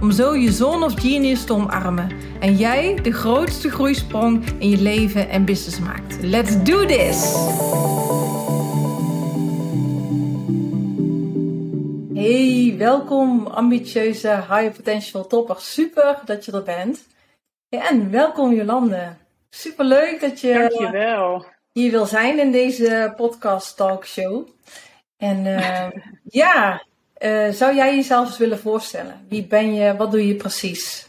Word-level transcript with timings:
om 0.00 0.10
zo 0.10 0.36
je 0.36 0.52
zone 0.52 0.84
of 0.84 1.00
genius 1.00 1.44
te 1.44 1.52
omarmen 1.52 2.10
en 2.40 2.56
jij 2.56 2.94
de 3.02 3.12
grootste 3.12 3.70
groeisprong 3.70 4.44
in 4.58 4.68
je 4.68 4.82
leven 4.82 5.28
en 5.28 5.44
business 5.44 5.80
maakt. 5.80 6.22
Let's 6.22 6.62
do 6.62 6.86
this! 6.86 7.34
Hey, 12.14 12.74
welkom 12.78 13.46
ambitieuze 13.46 14.28
high 14.28 14.70
potential 14.76 15.26
topper. 15.26 15.56
Super 15.58 16.18
dat 16.24 16.44
je 16.44 16.52
er 16.52 16.62
bent. 16.62 17.06
en 17.68 18.10
welkom 18.10 18.54
Jolande. 18.54 19.16
Super 19.50 19.84
leuk 19.84 20.20
dat 20.20 20.40
je 20.40 20.52
Dankjewel. 20.52 21.44
hier 21.72 21.90
wil 21.90 22.06
zijn 22.06 22.38
in 22.38 22.52
deze 22.52 23.12
podcast 23.16 23.76
talkshow. 23.76 24.48
En 25.16 25.44
uh, 25.44 25.88
ja, 26.42 26.82
uh, 27.20 27.48
zou 27.48 27.74
jij 27.74 27.94
jezelf 27.94 28.26
eens 28.26 28.38
willen 28.38 28.58
voorstellen? 28.58 29.26
Wie 29.28 29.46
ben 29.46 29.74
je? 29.74 29.96
Wat 29.96 30.10
doe 30.10 30.26
je 30.26 30.34
precies? 30.34 31.08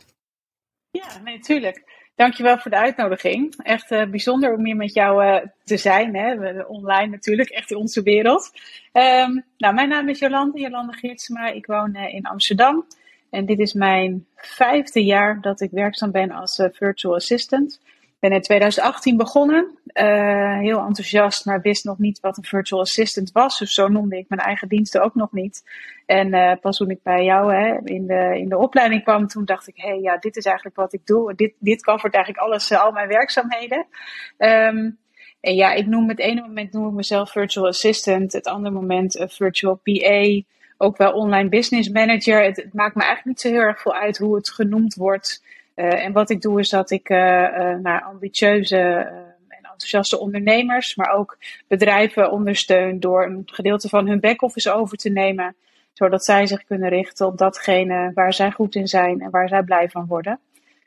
Ja, 0.92 1.08
nee, 1.23 1.40
tuurlijk. 1.40 1.84
Dankjewel 2.16 2.58
voor 2.58 2.72
de 2.72 2.78
uitnodiging. 2.78 3.56
Echt 3.64 3.92
uh, 3.92 4.06
bijzonder 4.06 4.53
om 4.53 4.66
hier 4.66 4.76
met 4.76 4.94
jou 4.94 5.26
uh, 5.26 5.38
te 5.64 5.78
zijn. 5.78 6.16
Hè? 6.16 6.62
Online 6.64 7.08
natuurlijk, 7.08 7.50
echt 7.50 7.72
in 7.72 7.78
onze 7.78 8.02
wereld. 8.02 8.52
Um, 8.94 9.45
nou, 9.58 9.73
mijn 9.73 9.90
naam 9.90 10.09
is 10.09 10.20
Jolande, 10.20 10.59
Jolande 10.59 10.94
Geertsma. 10.94 11.48
Ik 11.48 11.66
woon 11.66 11.95
in 11.95 12.25
Amsterdam. 12.25 12.86
En 13.30 13.46
dit 13.46 13.59
is 13.59 13.73
mijn 13.73 14.25
vijfde 14.36 15.03
jaar 15.03 15.42
dat 15.42 15.62
ik 15.62 15.72
werkzaam 15.72 16.12
ben 16.12 16.31
als 16.31 16.68
virtual 16.72 17.16
assistant 17.16 17.80
ben 18.22 18.32
in 18.32 18.42
2018 18.42 19.18
begonnen. 19.18 19.80
Uh, 19.94 20.60
heel 20.60 20.80
enthousiast, 20.80 21.46
maar 21.46 21.62
wist 21.62 21.86
nog 21.86 21.98
niet 21.98 22.20
wat 22.20 22.38
een 22.38 22.44
virtual 22.44 22.82
assistant 22.82 23.32
was. 23.32 23.60
Dus 23.60 23.74
zo 23.74 23.88
noemde 23.88 24.18
ik 24.18 24.30
mijn 24.30 24.42
eigen 24.42 24.68
diensten 24.68 25.04
ook 25.04 25.16
nog 25.16 25.32
niet. 25.32 25.64
En 26.06 26.34
uh, 26.34 26.54
pas 26.62 26.78
toen 26.78 26.90
ik 26.90 27.04
bij 27.04 27.24
jou 27.24 27.54
hè, 27.54 27.80
in, 27.84 28.08
de, 28.08 28.38
in 28.38 28.50
de 28.50 28.58
opleiding 28.58 29.04
kwam, 29.04 29.28
toen 29.28 29.46
dacht 29.46 29.68
ik: 29.68 29.78
hé, 29.78 29.90
hey, 29.90 30.00
ja, 30.00 30.18
dit 30.18 30.36
is 30.36 30.46
eigenlijk 30.46 30.76
wat 30.76 30.94
ik 30.94 31.06
doe. 31.06 31.36
Dit, 31.36 31.54
dit 31.60 31.84
covert 31.84 32.14
eigenlijk 32.14 32.46
alles, 32.46 32.72
uh, 32.72 32.84
al 32.84 32.92
mijn 32.92 33.08
werkzaamheden. 33.08 33.86
Um, 34.38 35.00
en 35.42 35.56
ja, 35.56 35.74
ik 35.74 35.88
noem 35.88 36.10
het 36.10 36.20
ene 36.20 36.42
moment 36.42 36.72
noem 36.72 36.88
ik 36.88 36.94
mezelf 36.94 37.32
virtual 37.32 37.68
assistant, 37.68 38.34
het 38.34 38.48
andere 38.48 38.76
moment 38.76 39.26
virtual 39.30 39.80
PA, 39.84 40.42
ook 40.78 40.98
wel 40.98 41.12
online 41.12 41.50
business 41.50 41.90
manager. 41.90 42.44
Het 42.44 42.70
maakt 42.74 42.96
me 42.96 43.02
eigenlijk 43.02 43.26
niet 43.26 43.40
zo 43.40 43.50
heel 43.50 43.68
erg 43.68 43.82
veel 43.82 43.96
uit 43.96 44.18
hoe 44.18 44.36
het 44.36 44.52
genoemd 44.52 44.96
wordt. 44.96 45.44
Uh, 45.82 46.06
en 46.06 46.12
wat 46.12 46.30
ik 46.30 46.42
doe 46.42 46.60
is 46.60 46.70
dat 46.70 46.92
ik 46.92 47.10
uh, 47.10 47.18
uh, 47.18 47.76
naar 47.76 48.04
ambitieuze 48.04 48.78
en 49.48 49.58
enthousiaste 49.62 50.20
ondernemers, 50.20 50.96
maar 50.96 51.10
ook 51.10 51.38
bedrijven 51.68 52.32
ondersteun 52.32 53.00
door 53.00 53.26
een 53.26 53.42
gedeelte 53.46 53.90
van 53.90 54.08
hun 54.08 54.20
back-office 54.20 54.74
over 54.74 54.98
te 54.98 55.09
nemen, 55.09 55.56
zodat 55.94 56.26
zij 56.26 56.46
zich 56.46 56.64
kunnen 56.64 56.90
richten 56.90 57.26
op 57.26 57.38
datgene 57.38 58.12
waar 58.14 58.34
zij 58.34 58.52
goed 58.52 58.76
in 58.76 58.88
zijn 58.88 59.22
en 59.22 59.30
waar 59.30 59.48
zij 59.48 59.64
blij 59.64 59.90
van 59.90 60.06
worden. 60.08 60.40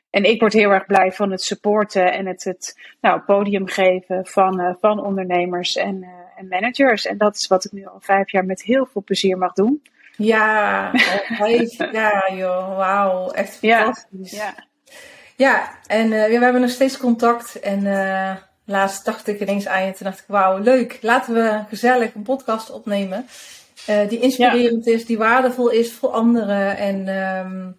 En 0.09 0.23
ik 0.23 0.39
word 0.39 0.53
heel 0.53 0.71
erg 0.71 0.85
blij 0.85 1.11
van 1.11 1.31
het 1.31 1.41
supporten 1.41 2.13
en 2.13 2.25
het, 2.25 2.43
het 2.43 2.79
nou, 3.01 3.19
podium 3.19 3.67
geven 3.67 4.25
van, 4.25 4.77
van 4.79 5.03
ondernemers 5.03 5.75
en, 5.75 6.07
en 6.35 6.47
managers. 6.47 7.05
En 7.05 7.17
dat 7.17 7.35
is 7.35 7.47
wat 7.47 7.65
ik 7.65 7.71
nu 7.71 7.85
al 7.85 7.99
vijf 7.99 8.31
jaar 8.31 8.45
met 8.45 8.63
heel 8.63 8.85
veel 8.85 9.03
plezier 9.03 9.37
mag 9.37 9.53
doen. 9.53 9.81
Ja, 10.17 10.91
jaar 11.91 12.35
joh, 12.35 12.77
wauw, 12.77 13.31
echt 13.31 13.57
fantastisch. 13.57 14.31
Ja, 14.31 14.43
ja. 14.45 14.63
Ja, 15.35 15.79
en 15.87 16.05
uh, 16.05 16.25
we 16.25 16.39
hebben 16.39 16.61
nog 16.61 16.69
steeds 16.69 16.97
contact. 16.97 17.59
En 17.59 17.85
uh, 17.85 18.35
laatst 18.65 19.05
dacht 19.05 19.27
ik 19.27 19.39
ineens 19.39 19.67
aan 19.67 19.85
je. 19.85 19.93
Toen 19.93 20.07
dacht 20.07 20.19
ik, 20.19 20.25
wauw, 20.27 20.57
leuk. 20.57 20.97
Laten 21.01 21.33
we 21.33 21.63
gezellig 21.69 22.13
een 22.13 22.23
podcast 22.23 22.71
opnemen. 22.71 23.25
Uh, 23.89 24.09
die 24.09 24.19
inspirerend 24.19 24.85
ja. 24.85 24.93
is, 24.93 25.05
die 25.05 25.17
waardevol 25.17 25.69
is 25.69 25.93
voor 25.93 26.09
anderen. 26.09 26.77
En 26.77 27.07
um, 27.07 27.77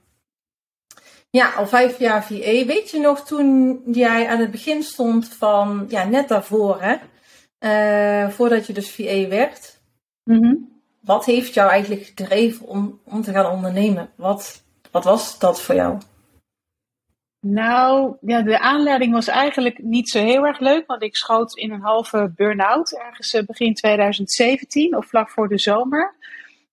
ja, 1.30 1.52
al 1.52 1.66
vijf 1.66 1.98
jaar 1.98 2.24
VA. 2.24 2.64
Weet 2.64 2.90
je 2.90 3.00
nog 3.00 3.26
toen 3.26 3.82
jij 3.86 4.28
aan 4.28 4.40
het 4.40 4.50
begin 4.50 4.82
stond 4.82 5.28
van, 5.28 5.86
ja, 5.88 6.04
net 6.04 6.28
daarvoor, 6.28 6.78
hè? 6.80 6.96
voordat 8.30 8.66
je 8.66 8.72
dus 8.72 8.90
VA 8.90 9.28
werd. 9.28 9.78
Mm 10.24 10.42
-hmm. 10.42 10.80
Wat 11.00 11.24
heeft 11.24 11.54
jou 11.54 11.70
eigenlijk 11.70 12.04
gedreven 12.04 12.66
om, 12.66 13.00
om 13.04 13.22
te 13.22 13.32
gaan 13.32 13.52
ondernemen? 13.52 14.10
Wat, 14.16 14.62
wat 14.90 15.04
was 15.04 15.38
dat 15.38 15.60
voor 15.60 15.74
jou? 15.74 15.98
Nou, 17.48 18.16
ja, 18.20 18.42
de 18.42 18.58
aanleiding 18.58 19.12
was 19.12 19.28
eigenlijk 19.28 19.82
niet 19.82 20.08
zo 20.08 20.18
heel 20.18 20.46
erg 20.46 20.58
leuk, 20.58 20.86
want 20.86 21.02
ik 21.02 21.16
schoot 21.16 21.56
in 21.56 21.70
een 21.70 21.80
halve 21.80 22.32
burn-out 22.36 22.92
ergens 22.92 23.42
begin 23.46 23.74
2017 23.74 24.96
of 24.96 25.06
vlak 25.06 25.30
voor 25.30 25.48
de 25.48 25.58
zomer. 25.58 26.14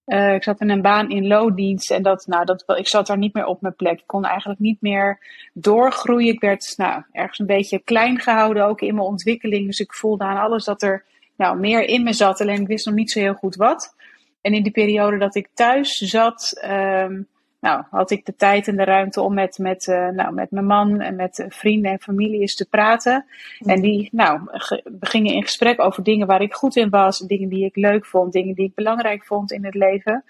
Uh, 0.05 0.33
ik 0.33 0.43
zat 0.43 0.61
in 0.61 0.69
een 0.69 0.81
baan 0.81 1.09
in 1.09 1.27
loondienst 1.27 1.91
en 1.91 2.03
dat, 2.03 2.27
nou, 2.27 2.45
dat, 2.45 2.63
ik 2.77 2.87
zat 2.87 3.07
daar 3.07 3.17
niet 3.17 3.33
meer 3.33 3.45
op 3.45 3.61
mijn 3.61 3.75
plek. 3.75 3.99
Ik 3.99 4.07
kon 4.07 4.25
eigenlijk 4.25 4.59
niet 4.59 4.81
meer 4.81 5.19
doorgroeien. 5.53 6.33
Ik 6.33 6.39
werd 6.39 6.73
nou, 6.77 7.03
ergens 7.11 7.39
een 7.39 7.45
beetje 7.45 7.83
klein 7.83 8.19
gehouden, 8.19 8.65
ook 8.65 8.81
in 8.81 8.95
mijn 8.95 9.07
ontwikkeling. 9.07 9.65
Dus 9.65 9.79
ik 9.79 9.93
voelde 9.93 10.23
aan 10.23 10.43
alles 10.43 10.63
dat 10.63 10.81
er 10.81 11.05
nou, 11.37 11.59
meer 11.59 11.81
in 11.81 12.03
me 12.03 12.13
zat, 12.13 12.41
alleen 12.41 12.61
ik 12.61 12.67
wist 12.67 12.85
nog 12.85 12.95
niet 12.95 13.11
zo 13.11 13.19
heel 13.19 13.33
goed 13.33 13.55
wat. 13.55 13.95
En 14.41 14.53
in 14.53 14.63
die 14.63 14.71
periode 14.71 15.17
dat 15.17 15.35
ik 15.35 15.49
thuis 15.53 15.97
zat, 15.97 16.63
um, 16.65 17.27
nou, 17.63 17.83
had 17.89 18.11
ik 18.11 18.25
de 18.25 18.35
tijd 18.35 18.67
en 18.67 18.75
de 18.75 18.83
ruimte 18.83 19.21
om 19.21 19.33
met, 19.33 19.57
met, 19.57 19.87
uh, 19.87 20.09
nou, 20.09 20.33
met 20.33 20.51
mijn 20.51 20.65
man 20.65 20.99
en 20.99 21.15
met 21.15 21.45
vrienden 21.49 21.91
en 21.91 21.99
familie 21.99 22.39
eens 22.39 22.55
te 22.55 22.67
praten. 22.69 23.25
En 23.65 23.81
die 23.81 24.09
nou, 24.11 24.41
we 24.83 25.05
gingen 25.05 25.33
in 25.33 25.43
gesprek 25.43 25.81
over 25.81 26.03
dingen 26.03 26.27
waar 26.27 26.41
ik 26.41 26.53
goed 26.53 26.75
in 26.75 26.89
was, 26.89 27.19
dingen 27.19 27.49
die 27.49 27.65
ik 27.65 27.75
leuk 27.75 28.05
vond, 28.05 28.33
dingen 28.33 28.55
die 28.55 28.65
ik 28.65 28.75
belangrijk 28.75 29.25
vond 29.25 29.51
in 29.51 29.65
het 29.65 29.75
leven. 29.75 30.23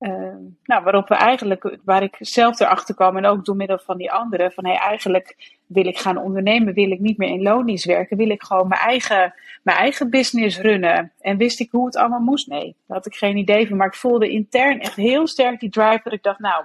Uh, 0.00 0.34
nou, 0.64 0.84
waarop 0.84 1.08
we 1.08 1.14
eigenlijk, 1.14 1.78
waar 1.84 2.02
ik 2.02 2.16
zelf 2.18 2.60
erachter 2.60 2.94
kwam 2.94 3.16
en 3.16 3.26
ook 3.26 3.44
door 3.44 3.56
middel 3.56 3.78
van 3.78 3.96
die 3.96 4.12
anderen, 4.12 4.52
van 4.52 4.66
hey, 4.66 4.76
eigenlijk 4.76 5.56
wil 5.66 5.86
ik 5.86 5.98
gaan 5.98 6.16
ondernemen, 6.16 6.74
wil 6.74 6.90
ik 6.90 7.00
niet 7.00 7.18
meer 7.18 7.28
in 7.28 7.42
loondienst 7.42 7.84
werken, 7.84 8.16
wil 8.16 8.30
ik 8.30 8.42
gewoon 8.42 8.68
mijn 8.68 8.80
eigen, 8.80 9.34
mijn 9.62 9.76
eigen 9.76 10.10
business 10.10 10.60
runnen. 10.60 11.12
En 11.20 11.36
wist 11.36 11.60
ik 11.60 11.70
hoe 11.70 11.86
het 11.86 11.96
allemaal 11.96 12.20
moest? 12.20 12.48
Nee, 12.48 12.76
daar 12.86 12.96
had 12.96 13.06
ik 13.06 13.14
geen 13.14 13.36
idee 13.36 13.68
van. 13.68 13.76
Maar 13.76 13.86
ik 13.86 13.94
voelde 13.94 14.30
intern 14.30 14.80
echt 14.80 14.96
heel 14.96 15.26
sterk 15.26 15.60
die 15.60 15.70
drive 15.70 16.00
dat 16.04 16.12
ik 16.12 16.22
dacht, 16.22 16.38
nou, 16.38 16.64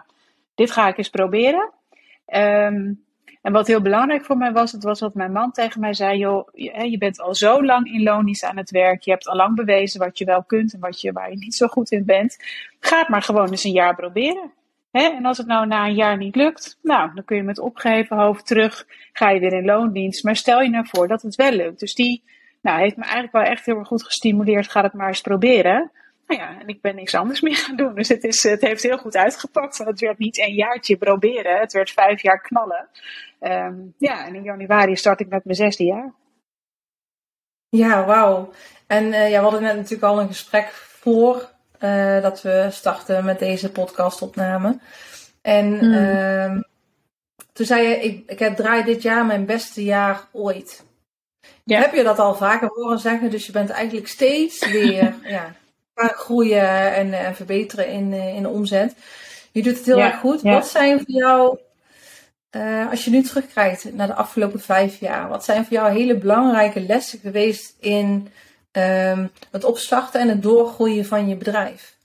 dit 0.55 0.71
ga 0.71 0.87
ik 0.87 0.97
eens 0.97 1.09
proberen. 1.09 1.71
Um, 2.27 3.02
en 3.43 3.51
wat 3.51 3.67
heel 3.67 3.81
belangrijk 3.81 4.25
voor 4.25 4.37
mij 4.37 4.51
was, 4.51 4.71
het 4.71 4.83
was 4.83 4.99
wat 4.99 5.13
mijn 5.13 5.31
man 5.31 5.51
tegen 5.51 5.79
mij 5.79 5.93
zei: 5.93 6.17
joh, 6.17 6.47
je, 6.91 6.97
bent 6.97 7.19
al 7.19 7.35
zo 7.35 7.63
lang 7.63 7.93
in 7.93 8.03
lonisch 8.03 8.43
aan 8.43 8.57
het 8.57 8.71
werk. 8.71 9.01
Je 9.01 9.11
hebt 9.11 9.27
al 9.27 9.35
lang 9.35 9.55
bewezen 9.55 9.99
wat 9.99 10.17
je 10.17 10.25
wel 10.25 10.43
kunt 10.43 10.73
en 10.73 10.79
wat 10.79 11.01
je, 11.01 11.11
waar 11.11 11.29
je 11.29 11.37
niet 11.37 11.55
zo 11.55 11.67
goed 11.67 11.91
in 11.91 12.05
bent. 12.05 12.37
Ga 12.79 12.99
het 12.99 13.07
maar 13.07 13.21
gewoon 13.21 13.49
eens 13.49 13.63
een 13.63 13.71
jaar 13.71 13.95
proberen. 13.95 14.51
En 14.91 15.25
als 15.25 15.37
het 15.37 15.47
nou 15.47 15.67
na 15.67 15.85
een 15.85 15.95
jaar 15.95 16.17
niet 16.17 16.35
lukt, 16.35 16.77
nou, 16.81 17.11
dan 17.13 17.23
kun 17.25 17.37
je 17.37 17.43
met 17.43 17.59
opgeheven 17.59 18.17
hoofd 18.17 18.45
terug, 18.45 18.85
ga 19.13 19.29
je 19.29 19.39
weer 19.39 19.53
in 19.53 19.65
loondienst. 19.65 20.23
Maar 20.23 20.35
stel 20.35 20.61
je 20.61 20.69
nou 20.69 20.85
voor 20.87 21.07
dat 21.07 21.21
het 21.21 21.35
wel 21.35 21.51
lukt. 21.51 21.79
Dus 21.79 21.95
die 21.95 22.23
nou, 22.61 22.79
heeft 22.79 22.95
me 22.95 23.03
eigenlijk 23.03 23.33
wel 23.33 23.43
echt 23.43 23.65
heel 23.65 23.77
erg 23.77 23.87
goed 23.87 24.03
gestimuleerd. 24.03 24.71
Ga 24.71 24.81
het 24.81 24.93
maar 24.93 25.07
eens 25.07 25.21
proberen. 25.21 25.91
Nou 26.27 26.41
ja, 26.41 26.59
en 26.59 26.67
ik 26.67 26.81
ben 26.81 26.95
niks 26.95 27.15
anders 27.15 27.41
meer 27.41 27.55
gaan 27.55 27.75
doen. 27.75 27.95
Dus 27.95 28.07
het, 28.07 28.23
is, 28.23 28.43
het 28.43 28.61
heeft 28.61 28.83
heel 28.83 28.97
goed 28.97 29.15
uitgepakt. 29.15 29.77
Want 29.77 29.89
het 29.89 29.99
werd 29.99 30.17
niet 30.17 30.39
een 30.39 30.53
jaartje 30.53 30.97
proberen. 30.97 31.59
Het 31.59 31.73
werd 31.73 31.91
vijf 31.91 32.21
jaar 32.21 32.41
knallen. 32.41 32.87
Um, 33.39 33.93
ja, 33.97 34.25
en 34.25 34.35
in 34.35 34.43
januari 34.43 34.95
start 34.95 35.19
ik 35.19 35.27
met 35.27 35.45
mijn 35.45 35.55
zesde 35.55 35.83
jaar. 35.83 36.13
Ja, 37.69 38.05
wauw. 38.05 38.51
En 38.87 39.03
uh, 39.05 39.29
ja, 39.29 39.37
we 39.37 39.43
hadden 39.43 39.61
net 39.61 39.75
natuurlijk 39.75 40.03
al 40.03 40.19
een 40.19 40.27
gesprek 40.27 40.67
voor 40.71 41.49
uh, 41.79 42.21
dat 42.21 42.41
we 42.41 42.67
starten 42.71 43.25
met 43.25 43.39
deze 43.39 43.71
podcastopname. 43.71 44.79
En 45.41 45.79
hmm. 45.79 45.93
uh, 45.93 46.61
toen 47.53 47.65
zei 47.65 47.87
je, 47.87 47.95
ik, 47.95 48.29
ik 48.29 48.39
heb 48.39 48.55
draai 48.55 48.83
dit 48.83 49.01
jaar 49.01 49.25
mijn 49.25 49.45
beste 49.45 49.83
jaar 49.83 50.27
ooit. 50.31 50.85
Ja. 51.63 51.79
Heb 51.79 51.93
je 51.93 52.03
dat 52.03 52.19
al 52.19 52.35
vaker 52.35 52.67
horen 52.67 52.99
zeggen? 52.99 53.29
Dus 53.29 53.45
je 53.45 53.51
bent 53.51 53.69
eigenlijk 53.69 54.07
steeds 54.07 54.71
weer 54.71 55.13
ja, 55.23 55.53
gaan 55.93 56.09
groeien 56.09 56.93
en, 56.93 57.13
en 57.13 57.35
verbeteren 57.35 57.87
in, 57.87 58.13
in 58.13 58.41
de 58.41 58.49
omzet. 58.49 58.95
Je 59.51 59.63
doet 59.63 59.77
het 59.77 59.85
heel 59.85 59.97
ja. 59.97 60.11
erg 60.11 60.19
goed. 60.19 60.41
Ja. 60.41 60.53
Wat 60.53 60.67
zijn 60.67 60.97
voor 60.97 61.11
jou, 61.11 61.59
uh, 62.51 62.89
als 62.89 63.05
je 63.05 63.11
nu 63.11 63.21
terugkijkt 63.21 63.93
naar 63.93 64.07
de 64.07 64.13
afgelopen 64.13 64.59
vijf 64.59 64.99
jaar, 64.99 65.29
wat 65.29 65.43
zijn 65.43 65.65
voor 65.65 65.73
jou 65.73 65.91
hele 65.91 66.17
belangrijke 66.17 66.81
lessen 66.81 67.19
geweest 67.19 67.75
in 67.79 68.27
um, 68.71 69.31
het 69.51 69.63
opstarten 69.63 70.21
en 70.21 70.27
het 70.27 70.41
doorgroeien 70.41 71.05
van 71.05 71.27
je 71.27 71.35
bedrijf? 71.35 71.97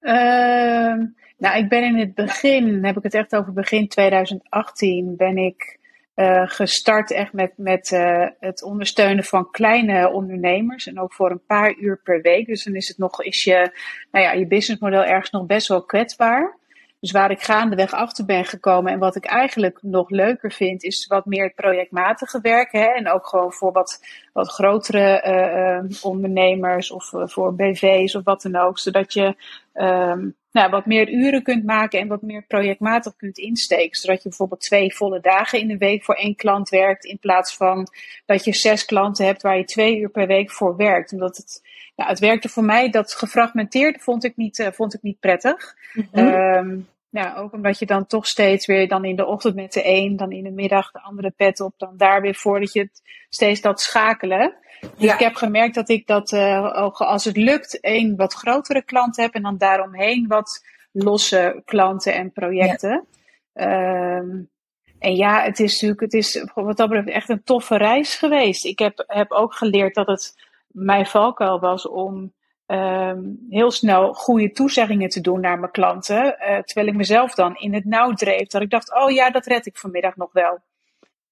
Uh, 0.00 1.02
Nou, 1.42 1.56
ik 1.56 1.68
ben 1.68 1.82
in 1.82 1.98
het 1.98 2.14
begin, 2.14 2.84
heb 2.84 2.96
ik 2.96 3.02
het 3.02 3.14
echt 3.14 3.34
over 3.34 3.52
begin 3.52 3.88
2018, 3.88 5.16
ben 5.16 5.36
ik 5.36 5.78
uh, 6.16 6.42
gestart 6.44 7.10
echt 7.10 7.32
met, 7.32 7.52
met 7.56 7.90
uh, 7.90 8.26
het 8.40 8.62
ondersteunen 8.62 9.24
van 9.24 9.50
kleine 9.50 10.10
ondernemers. 10.10 10.86
En 10.86 11.00
ook 11.00 11.12
voor 11.12 11.30
een 11.30 11.46
paar 11.46 11.74
uur 11.76 12.00
per 12.02 12.20
week. 12.20 12.46
Dus 12.46 12.64
dan 12.64 12.74
is 12.74 12.88
het 12.88 12.98
nog, 12.98 13.22
is 13.22 13.44
je, 13.44 13.76
nou 14.10 14.24
ja, 14.24 14.32
je 14.32 14.46
businessmodel 14.46 15.04
ergens 15.04 15.30
nog 15.30 15.46
best 15.46 15.68
wel 15.68 15.84
kwetsbaar. 15.84 16.60
Dus 17.02 17.10
waar 17.10 17.30
ik 17.30 17.42
gaandeweg 17.42 17.92
achter 17.92 18.24
ben 18.24 18.44
gekomen 18.44 18.92
en 18.92 18.98
wat 18.98 19.16
ik 19.16 19.24
eigenlijk 19.24 19.78
nog 19.80 20.10
leuker 20.10 20.52
vind, 20.52 20.82
is 20.82 21.06
wat 21.06 21.26
meer 21.26 21.44
het 21.44 21.54
projectmatige 21.54 22.40
werk. 22.40 22.72
Hè? 22.72 22.84
En 22.84 23.10
ook 23.10 23.26
gewoon 23.26 23.52
voor 23.52 23.72
wat, 23.72 24.00
wat 24.32 24.48
grotere 24.48 25.22
uh, 25.26 25.98
ondernemers 26.02 26.90
of 26.90 27.12
voor 27.12 27.54
BV's 27.54 28.14
of 28.14 28.24
wat 28.24 28.42
dan 28.42 28.56
ook. 28.56 28.78
Zodat 28.78 29.12
je 29.12 29.36
um, 29.74 30.34
nou, 30.52 30.70
wat 30.70 30.86
meer 30.86 31.08
uren 31.08 31.42
kunt 31.42 31.64
maken 31.64 32.00
en 32.00 32.08
wat 32.08 32.22
meer 32.22 32.42
projectmatig 32.42 33.16
kunt 33.16 33.38
insteken. 33.38 33.96
Zodat 34.00 34.22
je 34.22 34.28
bijvoorbeeld 34.28 34.60
twee 34.60 34.94
volle 34.94 35.20
dagen 35.20 35.60
in 35.60 35.68
de 35.68 35.78
week 35.78 36.04
voor 36.04 36.14
één 36.14 36.36
klant 36.36 36.68
werkt. 36.68 37.04
In 37.04 37.18
plaats 37.18 37.56
van 37.56 37.88
dat 38.26 38.44
je 38.44 38.54
zes 38.54 38.84
klanten 38.84 39.26
hebt 39.26 39.42
waar 39.42 39.56
je 39.56 39.64
twee 39.64 39.98
uur 39.98 40.10
per 40.10 40.26
week 40.26 40.50
voor 40.50 40.76
werkt. 40.76 41.12
Omdat 41.12 41.36
het, 41.36 41.62
ja, 41.94 42.06
het 42.06 42.18
werkte 42.18 42.48
voor 42.48 42.64
mij, 42.64 42.90
dat 42.90 43.14
gefragmenteerd 43.14 44.02
vond 44.02 44.24
ik 44.24 44.36
niet, 44.36 44.58
uh, 44.58 44.66
vond 44.72 44.94
ik 44.94 45.02
niet 45.02 45.20
prettig. 45.20 45.76
Mm 45.92 46.08
-hmm. 46.12 46.90
Ja, 47.12 47.36
ook 47.36 47.52
omdat 47.52 47.78
je 47.78 47.86
dan 47.86 48.06
toch 48.06 48.26
steeds 48.26 48.66
weer 48.66 48.88
dan 48.88 49.04
in 49.04 49.16
de 49.16 49.26
ochtend 49.26 49.54
met 49.54 49.72
de 49.72 49.86
een, 49.86 50.16
dan 50.16 50.32
in 50.32 50.44
de 50.44 50.50
middag 50.50 50.90
de 50.90 51.00
andere 51.00 51.30
pet 51.30 51.60
op, 51.60 51.74
dan 51.76 51.96
daar 51.96 52.20
weer 52.20 52.34
voor 52.34 52.60
dat 52.60 52.72
je 52.72 52.80
het 52.80 53.02
steeds 53.28 53.60
dat 53.60 53.80
schakelen. 53.80 54.54
Dus 54.96 55.12
ik 55.12 55.18
heb 55.18 55.34
gemerkt 55.34 55.74
dat 55.74 55.88
ik 55.88 56.06
dat, 56.06 56.32
uh, 56.32 56.90
als 56.92 57.24
het 57.24 57.36
lukt, 57.36 57.80
één 57.80 58.16
wat 58.16 58.34
grotere 58.34 58.82
klant 58.82 59.16
heb 59.16 59.34
en 59.34 59.42
dan 59.42 59.58
daaromheen 59.58 60.26
wat 60.28 60.64
losse 60.92 61.62
klanten 61.64 62.14
en 62.14 62.32
projecten. 62.32 63.06
Ja. 63.52 64.16
Um, 64.16 64.50
en 64.98 65.16
ja, 65.16 65.42
het 65.42 65.60
is 65.60 65.72
natuurlijk, 65.72 66.00
het 66.00 66.14
is 66.14 66.46
wat 66.54 66.76
dat 66.76 66.88
betreft 66.88 67.08
echt 67.08 67.28
een 67.28 67.44
toffe 67.44 67.76
reis 67.76 68.14
geweest. 68.14 68.64
Ik 68.64 68.78
heb, 68.78 69.04
heb 69.06 69.30
ook 69.30 69.54
geleerd 69.54 69.94
dat 69.94 70.06
het 70.06 70.34
mijn 70.66 71.06
valkuil 71.06 71.60
was 71.60 71.88
om 71.88 72.32
um, 72.72 73.46
heel 73.50 73.70
snel 73.70 74.12
goede 74.12 74.52
toezeggingen 74.52 75.08
te 75.08 75.20
doen 75.20 75.40
naar 75.40 75.58
mijn 75.58 75.72
klanten. 75.72 76.24
Uh, 76.24 76.58
terwijl 76.58 76.86
ik 76.86 76.94
mezelf 76.94 77.34
dan 77.34 77.56
in 77.56 77.74
het 77.74 77.84
nauw 77.84 78.12
dreef. 78.12 78.46
Dat 78.46 78.62
ik 78.62 78.70
dacht, 78.70 78.94
oh 78.94 79.10
ja, 79.10 79.30
dat 79.30 79.46
red 79.46 79.66
ik 79.66 79.76
vanmiddag 79.76 80.16
nog 80.16 80.32
wel. 80.32 80.58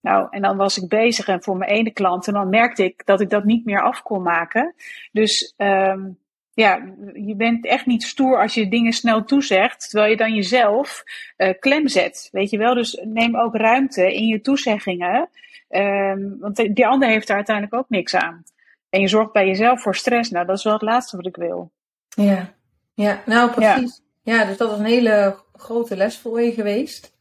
Nou, 0.01 0.27
en 0.31 0.43
dan 0.43 0.57
was 0.57 0.79
ik 0.79 0.89
bezig 0.89 1.29
en 1.29 1.43
voor 1.43 1.57
mijn 1.57 1.71
ene 1.71 1.91
klant. 1.91 2.27
En 2.27 2.33
dan 2.33 2.49
merkte 2.49 2.85
ik 2.85 3.07
dat 3.07 3.21
ik 3.21 3.31
dat 3.31 3.45
niet 3.45 3.65
meer 3.65 3.83
af 3.83 4.03
kon 4.03 4.23
maken. 4.23 4.75
Dus 5.13 5.55
um, 5.57 6.19
ja, 6.55 6.95
je 7.13 7.35
bent 7.35 7.67
echt 7.67 7.87
niet 7.87 8.03
stoer 8.03 8.41
als 8.41 8.55
je 8.55 8.69
dingen 8.69 8.93
snel 8.93 9.25
toezegt. 9.25 9.91
Terwijl 9.91 10.11
je 10.11 10.17
dan 10.17 10.35
jezelf 10.35 11.03
uh, 11.37 11.51
klem 11.59 11.89
zet. 11.89 12.29
Weet 12.33 12.51
je 12.51 12.59
wel? 12.59 12.75
Dus 12.75 13.01
neem 13.05 13.37
ook 13.37 13.57
ruimte 13.57 14.15
in 14.15 14.27
je 14.27 14.41
toezeggingen. 14.41 15.29
Um, 15.69 16.37
want 16.39 16.57
die 16.57 16.87
ander 16.87 17.09
heeft 17.09 17.27
daar 17.27 17.37
uiteindelijk 17.37 17.77
ook 17.77 17.89
niks 17.89 18.15
aan. 18.15 18.45
En 18.91 19.01
je 19.01 19.09
zorgt 19.09 19.33
bij 19.33 19.47
jezelf 19.47 19.83
voor 19.83 19.95
stress. 19.95 20.31
Nou, 20.31 20.47
dat 20.47 20.57
is 20.57 20.65
wel 20.65 20.73
het 20.73 20.83
laatste 20.83 21.17
wat 21.17 21.27
ik 21.27 21.37
wil. 21.37 21.73
Ja, 22.09 22.55
ja 22.95 23.23
nou 23.27 23.51
precies. 23.51 24.03
Ja, 24.23 24.35
ja 24.35 24.45
dus 24.45 24.57
dat 24.57 24.73
is 24.73 24.79
een 24.79 24.85
hele 24.85 25.39
grote 25.53 25.97
les 25.97 26.19
voor 26.19 26.41
je 26.41 26.53
geweest. 26.53 27.19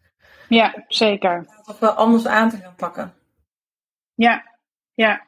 Ja, 0.48 0.84
zeker. 0.88 1.46
Toch 1.66 1.80
wel 1.80 1.92
anders 1.92 2.26
aan 2.26 2.50
te 2.50 2.58
gaan 2.58 2.76
pakken. 2.76 3.14
Ja, 4.14 4.44
ja. 4.94 5.28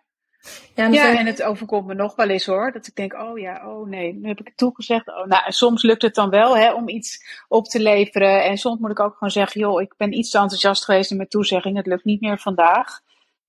Ja, 0.76 0.86
en, 0.86 0.94
ja, 0.94 1.18
en 1.18 1.26
het 1.26 1.44
overkomt 1.44 1.88
me 1.88 1.94
nog 1.94 2.16
wel 2.16 2.30
eens 2.30 2.46
hoor. 2.46 2.72
Dat 2.72 2.88
ik 2.88 2.96
denk, 2.96 3.14
oh 3.14 3.40
ja, 3.40 3.70
oh 3.70 3.88
nee, 3.88 4.14
nu 4.14 4.28
heb 4.28 4.40
ik 4.40 4.48
het 4.48 4.58
toegezegd. 4.58 5.08
Oh, 5.08 5.26
nou, 5.26 5.46
en 5.46 5.52
soms 5.52 5.84
lukt 5.84 6.02
het 6.02 6.16
dan 6.16 6.30
wel 6.30 6.58
hè, 6.58 6.74
om 6.74 6.90
iets 6.90 7.44
op 7.48 7.66
te 7.66 7.80
leveren. 7.80 8.44
En 8.44 8.58
soms 8.58 8.80
moet 8.80 8.92
ik 8.92 9.00
ook 9.00 9.14
gewoon 9.14 9.32
zeggen, 9.32 9.62
joh, 9.62 9.82
ik 9.82 9.94
ben 9.98 10.14
iets 10.14 10.30
te 10.30 10.38
enthousiast 10.38 10.86
geweest 10.86 11.12
in 11.12 11.18
mijn 11.18 11.30
toezegging. 11.30 11.78
Het 11.78 11.86
lukt 11.86 12.04
niet 12.04 12.22
meer 12.22 12.40
vandaag. 12.40 13.02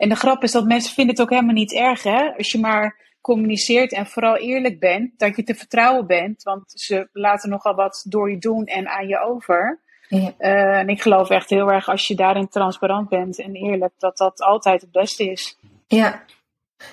En 0.03 0.09
de 0.09 0.17
grap 0.17 0.43
is 0.43 0.53
dat 0.53 0.65
mensen 0.65 0.95
vinden 0.95 1.15
het 1.15 1.23
ook 1.25 1.31
helemaal 1.31 1.55
niet 1.55 1.73
erg 1.73 2.03
hè. 2.03 2.33
Als 2.37 2.53
je 2.53 2.59
maar 2.59 2.97
communiceert 3.21 3.93
en 3.93 4.07
vooral 4.07 4.37
eerlijk 4.37 4.81
bent, 4.81 5.19
dat 5.19 5.37
je 5.37 5.43
te 5.43 5.55
vertrouwen 5.55 6.07
bent. 6.07 6.43
Want 6.43 6.63
ze 6.67 7.09
laten 7.13 7.51
nogal 7.51 7.75
wat 7.75 8.05
door 8.09 8.31
je 8.31 8.39
doen 8.39 8.65
en 8.65 8.89
aan 8.89 9.07
je 9.07 9.21
over. 9.21 9.81
Ja. 10.09 10.35
Uh, 10.39 10.79
en 10.79 10.89
ik 10.89 11.03
geloof 11.03 11.31
echt 11.31 11.51
heel 11.51 11.73
erg 11.73 11.89
als 11.89 12.07
je 12.07 12.15
daarin 12.15 12.49
transparant 12.49 13.09
bent 13.09 13.39
en 13.39 13.55
eerlijk, 13.55 13.93
dat 13.99 14.17
dat 14.17 14.41
altijd 14.41 14.81
het 14.81 14.93
beste 14.93 15.31
is. 15.31 15.59
Ja, 15.87 16.25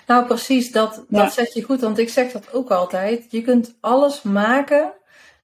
nou 0.05 0.25
precies, 0.25 0.71
dat, 0.71 1.05
dat 1.07 1.33
zeg 1.33 1.53
je 1.53 1.63
goed, 1.63 1.81
want 1.81 1.97
ik 1.97 2.09
zeg 2.09 2.31
dat 2.31 2.53
ook 2.53 2.71
altijd. 2.71 3.25
Je 3.29 3.41
kunt 3.41 3.77
alles 3.79 4.21
maken 4.21 4.93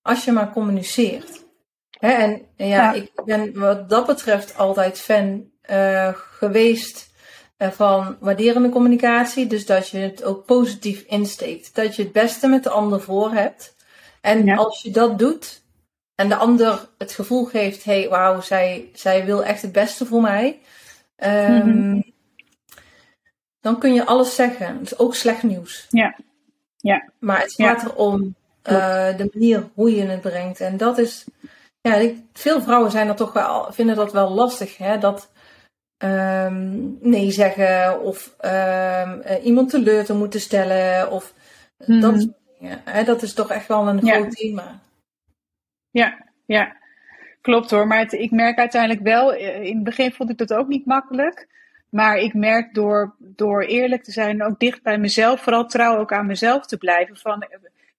als 0.01 0.25
je 0.25 0.31
maar 0.31 0.51
communiceert. 0.51 1.43
Hè? 1.89 2.11
En, 2.11 2.41
ja, 2.55 2.65
ja, 2.65 2.93
ik 2.93 3.11
ben 3.25 3.59
wat 3.59 3.89
dat 3.89 4.05
betreft 4.05 4.57
altijd 4.57 4.99
fan 4.99 5.49
uh, 5.69 6.09
geweest 6.13 7.13
van 7.57 8.17
waarderende 8.19 8.69
communicatie. 8.69 9.47
Dus 9.47 9.65
dat 9.65 9.89
je 9.89 9.97
het 9.97 10.23
ook 10.23 10.45
positief 10.45 11.01
insteekt. 11.01 11.75
Dat 11.75 11.95
je 11.95 12.03
het 12.03 12.11
beste 12.11 12.47
met 12.47 12.63
de 12.63 12.69
ander 12.69 13.01
voor 13.01 13.31
hebt. 13.31 13.75
En 14.21 14.45
ja. 14.45 14.55
als 14.55 14.81
je 14.81 14.91
dat 14.91 15.19
doet, 15.19 15.63
en 16.15 16.29
de 16.29 16.35
ander 16.35 16.89
het 16.97 17.11
gevoel 17.11 17.45
geeft: 17.45 17.83
hé, 17.83 17.99
hey, 17.99 18.09
wauw, 18.09 18.41
zij, 18.41 18.89
zij 18.93 19.25
wil 19.25 19.43
echt 19.43 19.61
het 19.61 19.71
beste 19.71 20.05
voor 20.05 20.21
mij. 20.21 20.59
Um, 21.17 21.53
mm-hmm. 21.53 22.13
Dan 23.61 23.79
kun 23.79 23.93
je 23.93 24.05
alles 24.05 24.35
zeggen. 24.35 24.77
Het 24.77 24.91
is 24.91 24.97
ook 24.97 25.15
slecht 25.15 25.43
nieuws. 25.43 25.85
Ja. 25.89 26.15
ja. 26.77 27.09
Maar 27.19 27.41
het 27.41 27.53
gaat 27.53 27.81
ja. 27.81 27.87
erom 27.87 28.35
uh, 28.63 29.17
de 29.17 29.29
manier 29.33 29.69
hoe 29.73 29.95
je 29.95 30.05
het 30.05 30.21
brengt. 30.21 30.59
En 30.59 30.77
dat 30.77 30.97
is. 30.97 31.25
Ja, 31.81 32.09
veel 32.33 32.61
vrouwen 32.61 32.91
zijn 32.91 33.07
er 33.07 33.15
toch 33.15 33.33
wel, 33.33 33.67
vinden 33.71 33.95
dat 33.95 34.11
wel 34.11 34.29
lastig. 34.29 34.77
Hè? 34.77 34.97
Dat 34.97 35.31
um, 35.97 36.97
nee 37.01 37.31
zeggen 37.31 38.01
of 38.01 38.35
um, 38.41 38.51
uh, 38.51 39.45
iemand 39.45 39.69
teleur 39.69 40.05
te 40.05 40.13
moeten 40.13 40.39
stellen. 40.39 41.11
Of 41.11 41.33
mm-hmm. 41.77 42.01
dat 42.01 42.21
soort 42.21 42.33
dingen. 42.59 42.81
Hè? 42.83 43.03
Dat 43.03 43.21
is 43.21 43.33
toch 43.33 43.51
echt 43.51 43.67
wel 43.67 43.87
een 43.87 44.07
groot 44.07 44.31
thema. 44.31 44.79
Ja, 45.91 46.25
ja. 46.45 46.75
Klopt 47.41 47.71
hoor. 47.71 47.87
Maar 47.87 47.99
het, 47.99 48.13
ik 48.13 48.31
merk 48.31 48.57
uiteindelijk 48.57 49.01
wel, 49.01 49.33
eh, 49.33 49.63
in 49.63 49.75
het 49.75 49.83
begin 49.83 50.11
vond 50.11 50.29
ik 50.29 50.37
dat 50.37 50.53
ook 50.53 50.67
niet 50.67 50.85
makkelijk. 50.85 51.47
Maar 51.89 52.17
ik 52.17 52.33
merk 52.33 52.73
door, 52.73 53.15
door 53.17 53.61
eerlijk 53.63 54.03
te 54.03 54.11
zijn, 54.11 54.43
ook 54.43 54.59
dicht 54.59 54.83
bij 54.83 54.97
mezelf, 54.97 55.41
vooral 55.41 55.65
trouw 55.65 55.97
ook 55.97 56.13
aan 56.13 56.25
mezelf 56.25 56.65
te 56.65 56.77
blijven. 56.77 57.17
Van, 57.17 57.47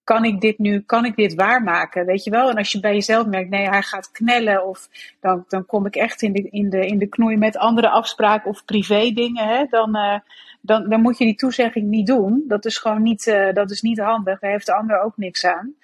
kan 0.07 0.25
ik 0.25 0.41
dit 0.41 0.57
nu, 0.57 0.81
kan 0.81 1.05
ik 1.05 1.15
dit 1.15 1.33
waarmaken? 1.33 2.05
Weet 2.05 2.23
je 2.23 2.29
wel? 2.29 2.49
En 2.49 2.55
als 2.55 2.71
je 2.71 2.79
bij 2.79 2.93
jezelf 2.93 3.25
merkt, 3.25 3.49
nee, 3.49 3.69
hij 3.69 3.81
gaat 3.81 4.11
knellen. 4.11 4.67
Of 4.67 4.89
dan, 5.19 5.45
dan 5.47 5.65
kom 5.65 5.85
ik 5.85 5.95
echt 5.95 6.21
in 6.21 6.33
de, 6.33 6.49
in, 6.49 6.69
de, 6.69 6.85
in 6.85 6.97
de 6.97 7.07
knoei 7.07 7.37
met 7.37 7.57
andere 7.57 7.89
afspraken 7.89 8.49
of 8.49 8.65
privé 8.65 9.11
dingen. 9.11 9.47
Hè? 9.47 9.65
Dan, 9.69 9.95
uh, 9.95 10.19
dan, 10.61 10.89
dan 10.89 11.01
moet 11.01 11.17
je 11.17 11.25
die 11.25 11.35
toezegging 11.35 11.87
niet 11.87 12.07
doen. 12.07 12.43
Dat 12.47 12.65
is 12.65 12.77
gewoon 12.77 13.01
niet, 13.01 13.25
uh, 13.25 13.53
dat 13.53 13.71
is 13.71 13.81
niet 13.81 13.99
handig. 13.99 14.39
Daar 14.39 14.51
heeft 14.51 14.65
de 14.65 14.73
ander 14.73 15.01
ook 15.01 15.17
niks 15.17 15.45
aan. 15.45 15.75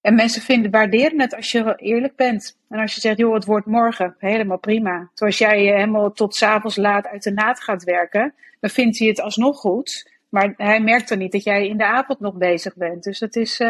En 0.00 0.14
mensen 0.14 0.42
vinden, 0.42 0.70
waarderen 0.70 1.20
het 1.20 1.36
als 1.36 1.52
je 1.52 1.74
eerlijk 1.76 2.16
bent. 2.16 2.58
En 2.68 2.78
als 2.80 2.94
je 2.94 3.00
zegt, 3.00 3.18
joh, 3.18 3.34
het 3.34 3.44
wordt 3.44 3.66
morgen, 3.66 4.14
helemaal 4.18 4.58
prima. 4.58 5.10
Zoals 5.14 5.38
jij 5.38 5.58
helemaal 5.58 6.12
tot 6.12 6.34
s'avonds 6.34 6.76
laat 6.76 7.06
uit 7.06 7.22
de 7.22 7.32
naad 7.32 7.60
gaat 7.60 7.84
werken, 7.84 8.34
dan 8.60 8.70
vindt 8.70 8.98
hij 8.98 9.08
het 9.08 9.20
alsnog 9.20 9.58
goed. 9.58 10.11
Maar 10.32 10.54
hij 10.56 10.80
merkt 10.80 11.08
dan 11.08 11.18
niet 11.18 11.32
dat 11.32 11.44
jij 11.44 11.68
in 11.68 11.76
de 11.76 11.86
avond 11.86 12.20
nog 12.20 12.34
bezig 12.34 12.76
bent. 12.76 13.02
Dus 13.02 13.18
dat 13.18 13.36
is, 13.36 13.60
uh, 13.60 13.68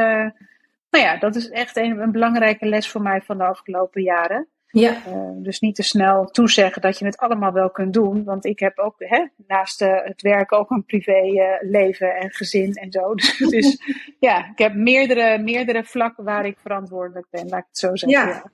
nou 0.90 1.04
ja, 1.04 1.16
dat 1.18 1.36
is 1.36 1.50
echt 1.50 1.76
een, 1.76 2.00
een 2.00 2.12
belangrijke 2.12 2.66
les 2.66 2.88
voor 2.88 3.02
mij 3.02 3.20
van 3.20 3.38
de 3.38 3.44
afgelopen 3.44 4.02
jaren. 4.02 4.48
Ja. 4.66 5.02
Uh, 5.08 5.28
dus 5.34 5.60
niet 5.60 5.74
te 5.74 5.82
snel 5.82 6.24
toezeggen 6.24 6.82
dat 6.82 6.98
je 6.98 7.04
het 7.04 7.16
allemaal 7.16 7.52
wel 7.52 7.70
kunt 7.70 7.92
doen. 7.92 8.24
Want 8.24 8.44
ik 8.44 8.58
heb 8.58 8.78
ook 8.78 8.94
hè, 8.98 9.26
naast 9.46 9.82
uh, 9.82 10.04
het 10.04 10.22
werk 10.22 10.52
ook 10.52 10.70
een 10.70 10.84
privé 10.84 11.22
uh, 11.22 11.70
leven 11.70 12.14
en 12.14 12.30
gezin 12.30 12.74
en 12.74 12.92
zo. 12.92 13.14
Dus 13.50 13.78
ja, 14.18 14.50
ik 14.50 14.58
heb 14.58 14.74
meerdere, 14.74 15.38
meerdere 15.38 15.84
vlakken 15.84 16.24
waar 16.24 16.46
ik 16.46 16.56
verantwoordelijk 16.60 17.26
ben, 17.30 17.48
laat 17.48 17.60
ik 17.60 17.66
het 17.68 17.78
zo 17.78 17.96
zeggen. 17.96 18.28
Ja, 18.28 18.28
ja. 18.28 18.50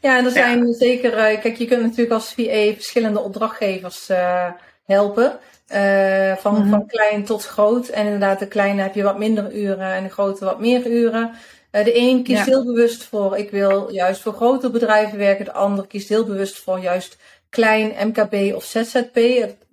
ja 0.00 0.18
en 0.18 0.24
er 0.24 0.30
zijn 0.30 0.66
ja. 0.66 0.72
zeker, 0.72 1.10
kijk, 1.38 1.56
je 1.56 1.66
kunt 1.66 1.82
natuurlijk 1.82 2.12
als 2.12 2.34
VA 2.34 2.72
verschillende 2.72 3.20
opdrachtgevers 3.20 4.10
helpen. 4.88 5.38
van, 6.38 6.54
mm 6.54 6.60
-hmm. 6.60 6.70
van 6.70 6.86
klein 6.86 7.24
tot 7.24 7.44
groot. 7.44 7.88
En 7.88 8.04
inderdaad, 8.04 8.38
de 8.38 8.46
kleine 8.46 8.82
heb 8.82 8.94
je 8.94 9.02
wat 9.02 9.18
minder 9.18 9.54
uren 9.54 9.92
en 9.92 10.02
de 10.02 10.10
grote 10.10 10.44
wat 10.44 10.60
meer 10.60 10.86
uren. 10.86 11.30
Uh, 11.72 11.84
de 11.84 11.98
een 11.98 12.22
kiest 12.22 12.44
ja. 12.44 12.50
heel 12.50 12.64
bewust 12.64 13.04
voor, 13.04 13.36
ik 13.36 13.50
wil 13.50 13.90
juist 13.92 14.20
voor 14.20 14.32
grote 14.32 14.70
bedrijven 14.70 15.18
werken. 15.18 15.44
De 15.44 15.52
ander 15.52 15.86
kiest 15.86 16.08
heel 16.08 16.24
bewust 16.24 16.58
voor 16.58 16.78
juist 16.78 17.16
klein 17.50 18.08
MKB 18.08 18.54
of 18.54 18.64
ZZP. 18.64 19.18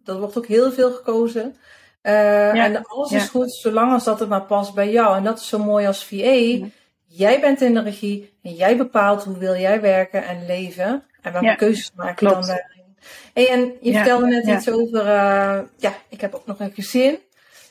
Dat 0.03 0.19
wordt 0.19 0.37
ook 0.37 0.47
heel 0.47 0.71
veel 0.71 0.91
gekozen. 0.91 1.55
Uh, 2.03 2.11
ja. 2.53 2.53
En 2.53 2.85
alles 2.85 3.11
is 3.11 3.29
goed, 3.29 3.53
zolang 3.53 3.91
als 3.91 4.03
dat 4.03 4.19
het 4.19 4.29
maar 4.29 4.45
past 4.45 4.73
bij 4.73 4.91
jou. 4.91 5.17
En 5.17 5.23
dat 5.23 5.39
is 5.39 5.47
zo 5.47 5.59
mooi 5.59 5.87
als 5.87 6.05
VA. 6.05 6.67
Jij 7.07 7.39
bent 7.39 7.61
in 7.61 7.73
de 7.73 7.81
regie 7.81 8.37
en 8.43 8.53
jij 8.53 8.77
bepaalt 8.77 9.23
hoe 9.23 9.37
wil 9.37 9.55
jij 9.55 9.81
werken 9.81 10.27
en 10.27 10.45
leven. 10.45 11.03
En 11.21 11.31
welke 11.31 11.55
keuzes 11.55 11.91
maak 11.95 12.19
je 12.19 12.25
dan. 12.25 12.43
Hey, 13.33 13.49
en 13.49 13.73
je 13.81 13.93
vertelde 13.93 14.27
net 14.27 14.47
iets 14.47 14.69
over, 14.69 15.05
uh, 15.05 15.59
ja, 15.77 15.93
ik 16.09 16.21
heb 16.21 16.33
ook 16.33 16.45
nog 16.45 16.59
een 16.59 16.71
gezin. 16.73 17.17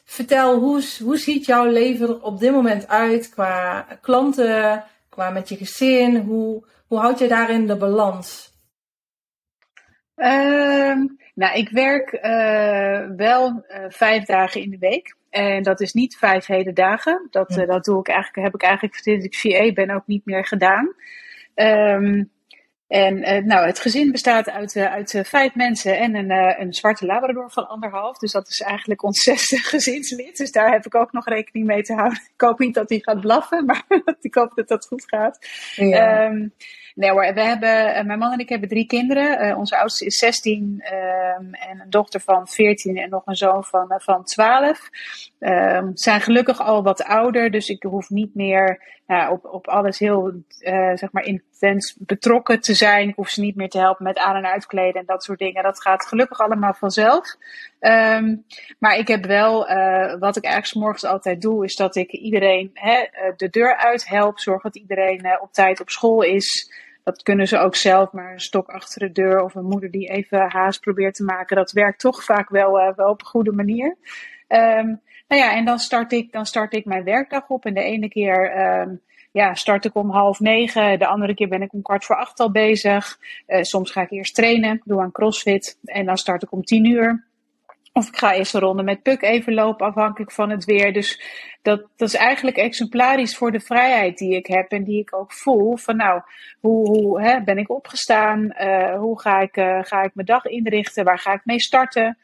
Vertel, 0.04 0.58
hoe, 0.58 0.82
hoe 1.02 1.16
ziet 1.16 1.46
jouw 1.46 1.66
leven 1.66 2.08
er 2.08 2.22
op 2.22 2.38
dit 2.38 2.52
moment 2.52 2.88
uit 2.88 3.28
qua 3.28 3.86
klanten, 4.00 4.84
qua 5.08 5.30
met 5.30 5.48
je 5.48 5.56
gezin? 5.56 6.16
Hoe, 6.16 6.64
hoe 6.86 6.98
houd 6.98 7.18
je 7.18 7.28
daarin 7.28 7.66
de 7.66 7.76
balans? 7.76 8.52
Ehm, 10.14 11.06
nou, 11.34 11.58
ik 11.58 11.68
werk 11.68 12.12
uh, 12.12 13.16
wel 13.16 13.64
uh, 13.68 13.84
vijf 13.88 14.24
dagen 14.24 14.60
in 14.60 14.70
de 14.70 14.78
week. 14.78 15.16
En 15.30 15.62
dat 15.62 15.80
is 15.80 15.92
niet 15.92 16.16
vijf 16.16 16.46
hele 16.46 16.72
dagen. 16.72 17.26
Dat, 17.30 17.48
dat 17.66 17.84
doe 17.84 18.00
ik 18.00 18.08
eigenlijk, 18.08 18.46
heb 18.46 18.54
ik 18.54 18.62
eigenlijk 18.62 18.94
sinds 18.94 19.24
ik 19.24 19.36
VA 19.36 19.72
ben 19.72 19.90
ook 19.90 20.06
niet 20.06 20.24
meer 20.24 20.46
gedaan. 20.46 20.94
Um, 21.54 22.30
en 22.86 23.46
nou, 23.46 23.66
het 23.66 23.78
gezin 23.78 24.12
bestaat 24.12 24.50
uit, 24.50 24.76
uit 24.76 25.20
vijf 25.22 25.54
mensen 25.54 25.98
en 25.98 26.14
een, 26.14 26.60
een 26.60 26.72
zwarte 26.72 27.06
labrador 27.06 27.50
van 27.50 27.68
anderhalf. 27.68 28.18
Dus 28.18 28.32
dat 28.32 28.48
is 28.48 28.60
eigenlijk 28.60 29.02
ons 29.02 29.22
zesde 29.30 29.56
gezinslid. 29.56 30.36
Dus 30.36 30.52
daar 30.52 30.72
heb 30.72 30.86
ik 30.86 30.94
ook 30.94 31.12
nog 31.12 31.28
rekening 31.28 31.66
mee 31.66 31.82
te 31.82 31.94
houden. 31.94 32.18
Ik 32.34 32.40
hoop 32.40 32.58
niet 32.58 32.74
dat 32.74 32.88
hij 32.88 32.98
gaat 32.98 33.20
blaffen, 33.20 33.64
maar 33.66 33.84
ik 34.20 34.34
hoop 34.34 34.54
dat 34.54 34.68
dat 34.68 34.86
goed 34.86 35.04
gaat. 35.06 35.38
Ja. 35.74 36.26
Um, 36.26 36.52
Nee 36.94 37.12
we 37.12 37.40
hebben, 37.40 37.94
eh, 37.94 38.04
mijn 38.04 38.18
man 38.18 38.32
en 38.32 38.38
ik 38.38 38.48
hebben 38.48 38.68
drie 38.68 38.86
kinderen. 38.86 39.46
Uh, 39.46 39.58
onze 39.58 39.76
oudste 39.76 40.04
is 40.04 40.18
16 40.18 40.62
um, 40.62 40.80
ehm, 40.80 41.54
en 41.54 41.80
een 41.80 41.90
dochter 41.90 42.20
van 42.20 42.48
14 42.48 42.96
en 42.96 43.10
nog 43.10 43.22
een 43.26 43.36
zoon 43.36 43.64
van, 43.64 43.86
uh, 43.92 43.98
van 43.98 44.24
12. 44.24 44.88
Um, 45.38 45.90
zijn 45.94 46.20
gelukkig 46.20 46.60
al 46.60 46.82
wat 46.82 47.04
ouder, 47.04 47.50
dus 47.50 47.68
ik 47.68 47.82
hoef 47.82 48.10
niet 48.10 48.34
meer 48.34 48.92
op, 49.30 49.44
op 49.44 49.68
alles 49.68 49.98
heel 49.98 50.32
zeg 50.94 51.12
maar 51.12 51.24
intens 51.24 51.96
betrokken 51.98 52.60
te 52.60 52.74
zijn. 52.74 53.08
Ik 53.08 53.14
hoef 53.16 53.28
ze 53.28 53.40
niet 53.40 53.56
meer 53.56 53.68
te 53.68 53.78
helpen 53.78 54.04
met 54.04 54.18
aan- 54.18 54.36
en 54.36 54.46
uitkleden 54.46 55.00
en 55.00 55.06
dat 55.06 55.24
soort 55.24 55.38
dingen. 55.38 55.62
Dat 55.62 55.82
gaat 55.82 56.06
gelukkig 56.06 56.40
allemaal 56.40 56.74
vanzelf. 56.74 57.36
Um, 57.80 58.44
maar 58.78 58.96
ik 58.96 59.08
heb 59.08 59.24
wel, 59.24 59.58
wat 60.18 60.36
ik 60.36 60.44
eigenlijk 60.44 60.84
morgens 60.84 61.04
altijd 61.04 61.42
doe, 61.42 61.64
is 61.64 61.76
dat 61.76 61.96
ik 61.96 62.10
iedereen 62.10 62.70
hè, 62.74 63.04
de 63.36 63.48
deur 63.50 63.76
uit 63.76 64.08
help. 64.08 64.38
Zorg 64.38 64.62
dat 64.62 64.76
iedereen 64.76 65.40
op 65.40 65.52
tijd 65.52 65.80
op 65.80 65.90
school 65.90 66.22
is. 66.22 66.72
Dat 67.04 67.22
kunnen 67.22 67.48
ze 67.48 67.58
ook 67.58 67.74
zelf, 67.74 68.12
maar 68.12 68.32
een 68.32 68.40
stok 68.40 68.68
achter 68.68 69.00
de 69.00 69.12
deur 69.12 69.42
of 69.42 69.54
een 69.54 69.64
moeder 69.64 69.90
die 69.90 70.08
even 70.08 70.50
haast 70.50 70.80
probeert 70.80 71.14
te 71.14 71.24
maken, 71.24 71.56
dat 71.56 71.72
werkt 71.72 72.00
toch 72.00 72.24
vaak 72.24 72.48
wel, 72.48 72.80
uh, 72.80 72.94
wel 72.96 73.10
op 73.10 73.20
een 73.20 73.26
goede 73.26 73.52
manier. 73.52 73.96
Um, 74.48 75.00
nou 75.28 75.42
ja, 75.42 75.56
en 75.56 75.64
dan 75.64 75.78
start, 75.78 76.12
ik, 76.12 76.32
dan 76.32 76.46
start 76.46 76.74
ik 76.74 76.84
mijn 76.84 77.04
werkdag 77.04 77.48
op. 77.48 77.64
En 77.64 77.74
de 77.74 77.82
ene 77.82 78.08
keer 78.08 78.58
um, 78.80 79.00
ja, 79.32 79.54
start 79.54 79.84
ik 79.84 79.94
om 79.94 80.10
half 80.10 80.40
negen, 80.40 80.98
de 80.98 81.06
andere 81.06 81.34
keer 81.34 81.48
ben 81.48 81.62
ik 81.62 81.72
om 81.72 81.82
kwart 81.82 82.04
voor 82.04 82.16
acht 82.16 82.40
al 82.40 82.50
bezig. 82.50 83.18
Uh, 83.46 83.62
soms 83.62 83.90
ga 83.90 84.02
ik 84.02 84.10
eerst 84.10 84.34
trainen, 84.34 84.80
doe 84.84 85.00
aan 85.00 85.12
crossfit 85.12 85.78
en 85.84 86.06
dan 86.06 86.16
start 86.16 86.42
ik 86.42 86.52
om 86.52 86.64
tien 86.64 86.84
uur. 86.84 87.24
Of 87.96 88.08
ik 88.08 88.16
ga 88.16 88.34
eerst 88.34 88.54
een 88.54 88.60
ronde 88.60 88.82
met 88.82 89.02
Puk 89.02 89.22
even 89.22 89.54
lopen, 89.54 89.86
afhankelijk 89.86 90.32
van 90.32 90.50
het 90.50 90.64
weer. 90.64 90.92
Dus 90.92 91.22
dat, 91.62 91.86
dat 91.96 92.08
is 92.08 92.14
eigenlijk 92.14 92.56
exemplarisch 92.56 93.36
voor 93.36 93.52
de 93.52 93.60
vrijheid 93.60 94.18
die 94.18 94.36
ik 94.36 94.46
heb 94.46 94.70
en 94.70 94.84
die 94.84 95.00
ik 95.00 95.14
ook 95.16 95.32
voel. 95.32 95.76
Van 95.76 95.96
nou, 95.96 96.22
hoe, 96.60 96.88
hoe 96.88 97.22
hè, 97.22 97.42
ben 97.42 97.58
ik 97.58 97.70
opgestaan? 97.70 98.54
Uh, 98.60 98.96
hoe 98.96 99.20
ga 99.20 99.40
ik, 99.40 99.56
uh, 99.56 99.78
ga 99.82 100.02
ik 100.02 100.14
mijn 100.14 100.26
dag 100.26 100.44
inrichten? 100.44 101.04
Waar 101.04 101.18
ga 101.18 101.32
ik 101.32 101.40
mee 101.44 101.60
starten? 101.60 102.18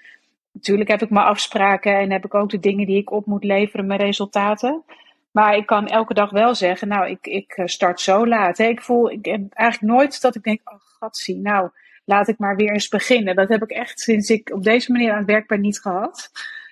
Natuurlijk 0.52 0.90
heb 0.90 1.02
ik 1.02 1.10
mijn 1.10 1.26
afspraken 1.26 1.98
en 1.98 2.10
heb 2.10 2.24
ik 2.24 2.34
ook 2.34 2.50
de 2.50 2.60
dingen 2.60 2.86
die 2.86 2.98
ik 2.98 3.10
op 3.10 3.26
moet 3.26 3.44
leveren, 3.44 3.86
mijn 3.86 4.00
resultaten. 4.00 4.84
Maar 5.30 5.56
ik 5.56 5.66
kan 5.66 5.86
elke 5.86 6.14
dag 6.14 6.30
wel 6.30 6.54
zeggen, 6.54 6.88
nou, 6.88 7.10
ik, 7.10 7.26
ik 7.26 7.52
eh, 7.52 7.66
start 7.66 8.00
zo 8.00 8.26
laat. 8.26 8.58
Ik 8.58 8.82
voel 8.82 9.10
ik 9.10 9.26
eigenlijk 9.26 9.92
nooit 9.92 10.20
dat 10.20 10.34
ik 10.34 10.42
denk, 10.42 10.60
oh 10.64 10.80
gatsie, 10.98 11.36
nou 11.36 11.70
laat 12.10 12.28
ik 12.28 12.38
maar 12.38 12.56
weer 12.56 12.72
eens 12.72 12.88
beginnen. 12.88 13.36
Dat 13.36 13.48
heb 13.48 13.62
ik 13.62 13.70
echt 13.70 14.00
sinds 14.00 14.30
ik 14.30 14.50
op 14.52 14.62
deze 14.62 14.92
manier 14.92 15.10
aan 15.10 15.18
het 15.18 15.26
werk 15.26 15.46
ben 15.46 15.60
niet 15.60 15.80
gehad. 15.80 16.30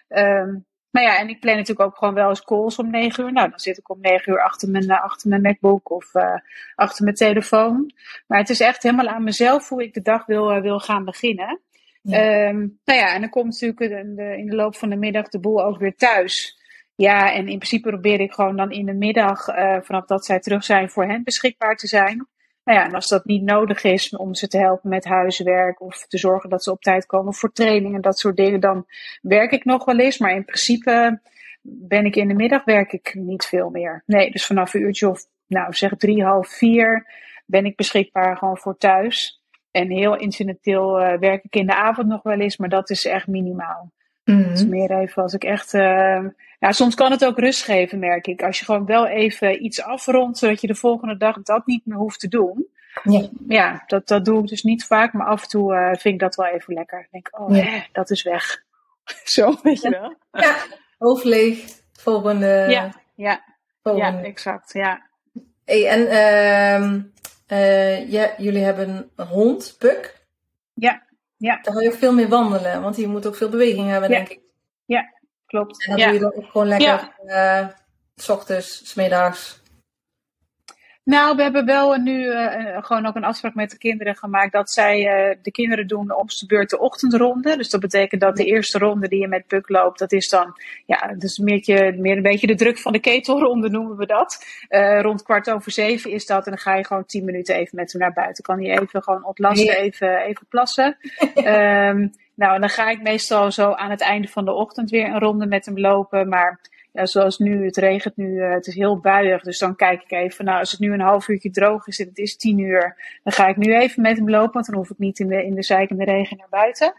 Um, 0.09 0.67
maar 0.91 1.03
ja, 1.03 1.19
en 1.19 1.29
ik 1.29 1.41
plan 1.41 1.57
natuurlijk 1.57 1.89
ook 1.89 1.97
gewoon 1.97 2.15
wel 2.15 2.29
eens 2.29 2.45
calls 2.45 2.79
om 2.79 2.91
negen 2.91 3.25
uur. 3.25 3.33
Nou, 3.33 3.51
dan 3.51 3.59
zit 3.59 3.79
ik 3.79 3.91
om 3.91 4.01
negen 4.01 4.33
uur 4.33 4.43
achter 4.43 4.71
mijn, 4.71 4.85
uh, 4.85 5.03
achter 5.03 5.29
mijn 5.29 5.43
MacBook 5.43 5.91
of 5.91 6.15
uh, 6.15 6.35
achter 6.75 7.05
mijn 7.05 7.17
telefoon. 7.17 7.93
Maar 8.27 8.39
het 8.39 8.51
is 8.51 8.61
echt 8.61 8.83
helemaal 8.83 9.09
aan 9.09 9.25
mezelf 9.25 9.69
hoe 9.69 9.83
ik 9.83 9.95
de 9.95 10.03
dag 10.03 10.27
wil, 10.27 10.57
uh, 10.57 10.61
wil 10.61 10.79
gaan 10.79 11.05
beginnen. 11.05 11.61
Ja. 12.03 12.49
Um, 12.49 12.79
nou 12.85 12.99
ja, 12.99 13.15
en 13.15 13.21
dan 13.21 13.31
komt 13.31 13.61
natuurlijk 13.61 13.81
in 13.81 14.15
de, 14.15 14.37
in 14.37 14.47
de 14.47 14.57
loop 14.57 14.77
van 14.77 14.91
de 14.91 14.97
middag 14.97 15.29
de 15.29 15.41
boel 15.41 15.65
ook 15.65 15.79
weer 15.79 15.97
thuis. 15.97 16.57
Ja, 16.95 17.33
en 17.33 17.49
in 17.49 17.59
principe 17.59 17.89
probeer 17.89 18.21
ik 18.21 18.33
gewoon 18.33 18.57
dan 18.57 18.71
in 18.71 18.87
de 18.87 18.95
middag, 18.95 19.45
vanaf 19.83 20.05
dat 20.07 20.25
zij 20.25 20.41
terug 20.41 20.65
zijn, 20.65 20.91
voor 20.91 21.05
hen 21.05 21.25
beschikbaar 21.25 21.77
te 21.77 21.87
zijn. 21.87 22.29
Nou 22.69 22.81
ja, 22.81 22.87
en 22.87 22.95
als 22.95 23.09
dat 23.09 23.25
niet 23.25 23.43
nodig 23.43 23.85
is 23.85 24.17
om 24.17 24.35
ze 24.35 24.49
te 24.49 24.59
helpen 24.59 24.91
met 24.91 25.05
huiswerk 25.05 25.81
of 25.81 26.07
te 26.07 26.19
zorgen 26.19 26.51
dat 26.51 26.63
ze 26.63 26.71
op 26.71 26.81
tijd 26.81 27.07
komen 27.07 27.35
voor 27.35 27.53
training 27.53 27.95
en 27.95 28.01
dat 28.01 28.19
soort 28.19 28.37
dingen, 28.37 28.61
dan 28.61 28.87
werk 29.23 29.53
ik 29.53 29.65
nog 29.65 29.85
wel 29.85 29.99
eens. 29.99 30.19
Maar 30.19 30.35
in 30.35 30.45
principe 30.45 31.21
ben 31.63 32.05
ik 32.05 32.17
in 32.17 32.29
de 32.29 32.35
middag 32.35 32.65
werk 32.65 32.93
ik 32.93 33.15
niet 33.15 33.45
veel 33.45 33.71
meer. 33.71 34.03
Nee, 34.07 34.31
dus 34.31 34.47
vanaf 34.47 34.75
een 34.75 34.81
uurtje 34.81 35.09
of, 35.09 35.27
nou 35.47 35.75
zeg 35.75 35.97
drie, 35.97 36.25
half 36.25 36.49
vier 36.49 37.07
ben 37.47 37.65
ik 37.65 37.77
beschikbaar 37.77 38.37
gewoon 38.37 38.59
voor 38.59 38.77
thuis. 38.77 39.43
En 39.71 39.91
heel 39.91 40.17
incidenteel 40.17 41.01
uh, 41.01 41.19
werk 41.19 41.45
ik 41.45 41.57
in 41.57 41.67
de 41.67 41.75
avond 41.75 42.09
nog 42.09 42.23
wel 42.23 42.41
eens, 42.41 42.57
maar 42.57 42.69
dat 42.69 42.91
is 42.91 43.05
echt 43.05 43.27
minimaal. 43.27 43.93
Mm 44.29 44.43
-hmm. 44.43 44.53
is 44.53 44.65
meer 44.65 44.91
even 44.91 45.23
als 45.23 45.35
ik 45.35 45.45
echt. 45.45 45.75
Uh, 45.75 46.25
ja, 46.59 46.73
soms 46.73 46.95
kan 46.95 47.11
het 47.11 47.25
ook 47.25 47.39
rust 47.39 47.63
geven, 47.63 47.99
merk 47.99 48.27
ik. 48.27 48.43
Als 48.43 48.59
je 48.59 48.65
gewoon 48.65 48.87
wel 48.87 49.07
even 49.07 49.65
iets 49.65 49.83
afrondt, 49.83 50.39
zodat 50.39 50.61
je 50.61 50.67
de 50.67 50.75
volgende 50.75 51.17
dag 51.17 51.43
dat 51.43 51.67
niet 51.67 51.87
meer 51.87 51.97
hoeft 51.97 52.21
te 52.21 52.29
doen. 52.29 52.67
Ja, 53.05 53.29
ja 53.49 53.83
dat, 53.87 54.09
dat 54.09 54.25
doe 54.25 54.43
ik 54.43 54.49
dus 54.49 54.63
niet 54.63 54.85
vaak, 54.85 55.13
maar 55.13 55.27
af 55.27 55.43
en 55.43 55.49
toe 55.49 55.75
uh, 55.75 55.87
vind 55.87 56.15
ik 56.15 56.21
dat 56.21 56.35
wel 56.35 56.47
even 56.47 56.75
lekker. 56.75 57.01
Ik 57.01 57.09
denk, 57.11 57.29
oh, 57.41 57.57
ja. 57.57 57.63
hè, 57.63 57.85
dat 57.93 58.11
is 58.11 58.23
weg. 58.23 58.63
Zo, 59.25 59.59
weet 59.63 59.83
je 59.83 59.91
wel. 59.91 60.15
Ja, 60.43 60.57
hoofd 60.99 61.25
leeg. 61.25 61.65
Volgende. 61.93 62.67
Ja, 62.69 62.91
ja, 63.15 63.45
volgende. 63.83 64.19
ja 64.19 64.25
exact. 64.25 64.73
Ja. 64.73 65.07
Hey, 65.65 65.89
en 65.89 66.01
uh, 66.01 67.59
uh, 67.59 68.11
ja, 68.11 68.31
jullie 68.37 68.65
hebben 68.65 69.11
een 69.17 69.27
hond, 69.27 69.77
Puk. 69.79 70.27
Ja. 70.75 71.07
Ja. 71.39 71.59
Dan 71.63 71.75
ga 71.75 71.81
je 71.81 71.89
ook 71.89 71.99
veel 71.99 72.13
meer 72.13 72.29
wandelen, 72.29 72.83
want 72.83 72.97
je 72.97 73.07
moet 73.07 73.27
ook 73.27 73.37
veel 73.37 73.49
beweging 73.49 73.89
hebben, 73.89 74.11
ja. 74.11 74.17
denk 74.17 74.29
ik. 74.29 74.41
Ja, 74.85 75.13
klopt. 75.47 75.87
En 75.87 75.91
dan 75.91 75.99
ja. 75.99 76.05
doe 76.05 76.15
je 76.15 76.21
dan 76.21 76.35
ook 76.35 76.51
gewoon 76.51 76.67
lekker 76.69 77.13
ja. 77.27 77.63
uh, 77.63 77.69
s 78.15 78.29
ochtends, 78.29 78.91
s 78.91 78.95
middags. 78.95 79.63
Nou, 81.09 81.37
we 81.37 81.43
hebben 81.43 81.65
wel 81.65 81.97
nu 81.97 82.25
uh, 82.25 82.77
gewoon 82.81 83.07
ook 83.07 83.17
een 83.17 83.25
afspraak 83.25 83.55
met 83.55 83.71
de 83.71 83.79
kinderen 83.79 84.17
gemaakt 84.17 84.53
dat 84.53 84.71
zij, 84.71 85.29
uh, 85.31 85.37
de 85.43 85.51
kinderen 85.51 85.87
doen 85.87 86.15
op 86.15 86.31
de 86.31 86.47
beurt 86.47 86.71
de 86.71 86.79
ochtendronde. 86.79 87.57
Dus 87.57 87.71
dat 87.71 87.81
betekent 87.81 88.21
dat 88.21 88.37
de 88.37 88.45
eerste 88.45 88.79
ronde 88.79 89.09
die 89.09 89.21
je 89.21 89.29
met 89.29 89.47
Puk 89.47 89.69
loopt, 89.69 89.99
dat 89.99 90.13
is 90.13 90.29
dan, 90.29 90.57
ja, 90.87 91.15
dus 91.19 91.39
meer, 91.39 91.95
meer 91.99 92.17
een 92.17 92.23
beetje 92.23 92.47
de 92.47 92.55
druk 92.55 92.79
van 92.79 92.93
de 92.93 92.99
ketelronde 92.99 93.69
noemen 93.69 93.97
we 93.97 94.07
dat. 94.07 94.45
Uh, 94.69 95.01
rond 95.01 95.23
kwart 95.23 95.51
over 95.51 95.73
zeven 95.73 96.11
is 96.11 96.27
dat 96.27 96.45
en 96.45 96.51
dan 96.51 96.61
ga 96.61 96.75
je 96.75 96.87
gewoon 96.87 97.07
tien 97.07 97.25
minuten 97.25 97.55
even 97.55 97.77
met 97.77 97.93
hem 97.93 98.01
naar 98.01 98.13
buiten. 98.13 98.45
Kan 98.45 98.63
hij 98.63 98.79
even 98.79 99.03
gewoon 99.03 99.25
ontlasten, 99.25 99.77
even, 99.77 100.19
even 100.19 100.47
plassen. 100.49 100.97
um, 101.35 102.13
nou, 102.41 102.55
en 102.55 102.61
dan 102.61 102.69
ga 102.69 102.91
ik 102.91 103.03
meestal 103.03 103.53
zo 103.53 103.73
aan 103.73 103.91
het 103.91 104.01
einde 104.01 104.29
van 104.29 104.45
de 104.45 104.53
ochtend 104.53 104.91
weer 104.91 105.05
een 105.05 105.21
ronde 105.21 105.47
met 105.47 105.67
hem 105.67 105.79
lopen, 105.79 106.29
maar 106.29 106.61
ja, 106.93 107.07
zoals 107.07 107.39
nu, 107.39 107.65
het 107.65 107.77
regent 107.77 108.17
nu, 108.17 108.27
uh, 108.27 108.53
het 108.53 108.67
is 108.67 108.75
heel 108.75 108.99
buiig. 108.99 109.43
Dus 109.43 109.59
dan 109.59 109.77
kijk 109.77 110.03
ik 110.03 110.11
even, 110.11 110.45
nou, 110.45 110.59
als 110.59 110.71
het 110.71 110.81
nu 110.81 110.93
een 110.93 111.01
half 111.01 111.29
uurtje 111.29 111.51
droog 111.51 111.87
is 111.87 112.01
en 112.01 112.09
het 112.09 112.19
is 112.19 112.37
tien 112.37 112.59
uur, 112.59 112.97
dan 113.23 113.33
ga 113.33 113.47
ik 113.47 113.57
nu 113.57 113.77
even 113.77 114.03
met 114.03 114.17
hem 114.17 114.31
lopen, 114.31 114.53
want 114.53 114.67
dan 114.67 114.75
hoef 114.75 114.91
ik 114.91 114.99
niet 114.99 115.19
in 115.19 115.29
de, 115.29 115.45
in 115.45 115.55
de 115.55 115.63
zeikende 115.63 116.05
regen 116.05 116.37
naar 116.37 116.47
buiten. 116.51 116.95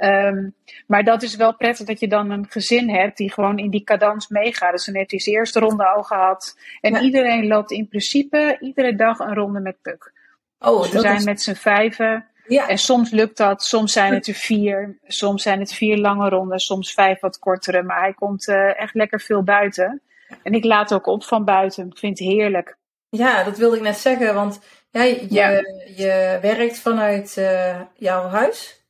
Um, 0.00 0.54
maar 0.86 1.04
dat 1.04 1.22
is 1.22 1.36
wel 1.36 1.56
prettig 1.56 1.86
dat 1.86 2.00
je 2.00 2.08
dan 2.08 2.30
een 2.30 2.46
gezin 2.48 2.90
hebt 2.90 3.16
die 3.16 3.32
gewoon 3.32 3.58
in 3.58 3.70
die 3.70 3.84
cadans 3.84 4.28
meegaat. 4.28 4.72
Dus 4.72 4.84
dan 4.84 4.94
heeft 4.96 5.10
hij 5.10 5.20
zijn 5.20 5.36
eerste 5.36 5.60
ronde 5.60 5.86
al 5.86 6.02
gehad. 6.02 6.58
En 6.80 6.92
ja. 6.92 7.00
iedereen 7.00 7.46
loopt 7.46 7.70
in 7.70 7.88
principe 7.88 8.56
iedere 8.60 8.94
dag 8.94 9.18
een 9.18 9.34
ronde 9.34 9.60
met 9.60 9.76
Puk. 9.82 10.12
Oh, 10.58 10.82
dus 10.82 10.92
we 10.92 11.00
zijn 11.00 11.16
is... 11.16 11.24
met 11.24 11.42
z'n 11.42 11.54
vijven. 11.54 12.26
Ja. 12.48 12.68
En 12.68 12.78
soms 12.78 13.10
lukt 13.10 13.36
dat, 13.36 13.62
soms 13.62 13.92
zijn 13.92 14.14
het 14.14 14.26
er 14.26 14.34
vier, 14.34 14.98
soms 15.06 15.42
zijn 15.42 15.60
het 15.60 15.72
vier 15.72 15.98
lange 15.98 16.28
ronden, 16.28 16.58
soms 16.58 16.92
vijf 16.92 17.20
wat 17.20 17.38
kortere. 17.38 17.82
Maar 17.82 18.00
hij 18.00 18.12
komt 18.12 18.48
uh, 18.48 18.80
echt 18.80 18.94
lekker 18.94 19.20
veel 19.20 19.42
buiten. 19.42 20.02
En 20.42 20.52
ik 20.52 20.64
laat 20.64 20.94
ook 20.94 21.06
op 21.06 21.24
van 21.24 21.44
buiten. 21.44 21.86
Ik 21.86 21.98
vind 21.98 22.18
het 22.18 22.28
heerlijk. 22.28 22.76
Ja, 23.08 23.44
dat 23.44 23.58
wilde 23.58 23.76
ik 23.76 23.82
net 23.82 23.96
zeggen, 23.96 24.34
want 24.34 24.60
ja, 24.90 25.02
je, 25.02 25.26
ja. 25.28 25.50
je 25.96 26.38
werkt 26.42 26.78
vanuit 26.78 27.36
uh, 27.38 27.80
jouw 27.94 28.28
huis. 28.28 28.84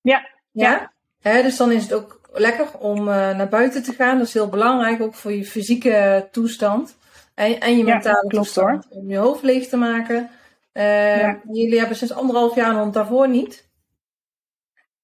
Ja. 0.00 0.28
Ja. 0.50 0.92
Hè, 1.20 1.42
dus 1.42 1.56
dan 1.56 1.72
is 1.72 1.82
het 1.82 1.92
ook 1.92 2.20
lekker 2.32 2.78
om 2.78 2.98
uh, 2.98 3.04
naar 3.06 3.48
buiten 3.48 3.82
te 3.82 3.92
gaan. 3.92 4.18
Dat 4.18 4.26
is 4.26 4.34
heel 4.34 4.48
belangrijk, 4.48 5.02
ook 5.02 5.14
voor 5.14 5.32
je 5.32 5.44
fysieke 5.44 6.28
toestand. 6.30 6.96
En, 7.34 7.60
en 7.60 7.76
je 7.76 7.84
mentale 7.84 8.14
ja, 8.14 8.20
klopt, 8.20 8.34
toestand. 8.34 8.86
Hoor. 8.90 9.00
Om 9.00 9.10
je 9.10 9.16
hoofd 9.16 9.42
leeg 9.42 9.68
te 9.68 9.76
maken. 9.76 10.30
Uh, 10.74 11.20
ja. 11.20 11.40
Jullie 11.50 11.78
hebben 11.78 11.96
sinds 11.96 12.14
anderhalf 12.14 12.54
jaar 12.54 12.70
een 12.70 12.78
hond 12.78 12.94
daarvoor 12.94 13.28
niet? 13.28 13.68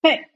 Nee. 0.00 0.28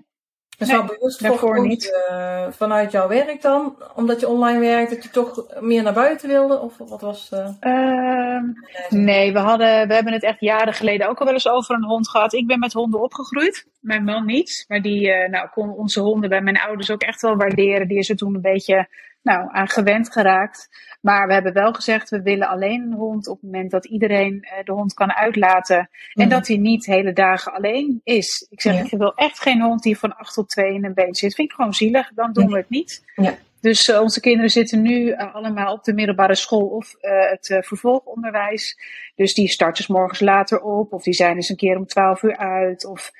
Dus 0.58 0.68
nee, 0.68 0.76
wel 0.76 0.86
bewust 0.86 1.22
daarvoor 1.22 1.66
niet. 1.66 2.06
Uh, 2.10 2.46
vanuit 2.50 2.92
jouw 2.92 3.08
werk 3.08 3.42
dan, 3.42 3.82
omdat 3.94 4.20
je 4.20 4.28
online 4.28 4.58
werkt, 4.58 4.90
dat 4.90 5.02
je 5.02 5.10
toch 5.10 5.46
meer 5.60 5.82
naar 5.82 5.92
buiten 5.92 6.28
wilde? 6.28 6.60
Of 6.60 6.78
wat 6.78 7.00
was 7.00 7.30
uh... 7.34 7.48
uh, 7.60 8.42
Nee, 8.88 9.32
we, 9.32 9.38
hadden, 9.38 9.88
we 9.88 9.94
hebben 9.94 10.12
het 10.12 10.22
echt 10.22 10.40
jaren 10.40 10.74
geleden 10.74 11.08
ook 11.08 11.18
al 11.18 11.24
wel 11.24 11.34
eens 11.34 11.48
over 11.48 11.74
een 11.74 11.84
hond 11.84 12.08
gehad. 12.08 12.32
Ik 12.32 12.46
ben 12.46 12.58
met 12.58 12.72
honden 12.72 13.02
opgegroeid, 13.02 13.66
mijn 13.80 14.04
man 14.04 14.26
niet. 14.26 14.64
Maar 14.68 14.82
die 14.82 15.28
nou, 15.28 15.48
kon 15.48 15.70
onze 15.70 16.00
honden 16.00 16.28
bij 16.28 16.40
mijn 16.40 16.60
ouders 16.60 16.90
ook 16.90 17.02
echt 17.02 17.20
wel 17.20 17.36
waarderen. 17.36 17.88
Die 17.88 17.98
is 17.98 18.10
er 18.10 18.16
toen 18.16 18.34
een 18.34 18.40
beetje 18.40 18.88
nou, 19.24 19.48
aan 19.52 19.68
gewend 19.68 20.12
geraakt. 20.12 20.68
Maar 21.00 21.26
we 21.26 21.32
hebben 21.32 21.52
wel 21.52 21.72
gezegd, 21.72 22.10
we 22.10 22.22
willen 22.22 22.48
alleen 22.48 22.82
een 22.82 22.92
hond 22.92 23.28
op 23.28 23.40
het 23.40 23.50
moment 23.50 23.70
dat 23.70 23.84
iedereen 23.86 24.46
de 24.64 24.72
hond 24.72 24.94
kan 24.94 25.12
uitlaten. 25.14 25.78
En 25.78 25.88
Mhm. 26.14 26.28
dat 26.28 26.46
hij 26.46 26.56
niet 26.56 26.86
hele 26.86 27.12
dagen 27.12 27.52
alleen 27.52 28.00
is. 28.04 28.46
Ik 28.50 28.60
zeg, 28.60 28.74
Ja. 28.74 28.82
ik 28.84 28.90
wil 28.98 29.14
echt 29.14 29.40
geen 29.40 29.62
hond 29.62 29.82
die 29.82 29.98
van 29.98 30.16
acht 30.16 30.34
tot 30.34 30.48
twee 30.48 30.74
in 30.74 30.84
een 30.84 30.94
been 30.94 31.14
zit. 31.14 31.34
Vind 31.34 31.48
ik 31.50 31.54
gewoon 31.54 31.74
zielig, 31.74 32.10
dan 32.14 32.32
doen 32.32 32.46
we 32.50 32.56
het 32.56 32.68
niet. 32.70 33.04
Ja. 33.14 33.34
Dus 33.64 33.88
eh, 33.88 34.00
onze 34.00 34.20
kinderen 34.20 34.50
zitten 34.50 34.82
nu 34.82 35.10
eh, 35.10 35.34
allemaal 35.34 35.72
op 35.72 35.84
de 35.84 35.94
middelbare 35.94 36.34
school 36.34 36.66
of 36.66 36.94
eh, 36.94 37.30
het 37.30 37.58
vervolgonderwijs. 37.60 38.78
Dus 39.14 39.34
die 39.34 39.48
starten 39.48 39.84
's 39.84 39.86
morgens 39.86 40.20
later 40.20 40.60
op, 40.60 40.92
of 40.92 41.02
die 41.02 41.14
zijn 41.14 41.36
eens 41.36 41.48
een 41.48 41.56
keer 41.56 41.76
om 41.76 41.86
12 41.86 42.22
uur 42.22 42.36
uit. 42.36 42.84
Of, 42.86 43.10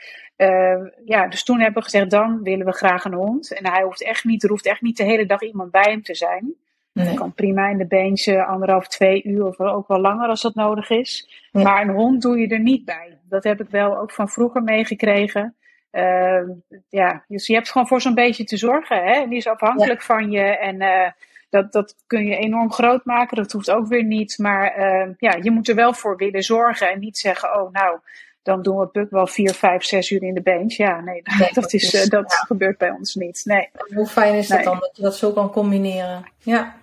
ja, 1.05 1.29
dus 1.29 1.45
toen 1.45 1.61
hebben 1.61 1.83
we 1.83 1.91
gezegd, 1.91 2.11
dan 2.11 2.43
willen 2.43 2.67
we 2.67 2.73
graag 2.73 3.05
een 3.05 3.15
hond. 3.15 3.53
En 3.53 3.67
hij 3.67 3.83
hoeft 3.83 4.03
echt 4.03 4.25
niet, 4.25 4.43
er 4.43 4.49
hoeft 4.49 4.67
echt 4.67 4.83
niet 4.83 4.97
de 4.97 5.05
hele 5.05 5.27
dag 5.27 5.43
iemand 5.43 5.71
bij 5.71 5.91
hem 5.91 6.03
te 6.03 6.15
zijn. 6.15 6.55
Nee. 6.93 7.07
Hij 7.07 7.15
kan 7.15 7.35
prima 7.35 7.69
in 7.69 7.79
de 7.79 7.87
beentje 7.87 8.45
anderhalf, 8.45 8.89
twee 8.89 9.23
uur 9.23 9.47
of 9.47 9.61
ook 9.61 9.89
wel 9.89 10.01
langer 10.01 10.29
als 10.29 10.43
dat 10.43 10.55
nodig 10.55 10.91
is. 10.91 11.29
Maar 11.53 11.83
een 11.83 11.95
hond 11.95 12.23
doe 12.23 12.39
je 12.39 12.49
er 12.49 12.61
niet 12.61 12.85
bij. 12.85 13.19
Dat 13.29 13.45
heb 13.45 13.61
ik 13.61 13.69
wel 13.71 13.99
ook 13.99 14.11
van 14.11 14.29
vroeger 14.29 14.63
meegekregen. 14.63 15.55
Ehm, 15.95 16.47
ja, 16.89 17.25
dus 17.29 17.47
je 17.47 17.55
hebt 17.55 17.71
gewoon 17.71 17.87
voor 17.87 18.01
zo'n 18.01 18.15
beetje 18.15 18.45
te 18.45 18.57
zorgen. 18.57 18.97
Hè? 19.05 19.13
En 19.13 19.29
die 19.29 19.39
is 19.39 19.47
afhankelijk 19.47 20.03
van 20.03 20.31
je. 20.31 20.41
En 20.43 20.81
eh, 20.81 21.11
dat, 21.51 21.73
dat 21.73 21.95
kun 22.07 22.27
je 22.27 22.37
enorm 22.37 22.73
groot 22.73 23.05
maken. 23.05 23.37
Dat 23.37 23.53
hoeft 23.53 23.71
ook 23.71 23.87
weer 23.87 24.05
niet. 24.05 24.39
Maar 24.39 24.71
ehm, 24.75 25.13
ja, 25.19 25.37
je 25.43 25.51
moet 25.51 25.69
er 25.69 25.75
wel 25.75 25.93
voor 25.93 26.17
willen 26.17 26.43
zorgen. 26.43 26.91
En 26.91 26.99
niet 27.01 27.19
zeggen, 27.19 27.61
oh 27.61 27.73
nou, 27.73 27.99
dan 28.43 28.63
doen 28.63 28.79
we 28.79 28.87
Puk 28.87 29.11
wel 29.11 29.27
vier, 29.27 29.55
vijf, 29.55 29.85
zes 29.85 30.11
uur 30.11 30.23
in 30.23 30.35
de 30.35 30.43
bench. 30.43 30.77
Ja, 30.77 31.01
nee, 31.01 31.23
Nee, 31.39 31.49
dat, 31.53 31.73
is, 31.73 31.93
is- 31.93 32.03
eh, 32.05 32.09
dat 32.09 32.33
ja. 32.33 32.39
gebeurt 32.39 32.79
bij 32.79 32.91
ons 32.91 33.15
niet. 33.15 33.41
Nee, 33.45 33.69
Hoe 33.95 34.07
fijn 34.07 34.35
is 34.35 34.49
het 34.49 34.57
Nee. 34.57 34.67
dan 34.67 34.79
dat 34.81 34.97
je 34.97 35.03
dat 35.03 35.17
zo 35.17 35.33
kan 35.33 35.51
combineren? 35.51 36.25
Ja. 36.39 36.75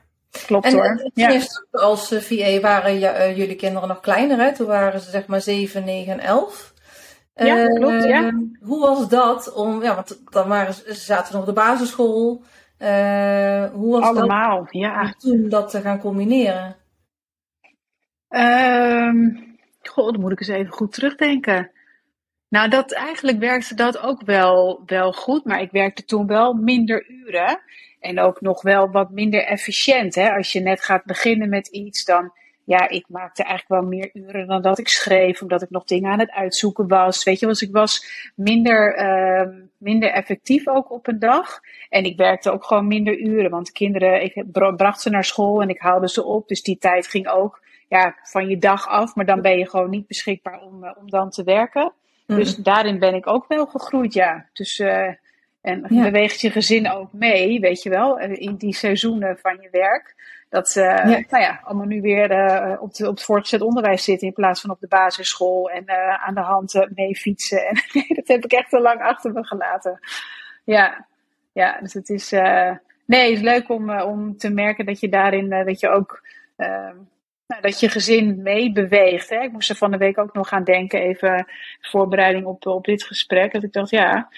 klopt 0.46 0.66
En 0.66 0.74
hoor. 0.74 0.84
eh, 0.86 1.10
Ja. 1.14 1.32
eerst 1.32 1.66
als 1.72 2.12
eh, 2.12 2.20
VA 2.22 2.60
waren 2.60 3.00
ja, 3.00 3.28
jullie 3.30 3.56
kinderen 3.56 3.88
nog 3.88 4.00
kleiner, 4.00 4.38
hè? 4.40 4.54
Toen 4.54 4.68
waren 4.68 5.00
ze 5.00 5.10
zeg 5.10 5.28
maar 5.28 5.42
7, 5.42 5.84
9 5.86 6.14
en 6.14 6.20
11. 6.20 6.71
Ja, 7.46 7.68
klopt, 7.68 8.04
ja. 8.04 8.32
Hoe 8.62 8.80
was 8.80 9.10
dat 9.10 9.54
om, 9.54 9.84
ja, 9.84 9.96
want 9.96 10.22
dan 10.30 10.48
waren 10.48 10.74
ze, 10.74 10.94
zaten 10.94 11.34
nog 11.34 11.42
op 11.42 11.48
de 11.48 11.54
basisschool. 11.54 12.44
Eh, 12.78 13.66
hoe 13.72 14.00
was 14.00 14.04
Allemaal, 14.04 14.68
ja. 14.70 15.04
dat 15.04 15.14
om 15.14 15.20
toen 15.20 15.50
dat 15.50 15.70
te 15.70 15.82
gaan 15.82 16.00
combineren? 16.00 16.76
Ehm 18.28 19.50
goh, 19.92 20.12
dan 20.12 20.22
moet 20.22 20.32
ik 20.32 20.40
eens 20.40 20.48
even 20.48 20.74
goed 20.74 20.94
terugdenken. 20.94 21.72
Nou, 22.50 22.70
dat, 22.70 22.94
eigenlijk 22.94 23.40
werkte 23.40 23.76
dat 23.76 23.98
ook 23.98 24.22
wel, 24.22 24.84
wel 24.86 25.14
goed, 25.14 25.46
maar 25.46 25.62
ik 25.62 25.72
werkte 25.72 26.06
toen 26.06 26.28
wel 26.28 26.54
minder 26.54 27.10
uren. 27.10 27.62
En 28.00 28.20
ook 28.20 28.42
nog 28.42 28.62
wel 28.62 28.92
wat 28.92 29.12
minder 29.12 29.44
efficiënt. 29.44 30.16
Hè? 30.16 30.32
Als 30.32 30.52
je 30.52 30.60
net 30.60 30.84
gaat 30.84 31.06
beginnen 31.06 31.50
met 31.50 31.68
iets, 31.68 32.06
dan 32.06 32.34
ja, 32.64 32.90
ik 32.90 33.06
maakte 33.08 33.44
eigenlijk 33.44 33.82
wel 33.82 33.90
meer 33.90 34.10
uren 34.14 34.48
dan 34.48 34.62
dat 34.62 34.80
ik 34.80 34.88
schreef, 34.88 35.42
omdat 35.42 35.62
ik 35.62 35.70
nog 35.70 35.84
dingen 35.84 36.12
aan 36.12 36.20
het 36.20 36.32
uitzoeken 36.32 36.88
was. 36.88 37.24
Weet 37.24 37.40
je, 37.40 37.48
dus 37.48 37.62
ik 37.62 37.72
was 37.72 38.06
minder, 38.36 38.96
ehm, 38.96 39.52
minder 39.78 40.10
effectief 40.10 40.68
ook 40.68 40.92
op 40.92 41.08
een 41.08 41.20
dag. 41.20 41.60
En 41.90 42.04
ik 42.04 42.18
werkte 42.18 42.52
ook 42.52 42.64
gewoon 42.64 42.88
minder 42.88 43.18
uren, 43.20 43.50
want 43.52 43.72
kinderen, 43.72 44.24
ik 44.24 44.44
bra- 44.52 44.72
bracht 44.72 45.02
ze 45.02 45.10
naar 45.10 45.24
school 45.24 45.62
en 45.62 45.70
ik 45.70 45.80
haalde 45.82 46.10
ze 46.10 46.24
op. 46.24 46.48
Dus 46.48 46.62
die 46.64 46.78
tijd 46.78 47.08
ging 47.08 47.28
ook 47.28 47.62
ja, 47.88 48.16
van 48.24 48.48
je 48.48 48.58
dag 48.58 48.88
af, 48.88 49.16
maar 49.16 49.26
dan 49.26 49.42
ben 49.42 49.58
je 49.58 49.70
gewoon 49.70 49.90
niet 49.90 50.08
beschikbaar 50.08 50.62
om, 50.62 50.84
eh, 50.84 50.92
om 51.00 51.10
dan 51.10 51.30
te 51.30 51.44
werken. 51.44 51.94
Dus 52.26 52.56
daarin 52.56 53.00
ben 53.00 53.14
ik 53.14 53.28
ook 53.28 53.46
wel 53.48 53.66
gegroeid, 53.66 54.14
ja. 54.14 54.46
Dus, 54.54 54.80
eh, 54.80 55.08
en 55.62 55.86
Ja. 55.90 56.04
beweegt 56.04 56.42
je 56.42 56.52
gezin 56.52 56.92
ook 56.92 57.14
mee, 57.14 57.60
weet 57.60 57.84
je 57.84 57.90
wel, 57.90 58.20
eh, 58.20 58.42
in 58.42 58.56
die 58.56 58.76
seizoenen 58.76 59.38
van 59.42 59.58
je 59.62 59.68
werk. 59.72 60.16
Dat 60.52 60.70
ze, 60.70 60.82
eh, 60.82 61.10
Ja. 61.10 61.24
nou 61.30 61.44
ja, 61.44 61.60
allemaal 61.64 61.86
nu 61.86 62.02
weer 62.02 62.32
eh, 62.32 62.82
op, 62.82 62.94
de, 62.94 63.08
op 63.08 63.16
het 63.16 63.24
voortgezet 63.24 63.62
onderwijs 63.62 64.04
zitten 64.04 64.28
in 64.28 64.34
plaats 64.34 64.62
van 64.62 64.70
op 64.70 64.80
de 64.80 64.88
basisschool 64.88 65.70
en 65.70 65.86
eh, 65.86 66.28
aan 66.28 66.34
de 66.34 66.42
hand 66.42 66.88
mee 66.96 67.16
fietsen. 67.16 67.66
En 67.70 67.82
nee, 67.94 68.08
dat 68.08 68.28
heb 68.28 68.44
ik 68.44 68.52
echt 68.52 68.70
te 68.70 68.80
lang 68.80 69.02
achter 69.02 69.32
me 69.32 69.46
gelaten. 69.46 70.00
Ja, 70.64 71.08
ja 71.54 71.80
dus 71.80 71.94
het 71.94 72.10
is, 72.10 72.32
nee, 73.06 73.30
het 73.30 73.38
is 73.38 73.42
leuk 73.42 73.70
om, 73.70 74.00
om 74.00 74.38
te 74.38 74.50
merken 74.50 74.86
dat 74.86 75.00
je 75.00 75.10
daarin, 75.10 75.50
dat 75.50 75.80
je 75.80 75.90
ook, 75.90 76.28
eh, 76.56 76.92
nou, 77.48 77.62
dat 77.62 77.80
je 77.80 77.90
gezin 77.90 78.42
meebeweegt. 78.42 79.30
Hè? 79.30 79.42
Ik 79.42 79.52
moest 79.52 79.70
er 79.70 79.76
van 79.76 79.92
de 79.92 79.98
week 79.98 80.18
ook 80.18 80.34
nog 80.34 80.52
aan 80.52 80.64
denken, 80.64 81.02
even 81.02 81.46
voorbereiding 81.82 82.46
op, 82.46 82.66
op 82.66 82.86
dit 82.86 83.04
gesprek. 83.04 83.54
Dat 83.54 83.64
ik 83.64 83.74
dacht, 83.74 83.90
ja, 83.90 84.30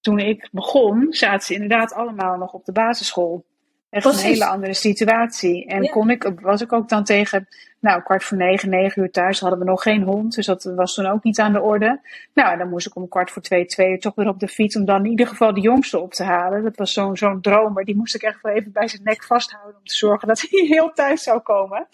toen 0.00 0.18
ik 0.18 0.48
begon, 0.52 1.06
zaten 1.10 1.46
ze 1.46 1.54
inderdaad 1.54 1.92
allemaal 1.92 2.36
nog 2.36 2.52
op 2.52 2.64
de 2.64 2.72
basisschool. 2.72 3.44
Echt 3.90 4.04
Precies. 4.04 4.22
een 4.24 4.28
hele 4.28 4.46
andere 4.46 4.74
situatie. 4.74 5.66
En 5.66 5.82
Ja. 5.82 5.90
kon 5.90 6.10
ik, 6.10 6.32
was 6.40 6.60
ik 6.60 6.72
ook 6.72 6.88
dan 6.88 7.04
tegen, 7.04 7.48
nou, 7.80 8.02
kwart 8.02 8.24
voor 8.24 8.36
negen, 8.36 8.68
negen 8.70 9.02
uur 9.02 9.10
thuis. 9.10 9.40
Hadden 9.40 9.58
we 9.58 9.64
nog 9.64 9.82
geen 9.82 10.02
hond, 10.02 10.34
dus 10.34 10.46
dat 10.46 10.62
was 10.64 10.94
toen 10.94 11.06
ook 11.06 11.22
niet 11.24 11.38
aan 11.40 11.52
de 11.52 11.60
orde. 11.60 12.00
Nou, 12.34 12.52
en 12.52 12.58
dan 12.58 12.68
moest 12.68 12.86
ik 12.86 12.96
om 12.96 13.08
kwart 13.08 13.30
voor 13.30 13.42
twee, 13.42 13.66
twee 13.66 13.90
uur 13.90 14.00
toch 14.00 14.14
weer 14.14 14.28
op 14.28 14.40
de 14.40 14.48
fiets. 14.48 14.76
Om 14.76 14.84
dan 14.84 15.04
in 15.04 15.10
ieder 15.10 15.26
geval 15.26 15.54
de 15.54 15.60
jongste 15.60 15.98
op 15.98 16.12
te 16.14 16.24
halen. 16.24 16.62
Dat 16.62 16.76
was 16.76 16.92
zo'n 16.92 17.16
zo'n 17.16 17.40
dromer. 17.40 17.84
Die 17.84 17.96
moest 17.96 18.14
ik 18.14 18.22
echt 18.22 18.40
wel 18.42 18.52
even 18.52 18.72
bij 18.72 18.88
zijn 18.88 19.02
nek 19.02 19.24
vasthouden. 19.24 19.76
Om 19.76 19.84
te 19.84 19.96
zorgen 19.96 20.28
dat 20.28 20.40
hij 20.50 20.60
heel 20.66 20.92
thuis 20.92 21.22
zou 21.22 21.40
komen. 21.40 21.86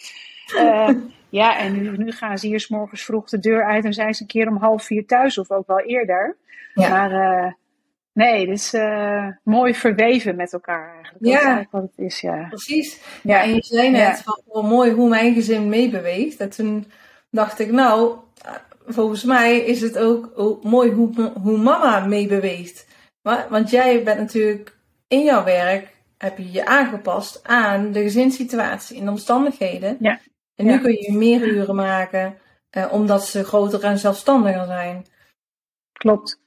Eh, 0.57 0.89
ja, 1.29 1.57
en 1.59 1.73
nu, 1.73 1.97
nu 1.97 2.11
gaan 2.11 2.37
ze 2.37 2.47
hier 2.47 2.59
's 2.59 2.67
morgens 2.67 3.03
vroeg 3.05 3.29
de 3.29 3.39
deur 3.39 3.65
uit. 3.65 3.85
En 3.85 3.93
zijn 3.93 4.13
ze 4.13 4.21
een 4.21 4.27
keer 4.27 4.47
om 4.47 4.57
half 4.57 4.83
vier 4.83 5.05
thuis. 5.05 5.37
Of 5.37 5.51
ook 5.51 5.67
wel 5.67 5.79
eerder. 5.81 6.37
Ja. 6.73 6.89
Maar 6.89 7.11
eh, 7.11 7.51
nee, 8.13 8.39
het 8.49 8.59
is 8.59 8.73
eh, 8.73 9.27
mooi 9.43 9.75
verweven 9.75 10.35
met 10.35 10.53
elkaar 10.53 10.93
eigenlijk. 10.93 11.23
Dat 11.23 11.31
Ja. 11.31 11.37
eigenlijk 11.39 11.71
wat 11.71 11.81
het 11.81 11.97
is, 11.97 12.21
ja. 12.21 12.47
Precies. 12.47 12.99
Ja. 13.23 13.41
En 13.43 13.53
je 13.55 13.63
zei 13.63 13.89
net 13.89 14.01
Ja. 14.01 14.15
van 14.15 14.41
wel 14.45 14.63
mooi 14.63 14.91
hoe 14.91 15.09
mijn 15.09 15.33
gezin 15.33 15.69
meebeweegt. 15.69 16.39
En 16.39 16.49
toen 16.49 16.91
dacht 17.29 17.59
ik, 17.59 17.71
nou, 17.71 18.15
volgens 18.85 19.23
mij 19.23 19.57
is 19.57 19.81
het 19.81 19.97
ook 19.97 20.31
oh, 20.35 20.63
mooi 20.63 20.91
hoe, 20.91 21.31
hoe 21.41 21.57
mama 21.57 22.05
meebeweegt. 22.05 22.87
Want 23.49 23.69
jij 23.69 24.03
bent 24.03 24.19
natuurlijk 24.19 24.77
in 25.07 25.23
jouw 25.23 25.43
werk, 25.43 25.87
heb 26.17 26.37
je 26.37 26.51
je 26.51 26.65
aangepast 26.65 27.47
aan 27.47 27.91
de 27.91 28.01
gezinssituatie 28.01 28.97
en 28.99 29.05
de 29.05 29.11
omstandigheden. 29.11 29.97
Ja. 29.99 30.19
En 30.55 30.65
nu 30.65 30.71
Ja. 30.71 30.77
kun 30.77 30.91
je 30.91 31.13
meer 31.13 31.47
uren 31.47 31.75
maken, 31.75 32.37
eh, 32.69 32.87
omdat 32.91 33.25
ze 33.25 33.43
groter 33.43 33.83
en 33.83 33.97
zelfstandiger 33.99 34.65
zijn. 34.65 35.05
Klopt. 35.93 36.41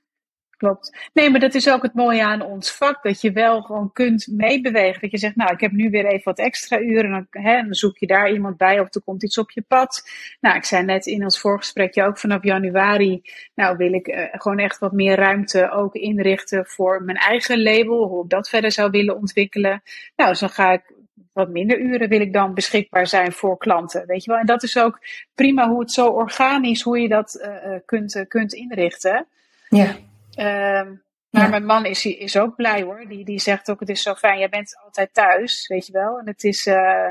Klopt. 0.57 1.11
Nee, 1.13 1.31
maar 1.31 1.41
dat 1.41 1.55
is 1.55 1.71
ook 1.71 1.83
het 1.83 1.95
mooie 1.95 2.25
aan 2.25 2.43
ons 2.43 2.73
vak. 2.73 3.03
Dat 3.03 3.21
je 3.21 3.33
wel 3.33 3.63
gewoon 3.63 3.93
kunt 3.93 4.27
meebewegen. 4.31 5.01
Dat 5.01 5.11
je 5.11 5.19
zegt, 5.19 5.37
nou, 5.37 5.53
ik 5.53 5.61
heb 5.61 5.73
nu 5.73 5.91
weer 5.91 6.07
even 6.07 6.25
wat 6.25 6.39
extra 6.39 6.81
uren. 6.81 7.29
En 7.31 7.65
dan, 7.65 7.75
zoek 7.75 7.99
je 7.99 8.07
daar 8.07 8.33
iemand 8.33 8.57
bij 8.57 8.81
of 8.81 8.95
er 8.95 9.03
komt 9.05 9.23
iets 9.23 9.39
op 9.39 9.51
je 9.51 9.63
pad. 9.69 10.09
Nou, 10.41 10.57
ik 10.57 10.65
zei 10.65 10.85
net 10.85 11.07
in 11.07 11.25
ons 11.25 11.41
voorgesprekje 11.41 12.05
ook 12.05 12.19
vanaf 12.19 12.43
januari. 12.43 13.23
Nou, 13.55 13.77
wil 13.77 13.93
ik 13.93 14.07
eh, 14.07 14.25
gewoon 14.31 14.59
echt 14.59 14.79
wat 14.79 14.93
meer 14.93 15.17
ruimte 15.17 15.71
ook 15.71 15.95
inrichten 15.95 16.67
voor 16.67 17.03
mijn 17.03 17.17
eigen 17.17 17.63
label. 17.63 18.09
Hoe 18.09 18.25
ik 18.25 18.31
dat 18.31 18.49
verder 18.49 18.73
zou 18.73 18.91
willen 18.91 19.17
ontwikkelen. 19.17 19.83
Nou, 20.17 20.31
dus 20.31 20.41
dan 20.41 20.51
ga 20.51 20.73
ik 20.73 20.95
wat 21.33 21.49
minder 21.49 21.81
uren 21.81 22.09
wil 22.09 22.21
ik 22.21 22.33
dan 22.33 22.55
beschikbaar 22.55 23.07
zijn 23.07 23.33
voor 23.33 23.59
klanten. 23.59 24.07
Weet 24.07 24.25
je 24.25 24.31
wel? 24.31 24.41
En 24.41 24.47
dat 24.47 24.63
is 24.63 24.79
ook 24.79 25.01
prima 25.35 25.69
hoe 25.69 25.81
het 25.81 25.93
zo 25.93 26.07
organisch, 26.07 26.83
hoe 26.83 27.01
je 27.01 27.09
dat 27.09 27.35
eh, 27.35 27.75
eh, 27.75 27.81
kunt, 27.85 28.25
kunt 28.29 28.53
inrichten. 28.53 29.27
Ja. 29.69 29.97
Ehm, 30.37 30.95
maar 31.31 31.43
Ja. 31.45 31.49
mijn 31.49 31.65
man 31.67 31.85
is, 31.85 32.07
is 32.07 32.39
ook 32.39 32.57
blij 32.57 32.83
hoor. 32.83 33.05
Die, 33.09 33.25
die 33.25 33.39
zegt 33.41 33.71
ook, 33.71 33.81
het 33.81 33.89
is 33.89 34.03
zo 34.03 34.15
fijn, 34.15 34.39
jij 34.39 34.49
bent 34.49 34.81
altijd 34.85 35.15
thuis, 35.15 35.67
weet 35.67 35.87
je 35.87 35.93
wel. 35.93 36.19
En 36.19 36.27
het 36.27 36.45
is, 36.45 36.67
eh, 36.67 37.07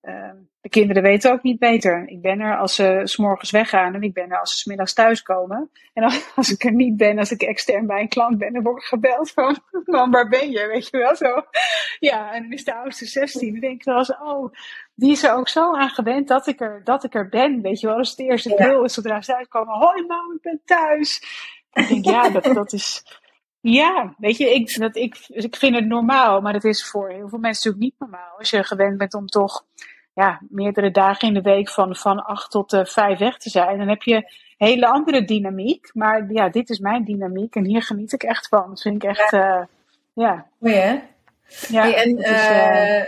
ehm, 0.00 0.36
de 0.60 0.68
kinderen 0.68 1.02
weten 1.02 1.32
ook 1.32 1.42
niet 1.42 1.58
beter. 1.58 2.08
Ik 2.08 2.20
ben 2.20 2.40
er 2.40 2.56
als 2.58 2.74
ze 2.74 3.00
s 3.04 3.16
morgens 3.16 3.50
weggaan 3.50 3.94
en 3.94 4.02
ik 4.02 4.12
ben 4.14 4.30
er 4.30 4.40
als 4.40 4.50
ze 4.52 4.58
's 4.58 4.64
middags 4.64 4.94
thuiskomen. 4.94 5.70
En 5.94 6.02
als, 6.02 6.30
als 6.36 6.50
ik 6.52 6.64
er 6.64 6.72
niet 6.72 6.96
ben, 6.96 7.18
als 7.18 7.30
ik 7.30 7.42
extern 7.42 7.86
bij 7.86 8.00
een 8.00 8.08
klant 8.08 8.38
ben, 8.38 8.52
dan 8.52 8.62
word 8.62 8.76
ik 8.82 8.88
gebeld 8.88 9.30
van, 9.30 9.56
man, 9.84 10.10
waar 10.10 10.28
ben 10.28 10.50
je, 10.50 10.66
weet 10.66 10.88
je 10.90 10.98
wel 10.98 11.16
zo. 11.16 11.42
Ja, 11.98 12.32
en 12.32 12.42
dan 12.42 12.52
is 12.52 12.64
de 12.64 12.74
oudste 12.74 13.04
16. 13.06 13.50
Dan 13.52 13.60
denk 13.60 13.74
ik 13.74 13.84
wel 13.84 13.98
eens, 13.98 14.16
oh, 14.18 14.52
die 14.94 15.10
is 15.12 15.22
er 15.24 15.32
ook 15.34 15.48
zo 15.48 15.74
aan 15.74 15.90
gewend 15.90 16.28
dat 16.28 16.46
ik 16.46 16.60
er, 16.60 16.80
dat 16.84 17.04
ik 17.04 17.14
er 17.14 17.28
ben, 17.28 17.62
weet 17.62 17.80
je 17.80 17.86
wel. 17.86 17.96
Dus 17.96 18.10
het 18.10 18.18
eerste 18.18 18.48
Ja. 18.50 18.56
deel 18.56 18.84
is 18.84 18.94
zodra 18.94 19.22
ze 19.22 19.36
uitkomen, 19.36 19.74
hoi 19.78 20.06
mam, 20.06 20.32
ik 20.34 20.42
ben 20.42 20.60
thuis. 20.64 21.22
Ik 21.72 21.88
denk, 21.88 22.04
ja, 22.04 22.30
dat, 22.30 22.44
dat 22.44 22.72
is. 22.72 23.04
Ja, 23.60 24.14
weet 24.18 24.36
je, 24.36 24.54
ik, 24.54 24.78
dat, 24.78 24.96
ik, 24.96 25.24
ik 25.28 25.56
vind 25.56 25.74
het 25.74 25.86
normaal, 25.86 26.40
maar 26.40 26.54
het 26.54 26.64
is 26.64 26.86
voor 26.86 27.08
heel 27.08 27.28
veel 27.28 27.38
mensen 27.38 27.70
natuurlijk 27.70 27.82
niet 27.82 28.10
normaal. 28.10 28.38
Als 28.38 28.50
je 28.50 28.64
gewend 28.64 28.98
bent 28.98 29.14
om 29.14 29.26
toch 29.26 29.64
ja, 30.14 30.40
meerdere 30.48 30.90
dagen 30.90 31.28
in 31.28 31.34
de 31.34 31.40
week 31.40 31.68
van, 31.68 31.96
van 31.96 32.24
acht 32.24 32.50
tot 32.50 32.72
eh, 32.72 32.84
vijf 32.84 33.18
weg 33.18 33.38
te 33.38 33.50
zijn, 33.50 33.78
dan 33.78 33.88
heb 33.88 34.02
je 34.02 34.32
hele 34.56 34.86
andere 34.88 35.24
dynamiek. 35.24 35.90
Maar 35.92 36.32
ja, 36.32 36.48
dit 36.48 36.70
is 36.70 36.78
mijn 36.78 37.04
dynamiek 37.04 37.54
en 37.54 37.64
hier 37.64 37.82
geniet 37.82 38.12
ik 38.12 38.22
echt 38.22 38.48
van. 38.48 38.68
Dat 38.68 38.80
vind 38.80 39.02
ik 39.02 39.10
echt, 39.10 39.30
ja. 39.30 39.68
ja. 40.14 40.46
Mooi 40.58 40.74
hè? 40.74 41.00
ja 41.68 41.82
Hey, 41.82 41.94
en 41.94 42.18
is, 42.18 42.24
eh, 42.24 43.00
eh, 43.00 43.06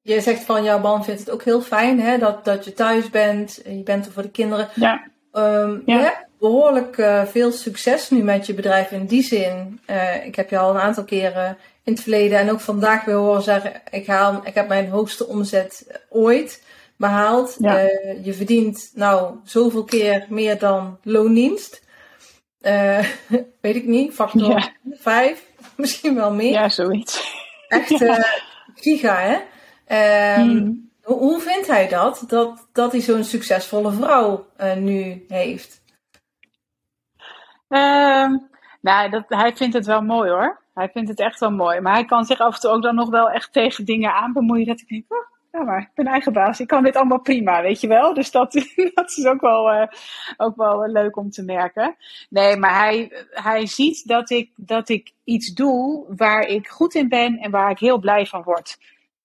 je 0.00 0.20
zegt 0.20 0.44
van 0.44 0.62
jouw 0.62 0.78
man 0.78 1.04
vindt 1.04 1.20
het 1.20 1.30
ook 1.30 1.42
heel 1.42 1.60
fijn 1.60 2.00
hè, 2.00 2.18
dat, 2.18 2.44
dat 2.44 2.64
je 2.64 2.72
thuis 2.72 3.10
bent. 3.10 3.60
Je 3.64 3.82
bent 3.82 4.06
er 4.06 4.12
voor 4.12 4.22
de 4.22 4.30
kinderen. 4.30 4.68
ja, 4.74 5.08
Ehm, 5.32 5.80
Ja. 5.86 5.98
Hebt 5.98 6.29
behoorlijk 6.40 6.98
eh, 6.98 7.24
veel 7.26 7.52
succes 7.52 8.10
nu 8.10 8.22
met 8.22 8.46
je 8.46 8.54
bedrijf 8.54 8.90
in 8.90 9.06
die 9.06 9.22
zin. 9.22 9.80
eh, 9.86 10.26
ik 10.26 10.36
heb 10.36 10.50
je 10.50 10.58
al 10.58 10.70
een 10.70 10.80
aantal 10.80 11.04
keren 11.04 11.56
in 11.84 11.92
het 11.92 12.02
verleden 12.02 12.38
en 12.38 12.50
ook 12.50 12.60
vandaag 12.60 13.04
weer 13.04 13.14
horen 13.14 13.42
zeggen: 13.42 13.72
ik, 13.90 14.06
haal, 14.06 14.40
ik 14.44 14.54
heb 14.54 14.68
mijn 14.68 14.88
hoogste 14.88 15.26
omzet 15.26 16.00
ooit 16.08 16.62
behaald. 16.96 17.56
Eh, 17.60 18.24
je 18.24 18.34
verdient 18.34 18.90
nou 18.94 19.34
zoveel 19.44 19.84
keer 19.84 20.26
meer 20.28 20.58
dan 20.58 20.98
loondienst. 21.02 21.82
Weet 23.60 23.76
ik 23.76 23.86
niet, 23.86 24.14
factor 24.14 24.48
ja. 24.48 24.72
5, 24.90 25.44
misschien 25.76 26.14
wel 26.14 26.32
meer. 26.32 26.52
Ja, 26.52 26.68
zoiets. 26.68 27.38
Echt 27.68 27.88
ja. 27.98 28.26
giga, 28.74 29.18
hè? 29.18 29.38
Um, 30.40 30.90
hoe 31.02 31.40
vindt 31.40 31.66
hij 31.66 31.88
dat? 31.88 32.24
Dat, 32.26 32.68
dat 32.72 32.92
hij 32.92 33.00
zo'n 33.00 33.24
succesvolle 33.24 33.92
vrouw 33.92 34.46
nu 34.76 35.24
heeft? 35.28 35.79
Uh, 37.70 38.36
nou, 38.80 39.10
dat, 39.10 39.24
hij 39.28 39.56
vindt 39.56 39.74
het 39.74 39.86
wel 39.86 40.02
mooi 40.02 40.30
hoor. 40.30 40.60
Hij 40.74 40.88
vindt 40.88 41.08
het 41.08 41.20
echt 41.20 41.40
wel 41.40 41.50
mooi. 41.50 41.80
Maar 41.80 41.94
hij 41.94 42.04
kan 42.04 42.24
zich 42.24 42.40
af 42.40 42.54
en 42.54 42.60
toe 42.60 42.70
ook 42.70 42.82
dan 42.82 42.94
nog 42.94 43.10
wel 43.10 43.30
echt 43.30 43.52
tegen 43.52 43.84
dingen 43.84 44.14
aan 44.14 44.32
bemoeien. 44.32 44.66
Dat 44.66 44.80
ik 44.80 44.88
denk, 44.88 45.04
oh, 45.08 45.30
ja 45.52 45.62
maar, 45.62 45.80
ik 45.80 45.90
ben 45.94 46.06
eigen 46.06 46.32
baas. 46.32 46.60
Ik 46.60 46.66
kan 46.66 46.82
dit 46.82 46.96
allemaal 46.96 47.20
prima, 47.20 47.62
weet 47.62 47.80
je 47.80 47.88
wel. 47.88 48.14
Dus 48.14 48.30
dat, 48.30 48.52
dat 48.94 49.10
is 49.16 49.26
ook 49.26 49.40
wel, 49.40 49.72
uh, 49.74 49.86
ook 50.36 50.56
wel 50.56 50.86
leuk 50.86 51.16
om 51.16 51.30
te 51.30 51.44
merken. 51.44 51.96
Nee, 52.28 52.56
maar 52.56 52.78
hij, 52.78 53.26
hij 53.30 53.66
ziet 53.66 54.06
dat 54.06 54.30
ik, 54.30 54.50
dat 54.56 54.88
ik 54.88 55.12
iets 55.24 55.54
doe 55.54 56.04
waar 56.16 56.42
ik 56.42 56.68
goed 56.68 56.94
in 56.94 57.08
ben 57.08 57.38
en 57.38 57.50
waar 57.50 57.70
ik 57.70 57.78
heel 57.78 57.98
blij 57.98 58.26
van 58.26 58.42
word. 58.42 58.78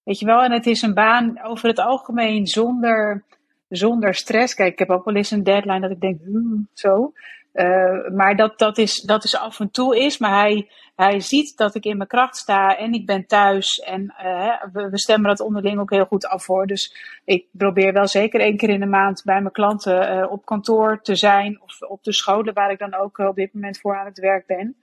Weet 0.04 0.20
je 0.20 0.26
wel, 0.26 0.42
en 0.42 0.52
het 0.52 0.66
is 0.66 0.82
een 0.82 0.94
baan 0.94 1.42
over 1.44 1.68
het 1.68 1.80
algemeen 1.80 2.48
zonder, 2.48 3.24
zonder 3.70 4.14
stress. 4.14 4.54
Kijk, 4.54 4.72
ik 4.72 4.80
heb 4.80 4.90
ook 4.90 5.06
wel 5.06 5.16
eens 5.16 5.32
een 5.32 5.44
deadline 5.44 5.80
dat 5.80 5.92
ik 5.92 6.02
denk, 6.02 6.22
hmm, 6.22 6.68
zo. 6.74 7.14
Uh, 7.56 8.10
maar 8.12 8.36
dat, 8.36 8.60
dat, 8.60 8.78
is, 8.78 9.02
dat 9.02 9.24
is 9.24 9.38
af 9.38 9.60
en 9.60 9.72
toe 9.72 9.98
is. 10.00 10.18
Maar 10.18 10.40
hij, 10.40 10.70
hij 10.96 11.20
ziet 11.20 11.58
dat 11.58 11.76
ik 11.76 11.86
in 11.86 11.98
mijn 11.98 12.10
kracht 12.10 12.36
sta 12.36 12.78
en 12.78 12.94
ik 12.94 13.06
ben 13.06 13.26
thuis. 13.26 13.80
En 13.80 14.14
uh, 14.24 14.54
we, 14.74 14.90
we, 14.90 15.00
stemmen 15.00 15.30
dat 15.30 15.40
onderling 15.40 15.80
ook 15.80 15.90
heel 15.90 16.06
goed 16.06 16.28
af 16.28 16.44
voor. 16.44 16.68
Dus 16.68 16.96
ik 17.26 17.46
probeer 17.52 17.94
wel 17.94 18.08
zeker 18.08 18.40
één 18.40 18.58
keer 18.58 18.70
in 18.70 18.80
de 18.80 18.86
maand 18.86 19.22
bij 19.24 19.42
mijn 19.42 19.54
klanten 19.54 20.18
uh, 20.18 20.32
op 20.32 20.46
kantoor 20.46 21.02
te 21.02 21.16
zijn. 21.16 21.62
Of 21.62 21.82
op 21.82 22.04
de 22.04 22.14
scholen 22.14 22.54
waar 22.54 22.72
ik 22.72 22.80
dan 22.80 22.96
ook 22.96 23.18
op 23.18 23.36
dit 23.36 23.54
moment 23.54 23.80
voor 23.80 23.98
aan 23.98 24.06
het 24.06 24.20
werk 24.20 24.48
ben. 24.48 24.76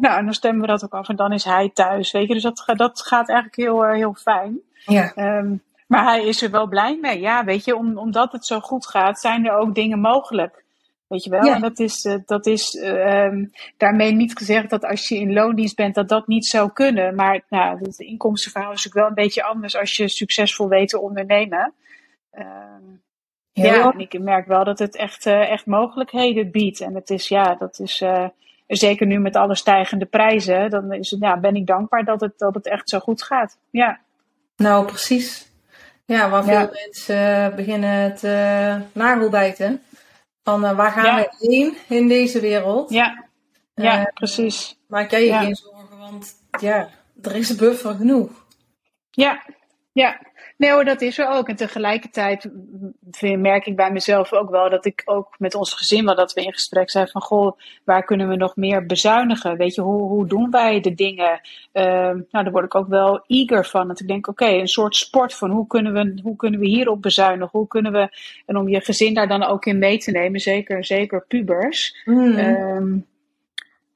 nou, 0.00 0.18
en 0.18 0.24
dan 0.24 0.34
stemmen 0.34 0.60
we 0.60 0.66
dat 0.66 0.84
ook 0.84 0.94
af 0.94 1.08
en 1.08 1.16
dan 1.16 1.32
is 1.32 1.44
hij 1.44 1.70
thuis. 1.74 2.12
Weet 2.12 2.28
je, 2.28 2.34
dus 2.34 2.42
dat, 2.42 2.72
dat 2.76 3.02
gaat 3.02 3.28
eigenlijk 3.28 3.56
heel, 3.56 3.84
heel 3.84 4.14
fijn. 4.14 4.60
Ja. 4.84 5.38
Um, 5.38 5.62
maar 5.90 6.04
hij 6.04 6.26
is 6.26 6.42
er 6.42 6.50
wel 6.50 6.66
blij 6.66 6.98
mee. 7.00 7.20
Ja, 7.20 7.44
weet 7.44 7.64
je, 7.64 7.76
om, 7.76 7.98
omdat 7.98 8.32
het 8.32 8.46
zo 8.46 8.60
goed 8.60 8.86
gaat, 8.86 9.20
zijn 9.20 9.46
er 9.46 9.56
ook 9.56 9.74
dingen 9.74 10.00
mogelijk. 10.00 10.64
Weet 11.10 11.24
je 11.24 11.30
wel? 11.30 11.44
Ja. 11.44 11.54
En 11.54 11.60
dat 11.60 11.78
is, 11.78 12.04
uh, 12.04 12.14
dat 12.26 12.46
is 12.46 12.74
uh, 12.74 13.24
um, 13.24 13.50
daarmee 13.76 14.12
niet 14.12 14.38
gezegd 14.38 14.70
dat 14.70 14.84
als 14.84 15.08
je 15.08 15.18
in 15.18 15.32
loondienst 15.32 15.76
bent, 15.76 15.94
dat 15.94 16.08
dat 16.08 16.26
niet 16.26 16.46
zou 16.46 16.72
kunnen. 16.72 17.14
Maar 17.14 17.40
nou, 17.48 17.78
het 17.78 17.98
inkomstenverhaal 17.98 18.72
is 18.72 18.86
ook 18.86 18.92
wel 18.92 19.06
een 19.06 19.14
beetje 19.14 19.42
anders 19.42 19.76
als 19.76 19.96
je 19.96 20.08
succesvol 20.08 20.68
weet 20.68 20.88
te 20.88 21.00
ondernemen. 21.00 21.72
Uh, 22.34 22.44
ja. 23.52 23.74
ja, 23.74 23.92
en 23.92 24.00
ik 24.00 24.20
merk 24.20 24.46
wel 24.46 24.64
dat 24.64 24.78
het 24.78 24.96
echt, 24.96 25.26
uh, 25.26 25.50
echt 25.50 25.66
mogelijkheden 25.66 26.50
biedt. 26.50 26.80
En 26.80 26.94
het 26.94 27.10
is, 27.10 27.28
ja, 27.28 27.54
dat 27.54 27.78
is 27.78 28.00
uh, 28.00 28.28
zeker 28.66 29.06
nu 29.06 29.18
met 29.18 29.36
alle 29.36 29.56
stijgende 29.56 30.06
prijzen, 30.06 30.70
dan 30.70 30.92
is 30.92 31.10
het, 31.10 31.20
ja, 31.20 31.38
ben 31.38 31.56
ik 31.56 31.66
dankbaar 31.66 32.04
dat 32.04 32.20
het, 32.20 32.38
dat 32.38 32.54
het 32.54 32.66
echt 32.66 32.88
zo 32.88 32.98
goed 32.98 33.22
gaat. 33.22 33.58
Ja. 33.70 34.00
Nou, 34.56 34.86
precies. 34.86 35.50
Ja, 36.04 36.30
waar 36.30 36.44
veel 36.44 36.52
ja. 36.52 36.70
mensen 36.72 37.56
beginnen 37.56 38.14
te 38.14 38.76
nagelbijten. 38.92 39.82
Van 40.50 40.64
uh, 40.64 40.76
waar 40.76 40.90
gaan 40.90 41.04
ja. 41.04 41.16
we 41.16 41.48
heen 41.48 41.76
in 41.88 42.08
deze 42.08 42.40
wereld? 42.40 42.90
Ja, 42.90 43.24
ja 43.74 44.00
uh, 44.00 44.04
precies. 44.14 44.78
Maak 44.88 45.10
jij 45.10 45.20
je 45.20 45.26
ja. 45.26 45.40
geen 45.40 45.54
zorgen, 45.54 45.98
want 45.98 46.34
ja, 46.60 46.88
er 47.22 47.36
is 47.36 47.54
buffer 47.54 47.94
genoeg. 47.94 48.30
Ja, 49.10 49.42
ja. 49.92 50.20
Nee 50.60 50.70
hoor, 50.70 50.84
dat 50.84 51.00
is 51.00 51.18
er 51.18 51.28
ook. 51.28 51.48
En 51.48 51.56
tegelijkertijd 51.56 52.50
merk 53.20 53.66
ik 53.66 53.76
bij 53.76 53.92
mezelf 53.92 54.32
ook 54.32 54.50
wel 54.50 54.70
dat 54.70 54.84
ik 54.84 55.02
ook 55.04 55.34
met 55.38 55.54
ons 55.54 55.74
gezin 55.74 56.04
wel 56.04 56.14
dat 56.14 56.32
we 56.32 56.42
in 56.42 56.52
gesprek 56.52 56.90
zijn 56.90 57.08
van 57.08 57.20
goh, 57.20 57.58
waar 57.84 58.04
kunnen 58.04 58.28
we 58.28 58.36
nog 58.36 58.56
meer 58.56 58.86
bezuinigen? 58.86 59.56
Weet 59.56 59.74
je, 59.74 59.80
hoe, 59.80 60.02
hoe 60.02 60.26
doen 60.26 60.50
wij 60.50 60.80
de 60.80 60.94
dingen? 60.94 61.40
Uh, 61.72 61.82
nou, 61.84 62.24
daar 62.30 62.50
word 62.50 62.64
ik 62.64 62.74
ook 62.74 62.88
wel 62.88 63.24
eager 63.26 63.66
van. 63.66 63.88
Dat 63.88 64.00
ik 64.00 64.08
denk, 64.08 64.28
oké, 64.28 64.44
okay, 64.44 64.60
een 64.60 64.68
soort 64.68 64.96
sport 64.96 65.34
van 65.34 65.50
hoe 65.50 65.66
kunnen 65.66 65.92
we, 65.92 66.20
hoe 66.22 66.36
kunnen 66.36 66.60
we 66.60 66.66
hierop 66.66 67.02
bezuinigen? 67.02 67.58
Hoe 67.58 67.68
kunnen 67.68 67.92
we, 67.92 68.08
en 68.46 68.56
om 68.56 68.68
je 68.68 68.80
gezin 68.80 69.14
daar 69.14 69.28
dan 69.28 69.42
ook 69.42 69.66
in 69.66 69.78
mee 69.78 69.98
te 69.98 70.10
nemen, 70.10 70.40
zeker, 70.40 70.84
zeker 70.84 71.24
pubers. 71.28 72.02
Mm. 72.04 72.38
Um, 72.38 73.06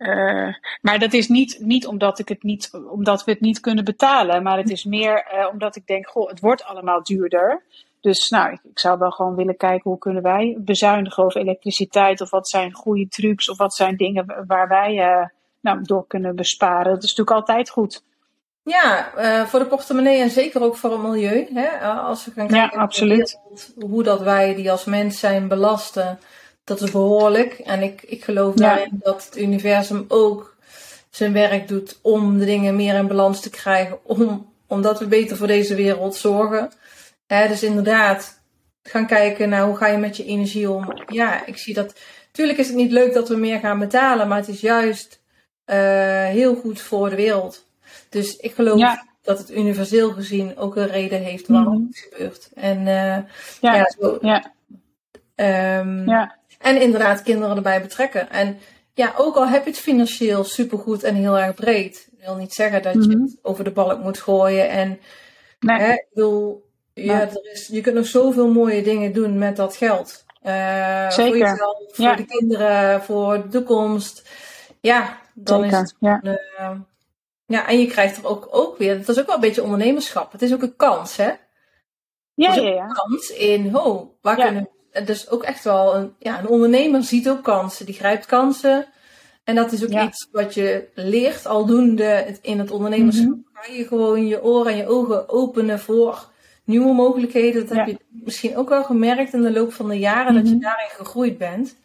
uh, 0.07 0.55
maar 0.81 0.99
dat 0.99 1.12
is 1.12 1.29
niet, 1.29 1.59
niet, 1.61 1.87
omdat, 1.87 2.19
ik 2.19 2.29
het 2.29 2.43
niet 2.43 2.71
omdat 2.90 3.25
we 3.25 3.31
het 3.31 3.40
niet 3.40 3.61
kunnen 3.61 3.85
betalen. 3.85 4.43
Maar 4.43 4.57
het 4.57 4.71
is 4.71 4.85
meer 4.85 5.27
uh, 5.35 5.49
omdat 5.53 5.77
ik 5.77 5.87
denk, 5.87 6.07
goh, 6.07 6.29
het 6.29 6.40
wordt 6.40 6.64
allemaal 6.64 7.03
duurder. 7.03 7.62
Dus 8.01 8.29
nou, 8.29 8.53
ik, 8.53 8.61
ik, 8.62 8.79
zou 8.79 8.99
wel 8.99 9.11
gewoon 9.11 9.35
willen 9.35 9.57
kijken 9.57 9.90
hoe 9.90 9.99
kunnen 9.99 10.23
wij 10.23 10.57
bezuinigen 10.59 11.25
over 11.25 11.40
elektriciteit. 11.40 12.21
Of 12.21 12.31
wat 12.31 12.49
zijn 12.49 12.73
goede 12.73 13.09
trucs. 13.09 13.51
Of 13.51 13.59
wat 13.59 13.75
zijn 13.75 13.97
dingen 13.97 14.45
waar 14.47 14.69
wij 14.69 14.95
uh, 14.95 15.27
nou, 15.61 15.83
door 15.83 16.07
kunnen 16.07 16.37
besparen. 16.37 16.93
Dat 16.93 17.03
is 17.03 17.14
natuurlijk 17.14 17.37
altijd 17.37 17.71
goed. 17.71 18.03
Ja, 18.62 19.11
voor 19.47 19.59
de 19.59 19.67
portemonnee 19.67 20.21
en 20.21 20.31
zeker 20.31 20.62
ook 20.62 20.77
voor 20.77 20.90
het 20.90 21.03
milieu. 21.03 21.47
Hè? 21.55 21.79
Als 21.88 22.25
we 22.25 22.31
gaan 22.31 22.47
kijken 22.47 22.79
ja, 22.79 22.83
absoluut. 22.83 23.40
Hoe 23.75 24.03
dat 24.03 24.21
wij 24.21 24.55
die 24.55 24.71
als 24.71 24.85
mens 24.85 25.19
zijn 25.19 25.49
belasten 25.49 26.19
dat 26.64 26.81
is 26.81 26.90
behoorlijk. 26.90 27.53
En 27.53 27.83
ik, 27.83 28.03
ik 28.03 28.24
geloof 28.24 28.59
ja. 28.59 28.74
daarin 28.74 29.00
dat 29.03 29.24
het 29.24 29.38
universum 29.38 30.05
ook 30.09 30.57
zijn 31.11 31.33
werk 31.33 31.68
doet 31.68 31.98
om 32.03 32.38
de 32.38 32.44
dingen 32.44 32.77
meer 32.77 32.94
in 32.94 33.07
balans 33.07 33.40
te 33.40 33.50
krijgen. 33.50 33.98
Om, 34.05 34.53
omdat 34.66 34.98
we 34.98 35.07
beter 35.07 35.37
voor 35.37 35.46
deze 35.46 35.74
wereld 35.74 36.14
zorgen. 36.14 36.70
Dus 37.27 37.62
inderdaad, 37.62 38.42
gaan 38.83 39.07
kijken 39.07 39.48
naar 39.48 39.66
hoe 39.66 39.77
ga 39.77 39.87
je 39.87 39.98
met 39.98 40.16
je 40.16 40.24
energie 40.24 40.70
om. 40.70 41.03
Ja, 41.07 41.46
ik 41.46 41.57
zie 41.57 41.74
dat. 41.74 41.94
Tuurlijk 42.33 42.59
is 42.59 42.66
het 42.66 42.77
niet 42.77 42.90
leuk 42.90 43.14
dat 43.14 43.29
we 43.29 43.37
meer 43.37 43.59
gaan 43.59 43.79
betalen, 43.79 44.29
maar 44.29 44.38
het 44.38 44.48
is 44.48 44.61
juist 44.61 45.22
uh, 45.66 45.77
heel 46.27 46.55
goed 46.55 46.81
voor 46.81 47.11
de 47.11 47.16
wereld. 47.16 47.66
Dus 48.09 48.37
ik 48.37 48.55
geloof 48.55 48.79
ja. 48.79 49.07
dat 49.22 49.38
het 49.38 49.50
universeel 49.50 50.11
gezien 50.11 50.57
ook 50.57 50.77
een 50.77 50.88
reden 50.88 51.22
heeft 51.22 51.48
waarom 51.48 51.74
mm 51.74 51.79
-hmm. 51.79 51.88
het 51.90 52.09
gebeurt. 52.11 52.50
En 52.55 52.79
uh, 52.79 53.18
ja, 53.61 53.74
ja, 53.74 53.94
zo, 53.98 54.18
ja. 54.20 54.53
Um, 55.81 56.09
ja. 56.09 56.38
En 56.64 56.81
inderdaad 56.81 57.22
kinderen 57.22 57.57
erbij 57.57 57.81
betrekken. 57.83 58.31
En 58.31 58.59
ja, 58.94 59.14
ook 59.16 59.37
al 59.37 59.46
heb 59.48 59.64
je 59.64 59.70
het 59.70 59.79
financieel 59.81 60.44
supergoed 60.44 61.03
en 61.03 61.14
heel 61.14 61.38
erg 61.38 61.55
breed. 61.55 62.09
Wil 62.18 62.37
niet 62.37 62.53
zeggen 62.53 62.83
dat 62.83 62.92
je 62.94 62.98
Mhm. 63.00 63.20
het 63.22 63.38
over 63.42 63.64
de 63.64 63.70
balk 63.70 63.98
moet 64.03 64.18
gooien. 64.20 64.68
En 64.68 65.00
Nee. 65.59 65.79
hè, 65.79 65.92
ik 65.92 66.07
bedoel, 66.12 66.70
ja, 66.94 67.20
er 67.20 67.50
is, 67.53 67.66
je 67.66 67.81
kunt 67.81 67.94
nog 67.94 68.07
zoveel 68.07 68.48
mooie 68.48 68.83
dingen 68.83 69.12
doen 69.12 69.38
met 69.38 69.57
dat 69.57 69.77
geld. 69.77 70.24
Eh, 70.42 71.03
voor 71.03 71.12
Zeker. 71.24 71.38
jezelf, 71.38 71.79
voor 71.94 72.05
Ja. 72.05 72.14
de 72.16 72.24
kinderen, 72.24 73.03
voor 73.03 73.42
de 73.42 73.48
toekomst. 73.48 74.29
Ja, 74.81 75.20
dan 75.35 75.64
is 75.64 75.72
het 75.77 75.94
Ja. 75.98 76.20
eh, 76.22 76.70
ja, 77.46 77.68
en 77.68 77.79
je 77.81 77.87
krijgt 77.87 78.16
er 78.16 78.27
ook, 78.27 78.48
ook 78.50 78.79
weer, 78.79 78.98
dat 78.98 79.09
is 79.09 79.20
ook 79.20 79.27
wel 79.27 79.35
een 79.35 79.40
beetje 79.40 79.62
ondernemerschap. 79.62 80.33
Het 80.33 80.42
is 80.42 80.53
ook 80.55 80.62
een 80.62 80.77
kans, 80.77 81.16
hè? 81.16 81.31
Ja, 82.35 82.55
ja, 82.55 82.62
ja. 82.62 82.83
een 82.85 82.92
kans 82.92 83.31
in, 83.31 83.77
oh, 83.77 84.11
waar 84.20 84.38
Ja. 84.38 84.44
kunnen 84.44 84.68
dus 85.04 85.30
ook 85.30 85.42
echt 85.42 85.64
wel 85.64 85.94
een, 85.96 86.14
ja, 86.18 86.38
een 86.38 86.48
ondernemer 86.48 87.02
ziet 87.02 87.28
ook 87.28 87.42
kansen, 87.42 87.87
die 87.87 87.94
grijpt 87.94 88.26
kansen. 88.26 88.87
En 89.44 89.54
dat 89.54 89.72
is 89.72 89.85
ook 89.85 89.90
Ja. 89.90 90.04
iets 90.07 90.28
wat 90.33 90.54
je 90.54 90.88
leert 90.94 91.46
aldoende 91.46 92.04
het- 92.04 92.38
in 92.42 92.59
het 92.59 92.70
ondernemerschap. 92.70 93.28
Mhm. 93.28 93.38
Ga 93.52 93.72
je 93.72 93.87
gewoon 93.87 94.26
je 94.26 94.42
oren 94.42 94.72
en 94.72 94.76
je 94.78 94.87
ogen 94.88 95.28
openen 95.28 95.80
voor 95.80 96.28
nieuwe 96.64 96.92
mogelijkheden. 96.94 97.66
Dat 97.66 97.76
heb 97.76 97.87
je 97.87 97.96
misschien 98.11 98.57
ook 98.57 98.68
wel 98.68 98.85
gemerkt 98.85 99.33
in 99.33 99.42
de 99.42 99.52
loop 99.52 99.72
van 99.72 99.88
de 99.88 99.98
jaren, 99.98 100.35
dat 100.35 100.48
je 100.48 100.54
Mhm. 100.54 100.62
daarin 100.62 100.88
gegroeid 100.90 101.38
bent. 101.38 101.76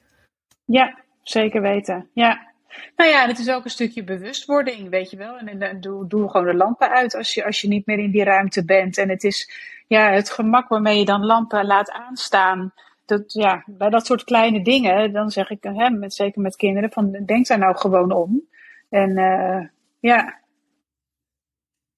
Ja, 0.66 0.98
zeker 1.24 1.62
weten. 1.62 2.10
Ja. 2.14 2.48
Nou 2.96 3.10
ja, 3.10 3.24
en 3.24 3.30
het 3.30 3.40
is 3.40 3.50
ook 3.50 3.64
een 3.64 3.70
stukje 3.70 4.04
bewustwording, 4.04 4.90
weet 4.90 5.10
je 5.12 5.18
wel. 5.18 5.38
En, 5.38 5.48
en, 5.48 5.62
en 5.62 5.82
doe, 5.82 6.08
doe 6.08 6.30
gewoon 6.30 6.46
de 6.48 6.54
lampen 6.54 6.90
uit 6.90 7.16
als 7.16 7.34
je, 7.34 7.46
als 7.46 7.62
je 7.62 7.68
niet 7.68 7.86
meer 7.86 8.00
in 8.00 8.12
die 8.12 8.24
ruimte 8.24 8.66
bent. 8.66 8.98
En 8.98 9.10
het 9.10 9.24
is 9.24 9.52
ja, 9.88 10.12
het 10.12 10.30
gemak 10.30 10.68
waarmee 10.70 11.00
je 11.00 11.06
dan 11.06 11.26
lampen 11.26 11.66
laat 11.66 11.92
aanstaan. 11.92 12.74
Dat, 13.10 13.34
ja, 13.34 13.64
bij 13.68 13.90
dat 13.90 14.06
soort 14.06 14.24
kleine 14.24 14.64
dingen, 14.64 15.14
dan 15.14 15.30
zeg 15.32 15.50
ik, 15.50 15.64
hè, 15.64 15.90
met, 15.90 16.14
zeker 16.14 16.42
met 16.42 16.56
kinderen, 16.56 16.92
van 16.92 17.12
denk 17.26 17.48
daar 17.48 17.58
nou 17.58 17.78
gewoon 17.78 18.12
om. 18.12 18.48
En 18.90 19.10
uh, 19.10 19.68
ja, 20.00 20.40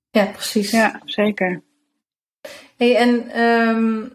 Ja, 0.09 0.25
precies. 0.25 0.71
ja, 0.71 1.01
zeker. 1.05 1.61
Hey, 2.77 2.95
en 2.95 3.39
um, 3.41 4.13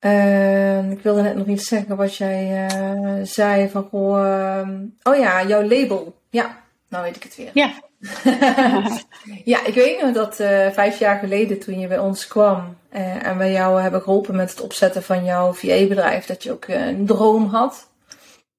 uh, 0.00 0.90
ik 0.90 1.00
wilde 1.00 1.22
net 1.22 1.36
nog 1.36 1.46
iets 1.46 1.68
zeggen 1.68 1.96
wat 1.96 2.16
jij 2.16 2.68
uh, 2.72 3.24
zei 3.24 3.68
van 3.68 3.82
goh, 3.82 4.18
uh, 4.18 4.68
oh 5.02 5.16
ja, 5.16 5.46
jouw 5.46 5.62
label. 5.62 6.16
Ja, 6.30 6.64
nou 6.88 7.04
weet 7.04 7.16
ik 7.16 7.22
het 7.22 7.36
weer. 7.36 7.50
Ja. 7.54 7.82
ja, 9.52 9.64
ik 9.64 9.74
weet 9.74 10.02
nog 10.02 10.12
dat 10.12 10.40
uh, 10.40 10.70
vijf 10.70 10.98
jaar 10.98 11.18
geleden 11.18 11.58
toen 11.58 11.78
je 11.78 11.88
bij 11.88 11.98
ons 11.98 12.26
kwam 12.26 12.76
uh, 12.92 13.26
en 13.26 13.38
wij 13.38 13.52
jou 13.52 13.80
hebben 13.80 14.02
geholpen 14.02 14.36
met 14.36 14.50
het 14.50 14.60
opzetten 14.60 15.02
van 15.02 15.24
jouw 15.24 15.52
VA-bedrijf, 15.52 16.26
dat 16.26 16.42
je 16.42 16.52
ook 16.52 16.66
uh, 16.66 16.86
een 16.86 17.06
droom 17.06 17.46
had. 17.46 17.92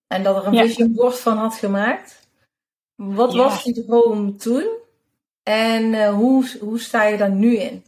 En 0.07 0.23
dat 0.23 0.35
er 0.35 0.47
een 0.47 0.67
vision 0.67 0.93
board 0.93 1.19
van 1.19 1.37
had 1.37 1.55
gemaakt. 1.55 2.27
Wat 2.95 3.33
was 3.33 3.63
die 3.63 3.85
droom 3.85 4.37
toen? 4.37 4.67
En 5.43 6.09
hoe, 6.09 6.57
hoe 6.59 6.79
sta 6.79 7.03
je 7.03 7.17
daar 7.17 7.31
nu 7.31 7.55
in? 7.57 7.83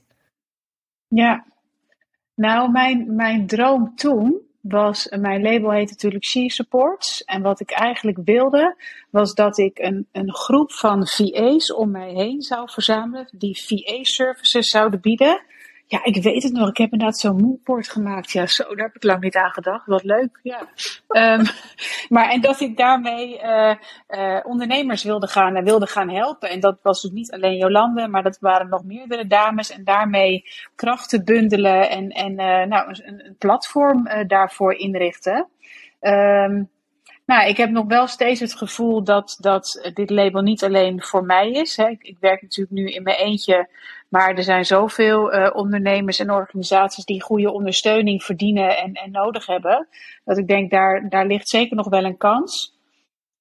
Ja, 1.07 1.45
nou, 2.35 2.71
mijn, 2.71 3.15
mijn 3.15 3.47
droom 3.47 3.95
toen 3.95 4.46
was, 4.69 5.07
mijn 5.19 5.41
label 5.41 5.71
heet 5.71 5.89
natuurlijk 5.89 6.25
She 6.25 6.49
Supports. 6.49 7.23
En 7.23 7.41
wat 7.41 7.59
ik 7.59 7.71
eigenlijk 7.71 8.17
wilde, 8.23 8.75
was 9.09 9.33
dat 9.33 9.57
ik 9.57 9.79
een, 9.79 10.07
een 10.11 10.33
groep 10.33 10.71
van 10.71 11.07
VA's 11.07 11.73
om 11.73 11.91
mij 11.91 12.13
heen 12.13 12.41
zou 12.41 12.69
verzamelen, 12.71 13.29
die 13.31 13.57
VA-services 13.65 14.67
zouden 14.67 15.01
bieden. 15.01 15.41
Ja, 15.89 16.03
ik 16.03 16.23
weet 16.23 16.43
het 16.43 16.53
nog. 16.53 16.69
Ik 16.69 16.77
heb 16.77 16.91
inderdaad 16.91 17.19
zo'n 17.19 17.41
moodboard 17.41 17.89
gemaakt. 17.89 18.31
Ja, 18.31 18.45
zo, 18.45 18.75
daar 18.75 18.85
heb 18.85 18.95
ik 18.95 19.03
lang 19.03 19.21
niet 19.21 19.35
aan 19.35 19.51
gedacht. 19.51 19.85
Wat 19.85 20.03
leuk, 20.03 20.39
ja. 20.43 20.59
um, 21.07 21.45
maar 22.15 22.29
en 22.29 22.41
dat 22.41 22.59
ik 22.59 22.77
daarmee 22.77 23.41
uh, 23.41 23.75
uh, 24.09 24.39
ondernemers 24.43 25.03
wilde 25.03 25.27
gaan, 25.27 25.55
en 25.55 25.63
wilde 25.63 25.87
gaan 25.87 26.09
helpen. 26.09 26.49
En 26.49 26.59
dat 26.59 26.79
was 26.81 27.01
dus 27.01 27.11
niet 27.11 27.31
alleen 27.31 27.57
Jolande, 27.57 28.07
maar 28.07 28.23
dat 28.23 28.37
waren 28.39 28.69
nog 28.69 28.83
meerdere 28.83 29.27
dames. 29.27 29.71
En 29.71 29.83
daarmee 29.83 30.43
krachten 30.75 31.25
bundelen 31.25 31.89
en, 31.89 32.09
en 32.09 32.31
uh, 32.31 32.63
nou, 32.63 32.89
een, 32.89 33.25
een 33.25 33.35
platform 33.37 34.09
daarvoor 34.27 34.73
inrichten. 34.73 35.49
Um, 36.01 36.69
nou, 37.27 37.47
ik 37.47 37.57
heb 37.57 37.69
nog 37.69 37.85
wel 37.87 38.07
steeds 38.07 38.39
het 38.39 38.55
gevoel 38.55 39.03
dat, 39.03 39.37
dat 39.39 39.89
dit 39.93 40.09
label 40.09 40.41
niet 40.41 40.63
alleen 40.63 41.03
voor 41.03 41.23
mij 41.23 41.51
is. 41.51 41.75
Hè. 41.77 41.87
Ik, 41.87 42.03
ik, 42.03 42.17
werk 42.19 42.41
natuurlijk 42.41 42.75
nu 42.75 42.91
in 42.91 43.03
mijn 43.03 43.17
eentje, 43.17 43.69
maar 44.09 44.35
er 44.35 44.43
zijn 44.43 44.65
zoveel 44.65 45.33
uh, 45.33 45.49
ondernemers 45.53 46.19
en 46.19 46.31
organisaties 46.31 47.05
die 47.05 47.21
goede 47.21 47.51
ondersteuning 47.51 48.23
verdienen 48.23 48.77
en, 48.77 48.93
en 48.93 49.11
nodig 49.11 49.45
hebben. 49.45 49.87
Dat 50.25 50.37
ik 50.37 50.47
denk, 50.47 50.71
daar, 50.71 51.09
daar 51.09 51.25
ligt 51.25 51.49
zeker 51.49 51.75
nog 51.75 51.89
wel 51.89 52.03
een 52.03 52.17
kans. 52.17 52.75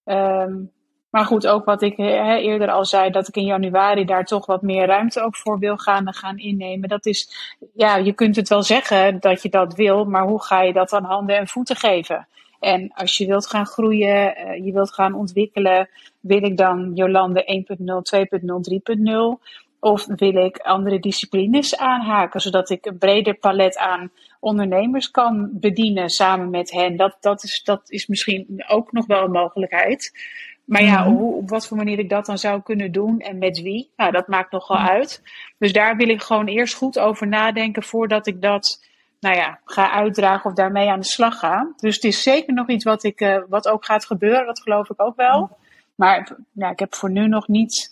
Um, 0.05 0.75
maar 1.17 1.25
goed, 1.25 1.47
ook 1.47 1.65
wat 1.65 1.83
ik 1.83 1.97
hè, 1.97 2.37
eerder 2.37 2.71
al 2.71 2.85
zei, 2.85 3.11
dat 3.11 3.29
ik 3.29 3.37
in 3.37 3.45
januari 3.45 4.05
daar 4.05 4.25
toch 4.25 4.47
wat 4.47 4.63
meer 4.63 4.87
ruimte 4.87 5.21
ook 5.21 5.37
voor 5.37 5.59
wil 5.59 5.77
gaan, 5.77 6.15
gaan 6.15 6.39
innemen. 6.39 6.89
Dat 6.89 7.07
is, 7.07 7.31
ja, 7.75 7.97
je 7.97 8.13
kunt 8.13 8.37
het 8.37 8.49
wel 8.49 8.63
zeggen 8.63 9.21
dat 9.21 9.43
je 9.43 9.49
dat 9.49 9.75
wil, 9.75 10.05
maar 10.05 10.27
hoe 10.27 10.43
ga 10.43 10.63
je 10.63 10.73
dat 10.73 10.93
aan 10.93 11.05
handen 11.05 11.37
en 11.37 11.49
voeten 11.49 11.77
geven? 11.77 12.29
En 12.61 12.93
als 12.95 13.17
je 13.17 13.27
wilt 13.27 13.47
gaan 13.47 13.67
groeien, 13.67 14.35
uh, 14.39 14.65
je 14.65 14.73
wilt 14.73 14.95
gaan 14.95 15.15
ontwikkelen, 15.15 15.89
wil 16.21 16.43
ik 16.43 16.57
dan 16.57 16.91
Jolande 16.95 17.65
1.0, 17.67 17.77
2.0, 17.79 18.47
3.0? 19.01 19.66
Of 19.87 20.07
wil 20.07 20.45
ik 20.45 20.59
andere 20.59 21.01
disciplines 21.01 21.77
aanhaken, 21.77 22.41
zodat 22.41 22.71
ik 22.71 22.87
een 22.87 22.99
breder 22.99 23.35
palet 23.35 23.79
aan 23.79 24.11
ondernemers 24.41 25.11
kan 25.11 25.49
bedienen 25.53 26.09
samen 26.09 26.51
met 26.51 26.71
hen? 26.71 26.97
Dat, 26.97 27.17
dat, 27.21 27.45
is, 27.45 27.63
dat 27.65 27.91
is 27.91 28.07
misschien 28.07 28.65
ook 28.67 28.93
nog 28.93 29.07
wel 29.07 29.25
een 29.25 29.31
mogelijkheid. 29.31 30.13
Maar 30.65 30.83
ja, 30.83 31.01
mhm. 31.01 31.11
hoe, 31.11 31.35
op 31.35 31.49
wat 31.49 31.67
voor 31.67 31.77
manier 31.77 31.99
ik 31.99 32.09
dat 32.09 32.27
dan 32.27 32.39
zou 32.39 32.63
kunnen 32.63 32.93
doen 32.93 33.21
en 33.21 33.39
met 33.39 33.61
wie, 33.63 33.91
nou, 33.97 34.13
dat 34.13 34.29
maakt 34.29 34.53
nogal 34.53 34.77
mhm. 34.77 34.89
uit. 34.89 35.23
Dus 35.59 35.73
daar 35.73 35.97
wil 35.97 36.09
ik 36.09 36.23
gewoon 36.23 36.47
eerst 36.47 36.75
goed 36.75 36.99
over 36.99 37.27
nadenken 37.27 37.83
voordat 37.83 38.27
ik 38.27 38.43
dat 38.43 38.85
nou 39.21 39.37
ja, 39.37 39.61
ga 39.65 39.91
uitdragen 39.91 40.51
of 40.51 40.57
daarmee 40.57 40.91
aan 40.91 41.01
de 41.01 41.07
slag 41.07 41.39
ga. 41.39 41.73
Dus 41.77 41.95
het 41.95 42.05
is 42.05 42.23
zeker 42.23 42.55
nog 42.55 42.69
iets 42.69 42.85
wat, 42.85 43.05
ik, 43.05 43.21
uh, 43.21 43.39
wat 43.49 43.69
ook 43.69 43.85
gaat 43.85 44.07
gebeuren, 44.07 44.47
dat 44.47 44.61
geloof 44.61 44.91
ik 44.91 45.03
ook 45.03 45.17
wel. 45.17 45.57
Maar 45.95 46.37
ja, 46.53 46.71
ik 46.71 46.79
heb 46.79 46.95
voor 46.95 47.11
nu 47.11 47.29
nog 47.29 47.49
niet, 47.49 47.91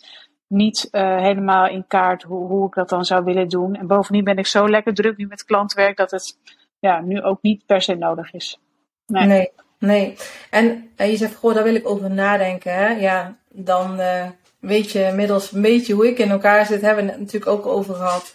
niet 0.55 0.89
uh, 0.93 1.21
helemaal 1.21 1.69
in 1.69 1.85
kaart 1.87 2.23
hoe, 2.23 2.47
hoe 2.47 2.67
ik 2.67 2.75
dat 2.75 2.89
dan 2.89 3.05
zou 3.05 3.25
willen 3.25 3.49
doen. 3.49 3.75
En 3.75 3.87
bovendien 3.87 4.25
ben 4.25 4.37
ik 4.37 4.47
zo 4.47 4.69
lekker 4.69 4.95
druk 4.95 5.17
nu 5.17 5.27
met 5.27 5.45
klantwerk 5.45 5.97
dat 5.97 6.11
het 6.11 6.39
ja, 6.79 7.01
nu 7.01 7.23
ook 7.23 7.43
niet 7.43 7.67
per 7.67 7.83
se 7.83 7.95
nodig 7.95 8.33
is. 8.33 8.61
Nee, 9.07 9.27
nee. 9.27 9.51
nee. 9.79 10.17
En 10.51 10.91
uh, 10.97 11.11
je 11.11 11.17
zegt, 11.17 11.35
goh, 11.35 11.55
daar 11.55 11.65
wil 11.65 11.75
ik 11.75 11.89
over 11.89 12.11
nadenken. 12.11 12.75
Hè? 12.75 12.89
Ja, 12.89 13.37
dan 13.49 14.01
weet 14.61 14.91
je 14.91 15.07
inmiddels 15.07 15.53
een 15.53 15.63
beetje 15.63 15.95
hoe 15.95 16.09
ik 16.09 16.19
in 16.19 16.31
elkaar 16.31 16.67
zit. 16.67 16.81
Hebben 16.81 17.05
we 17.05 17.11
het 17.11 17.21
natuurlijk 17.21 17.51
ook 17.51 17.67
over 17.67 17.95
gehad. 17.95 18.35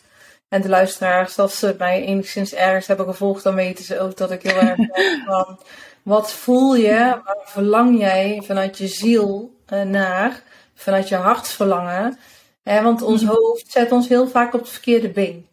En 0.50 0.62
de 0.62 0.70
luisteraars, 0.70 1.40
als 1.40 1.60
ze 1.60 1.76
mij 1.78 2.04
enigszins 2.04 2.54
ergens 2.54 2.88
hebben 2.88 3.06
gevolgd, 3.06 3.44
dan 3.44 3.56
weten 3.56 3.86
ze 3.86 4.00
ook 4.00 4.18
dat 4.18 4.32
ik 4.32 4.42
heel 4.42 4.60
erg 4.60 4.78
van 5.26 5.60
wat 6.04 6.32
voel 6.32 6.76
je, 6.76 6.98
waar 6.98 7.38
verlang 7.44 8.00
jij 8.00 8.42
vanuit 8.46 8.78
je 8.78 8.88
ziel 8.88 9.56
uh, 9.74 9.82
naar, 9.82 10.44
vanuit 10.80 11.08
je 11.08 11.16
hartsverlangen. 11.16 12.20
Eh, 12.64 12.84
want 12.84 13.02
ons 13.02 13.22
mhm. 13.24 13.32
hoofd 13.32 13.72
zet 13.72 13.92
ons 13.92 14.08
heel 14.08 14.28
vaak 14.28 14.54
op 14.54 14.60
het 14.60 14.70
verkeerde 14.70 15.10
been. 15.10 15.48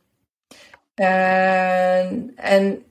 Uh, 0.94 2.00
en 2.36 2.84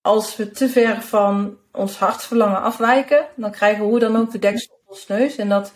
als 0.00 0.36
we 0.36 0.50
te 0.50 0.68
ver 0.68 1.02
van 1.02 1.58
ons 1.72 1.98
hartsverlangen 1.98 2.62
afwijken, 2.62 3.26
dan 3.36 3.50
krijgen 3.50 3.82
we 3.82 3.88
hoe 3.88 3.98
dan 3.98 4.16
ook 4.16 4.30
de 4.30 4.38
deksel 4.38 4.74
op 4.74 4.90
ons 4.90 5.06
neus. 5.06 5.36
En 5.36 5.48
dat 5.48 5.72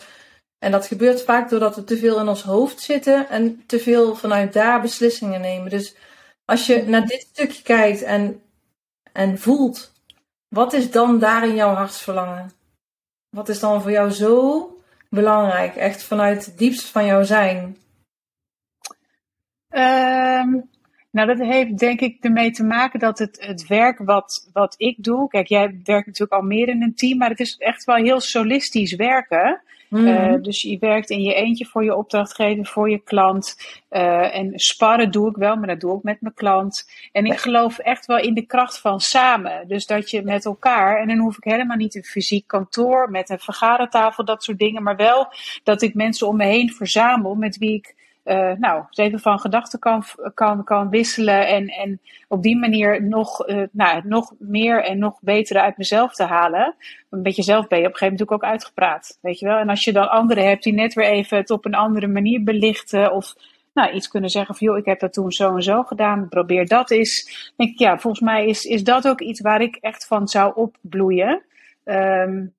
en 0.59 0.71
dat 0.71 0.87
gebeurt 0.87 1.23
vaak 1.23 1.49
doordat 1.49 1.75
we 1.75 1.83
te 1.83 1.97
veel 1.97 2.19
in 2.19 2.27
ons 2.27 2.41
hoofd 2.43 2.81
zitten 2.81 3.29
en 3.29 3.63
te 3.65 3.79
veel 3.79 4.15
vanuit 4.15 4.53
daar 4.53 4.81
beslissingen 4.81 5.41
nemen. 5.41 5.69
Dus 5.69 5.95
als 6.45 6.65
je 6.65 6.83
naar 6.83 7.05
dit 7.05 7.27
stukje 7.31 7.63
kijkt 7.63 8.01
en, 8.01 8.41
en 9.11 9.39
voelt, 9.39 9.91
wat 10.47 10.73
is 10.73 10.91
dan 10.91 11.19
daar 11.19 11.47
in 11.47 11.55
jouw 11.55 11.73
hartsverlangen? 11.73 12.51
Wat 13.29 13.49
is 13.49 13.59
dan 13.59 13.81
voor 13.81 13.91
jou 13.91 14.11
zo 14.11 14.69
belangrijk, 15.15 15.75
echt 15.75 16.03
vanuit 16.03 16.45
het 16.45 16.57
diepst 16.57 16.89
van 16.89 17.05
jouw 17.05 17.23
zijn? 17.23 17.77
Um, 19.69 20.69
nou, 21.11 21.27
dat 21.27 21.39
heeft 21.39 21.77
denk 21.77 21.99
ik 22.01 22.23
ermee 22.23 22.51
te 22.51 22.63
maken 22.63 22.99
dat 22.99 23.19
het, 23.19 23.45
het 23.45 23.67
werk 23.67 23.97
wat, 23.97 24.49
wat 24.53 24.75
ik 24.77 25.03
doe. 25.03 25.27
Kijk, 25.27 25.47
jij 25.47 25.79
werkt 25.83 26.05
natuurlijk 26.05 26.41
al 26.41 26.47
meer 26.47 26.67
in 26.67 26.81
een 26.81 26.95
team, 26.95 27.17
maar 27.17 27.29
het 27.29 27.39
is 27.39 27.57
echt 27.57 27.83
wel 27.83 27.95
heel 27.95 28.19
solistisch 28.19 28.95
werken. 28.95 29.61
Mm. 29.89 30.41
dus 30.41 30.61
je 30.61 30.77
werkt 30.79 31.09
in 31.09 31.21
je 31.21 31.33
eentje 31.33 31.65
voor 31.65 31.83
je 31.83 31.95
opdrachtgever, 31.95 32.65
voor 32.65 32.89
je 32.89 32.99
klant. 32.99 33.55
Uh, 33.89 34.35
en 34.35 34.51
sparren 34.59 35.11
doe 35.11 35.29
ik 35.29 35.35
wel, 35.35 35.55
maar 35.55 35.67
dat 35.67 35.79
doe 35.79 35.97
ik 35.97 36.03
met 36.03 36.21
mijn 36.21 36.33
klant. 36.33 36.89
En 37.11 37.25
ik 37.25 37.37
geloof 37.37 37.77
echt 37.77 38.05
wel 38.05 38.17
in 38.17 38.33
de 38.33 38.45
kracht 38.45 38.79
van 38.79 38.99
samen. 38.99 39.67
Dus 39.67 39.85
dat 39.85 40.09
je 40.09 40.21
met 40.21 40.45
elkaar, 40.45 40.99
en 40.99 41.07
dan 41.07 41.17
hoef 41.17 41.37
ik 41.37 41.43
helemaal 41.43 41.77
niet 41.77 41.95
een 41.95 42.03
fysiek 42.03 42.47
kantoor 42.47 43.11
met 43.11 43.29
een 43.29 43.39
vergadertafel, 43.39 44.25
dat 44.25 44.43
soort 44.43 44.59
dingen. 44.59 44.83
Maar 44.83 44.95
wel 44.95 45.33
dat 45.63 45.81
ik 45.81 45.93
mensen 45.93 46.27
om 46.27 46.37
me 46.37 46.45
heen 46.45 46.73
verzamel 46.73 47.35
met 47.35 47.57
wie 47.57 47.73
ik 47.73 47.95
uh, 48.25 48.51
nou, 48.51 48.83
even 48.89 49.19
van 49.19 49.39
gedachten 49.39 49.79
kan, 49.79 50.03
kan, 50.33 50.63
kan 50.63 50.89
wisselen 50.89 51.47
en, 51.47 51.67
en 51.67 52.01
op 52.27 52.43
die 52.43 52.57
manier 52.57 53.03
nog, 53.03 53.47
uh, 53.47 53.63
nou, 53.71 54.01
nog 54.03 54.33
meer 54.39 54.83
en 54.83 54.99
nog 54.99 55.17
betere 55.21 55.61
uit 55.61 55.77
mezelf 55.77 56.13
te 56.13 56.23
halen. 56.23 56.75
Een 57.09 57.23
beetje 57.23 57.43
zelf 57.43 57.67
ben 57.67 57.79
je 57.79 57.85
op 57.85 57.91
een 57.91 57.97
gegeven 57.97 58.17
moment 58.19 58.43
ook 58.43 58.51
uitgepraat, 58.51 59.17
weet 59.21 59.39
je 59.39 59.45
wel. 59.45 59.57
En 59.57 59.69
als 59.69 59.83
je 59.83 59.93
dan 59.93 60.09
anderen 60.09 60.47
hebt 60.47 60.63
die 60.63 60.73
net 60.73 60.93
weer 60.93 61.09
even 61.09 61.37
het 61.37 61.49
op 61.49 61.65
een 61.65 61.75
andere 61.75 62.07
manier 62.07 62.43
belichten 62.43 63.11
of 63.11 63.35
nou, 63.73 63.91
iets 63.91 64.07
kunnen 64.07 64.29
zeggen 64.29 64.55
van 64.55 64.67
joh, 64.67 64.77
ik 64.77 64.85
heb 64.85 64.99
dat 64.99 65.13
toen 65.13 65.31
zo 65.31 65.55
en 65.55 65.63
zo 65.63 65.83
gedaan, 65.83 66.29
probeer 66.29 66.67
dat 66.67 66.91
eens. 66.91 67.53
denk 67.55 67.69
ik, 67.69 67.79
ja, 67.79 67.97
volgens 67.97 68.23
mij 68.23 68.45
is, 68.45 68.63
is 68.63 68.83
dat 68.83 69.07
ook 69.07 69.21
iets 69.21 69.41
waar 69.41 69.61
ik 69.61 69.75
echt 69.75 70.07
van 70.07 70.27
zou 70.27 70.55
opbloeien. 70.55 71.43
Um, 71.83 72.53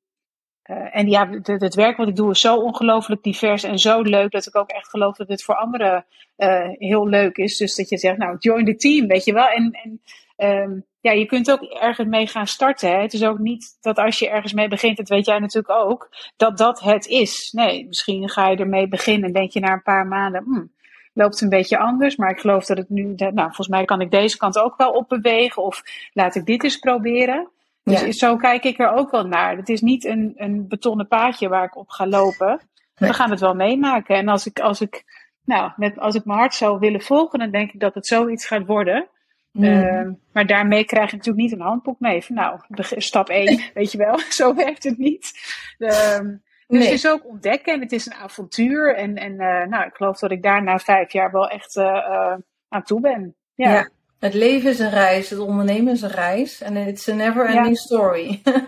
uh, 0.70 0.96
en 0.96 1.08
ja, 1.08 1.28
het, 1.42 1.74
werk 1.74 1.96
wat 1.96 2.08
ik 2.08 2.16
doe 2.16 2.30
is 2.30 2.40
zo 2.40 2.56
ongelooflijk 2.56 3.22
divers 3.22 3.62
en 3.62 3.78
zo 3.78 4.02
leuk 4.02 4.30
dat 4.30 4.46
ik 4.46 4.56
ook 4.56 4.70
echt 4.70 4.88
geloof 4.88 5.16
dat 5.16 5.28
het 5.28 5.42
voor 5.42 5.54
anderen 5.54 6.04
uh, 6.36 6.68
heel 6.70 7.08
leuk 7.08 7.36
is. 7.36 7.56
Dus 7.56 7.74
dat 7.74 7.88
je 7.88 7.98
zegt, 7.98 8.18
nou, 8.18 8.36
join 8.38 8.64
the 8.64 8.76
team, 8.76 9.06
weet 9.06 9.24
je 9.24 9.32
wel. 9.32 9.48
En, 9.48 9.78
en 9.82 10.00
um, 10.48 10.84
ja, 11.00 11.12
je 11.12 11.26
kunt 11.26 11.50
ook 11.50 11.62
ergens 11.62 12.08
mee 12.08 12.26
gaan 12.26 12.46
starten. 12.46 12.90
Hè? 12.90 13.00
Het 13.00 13.12
is 13.12 13.24
ook 13.24 13.38
niet 13.38 13.78
dat 13.80 13.98
als 13.98 14.18
je 14.18 14.28
ergens 14.28 14.52
mee 14.52 14.68
begint, 14.68 14.96
dat 14.96 15.08
weet 15.08 15.26
jij 15.26 15.38
natuurlijk 15.38 15.74
ook, 15.74 16.08
dat 16.36 16.58
dat 16.58 16.80
het 16.80 17.06
is. 17.06 17.52
Nee, 17.52 17.86
misschien 17.86 18.28
ga 18.28 18.48
je 18.48 18.56
ermee 18.56 18.88
beginnen 18.88 19.26
en 19.26 19.32
denk 19.32 19.50
je 19.50 19.60
na 19.60 19.72
een 19.72 19.82
paar 19.82 20.06
maanden, 20.06 20.42
hmm, 20.44 20.72
loopt 21.12 21.32
het 21.32 21.42
een 21.42 21.48
beetje 21.48 21.78
anders. 21.78 22.16
Maar 22.16 22.30
ik 22.30 22.40
geloof 22.40 22.64
dat 22.64 22.76
het 22.76 22.88
nu, 22.88 23.14
nou, 23.16 23.34
volgens 23.34 23.68
mij 23.68 23.84
kan 23.84 24.00
ik 24.00 24.10
deze 24.10 24.36
kant 24.36 24.58
ook 24.58 24.76
wel 24.76 24.90
opbewegen. 24.90 25.62
Of 25.62 25.82
laat 26.12 26.34
ik 26.34 26.46
dit 26.46 26.64
eens 26.64 26.78
proberen. 26.78 27.50
Dus 27.94 28.18
zo 28.18 28.36
kijk 28.36 28.64
ik 28.64 28.78
er 28.78 28.92
ook 28.92 29.10
wel 29.10 29.26
naar. 29.26 29.56
Het 29.56 29.68
is 29.68 29.80
niet 29.80 30.04
een, 30.04 30.32
een 30.36 30.68
betonnen 30.68 31.08
paadje 31.08 31.48
waar 31.48 31.64
ik 31.64 31.76
op 31.76 31.88
ga 31.88 32.06
lopen. 32.06 32.60
We 32.94 33.12
gaan 33.12 33.30
het 33.30 33.40
wel 33.40 33.54
meemaken. 33.54 34.16
En 34.16 34.28
als 34.28 34.46
ik, 34.46 34.60
als 34.60 34.80
ik, 34.80 35.04
nou, 35.44 35.72
met, 35.76 35.98
als 35.98 36.14
ik 36.14 36.24
mijn 36.24 36.38
hart 36.38 36.54
zou 36.54 36.78
willen 36.78 37.00
volgen, 37.00 37.38
dan 37.38 37.50
denk 37.50 37.72
ik 37.72 37.80
dat 37.80 37.94
het 37.94 38.06
zoiets 38.06 38.46
gaat 38.46 38.66
worden. 38.66 39.08
Mm. 39.52 39.64
Uh, 39.64 40.08
maar 40.32 40.46
daarmee 40.46 40.84
krijg 40.84 41.10
je 41.10 41.16
natuurlijk 41.16 41.44
niet 41.44 41.52
een 41.52 41.66
handboek 41.66 42.00
mee. 42.00 42.22
Van, 42.22 42.34
nou, 42.34 42.60
stap 42.96 43.28
1, 43.28 43.62
weet 43.74 43.92
je 43.92 43.98
wel. 43.98 44.18
Zo 44.18 44.54
werkt 44.54 44.84
het 44.84 44.98
niet. 44.98 45.32
Uh, 45.78 46.18
dus 46.66 46.84
het 46.84 46.92
is 46.92 47.08
ook 47.08 47.26
ontdekken 47.26 47.74
en 47.74 47.80
het 47.80 47.92
is 47.92 48.06
een 48.06 48.14
avontuur. 48.14 48.94
En, 48.96 49.14
en 49.14 49.32
uh, 49.32 49.66
nou, 49.66 49.86
ik 49.86 49.94
geloof 49.94 50.18
dat 50.18 50.30
ik 50.30 50.42
daar 50.42 50.62
na 50.62 50.78
vijf 50.78 51.12
jaar 51.12 51.32
wel 51.32 51.48
echt 51.48 51.76
uh, 51.76 52.34
aan 52.68 52.82
toe 52.82 53.00
ben. 53.00 53.34
ja. 53.54 53.72
ja. 53.72 53.88
Het 54.18 54.34
leven 54.34 54.70
is 54.70 54.78
een 54.78 54.90
reis, 54.90 55.30
het 55.30 55.38
ondernemen 55.38 55.92
is 55.92 56.02
een 56.02 56.10
reis. 56.10 56.60
En 56.60 56.76
it's 56.76 57.08
a 57.08 57.14
never 57.14 57.46
ending 57.46 57.78
story. 57.78 58.40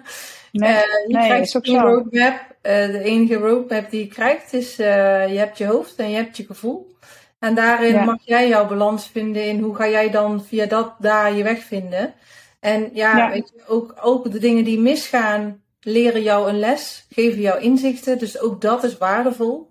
Nee, 0.52 0.72
uh, 0.72 0.80
je 0.80 1.14
nee, 1.14 1.26
krijgt 1.26 1.56
ook 1.56 1.66
een 1.66 1.80
roadmap. 1.80 2.40
Uh, 2.62 2.86
de 2.86 3.02
enige 3.02 3.34
roadmap 3.34 3.90
die 3.90 4.00
je 4.00 4.06
krijgt 4.06 4.52
is, 4.52 4.80
uh, 4.80 4.86
je 5.28 5.38
hebt 5.38 5.58
je 5.58 5.66
hoofd 5.66 5.96
en 5.96 6.10
je 6.10 6.16
hebt 6.16 6.36
je 6.36 6.46
gevoel. 6.46 6.96
En 7.38 7.54
daarin 7.54 8.04
mag 8.04 8.18
jij 8.24 8.48
jouw 8.48 8.66
balans 8.66 9.08
vinden 9.08 9.44
in 9.44 9.60
hoe 9.60 9.74
ga 9.74 9.88
jij 9.88 10.10
dan 10.10 10.44
via 10.44 10.66
dat 10.66 10.94
daar 10.98 11.34
je 11.34 11.42
weg 11.42 11.62
vinden. 11.62 12.14
En 12.60 12.90
ja, 12.92 13.30
Weet 13.30 13.52
je, 13.54 13.62
ook, 13.66 13.94
ook 14.02 14.32
de 14.32 14.38
dingen 14.38 14.64
die 14.64 14.80
misgaan, 14.80 15.62
leren 15.80 16.22
jou 16.22 16.48
een 16.48 16.58
les, 16.58 17.06
geven 17.10 17.40
jou 17.40 17.60
inzichten. 17.60 18.18
Dus 18.18 18.40
ook 18.40 18.60
dat 18.60 18.84
is 18.84 18.98
waardevol. 18.98 19.70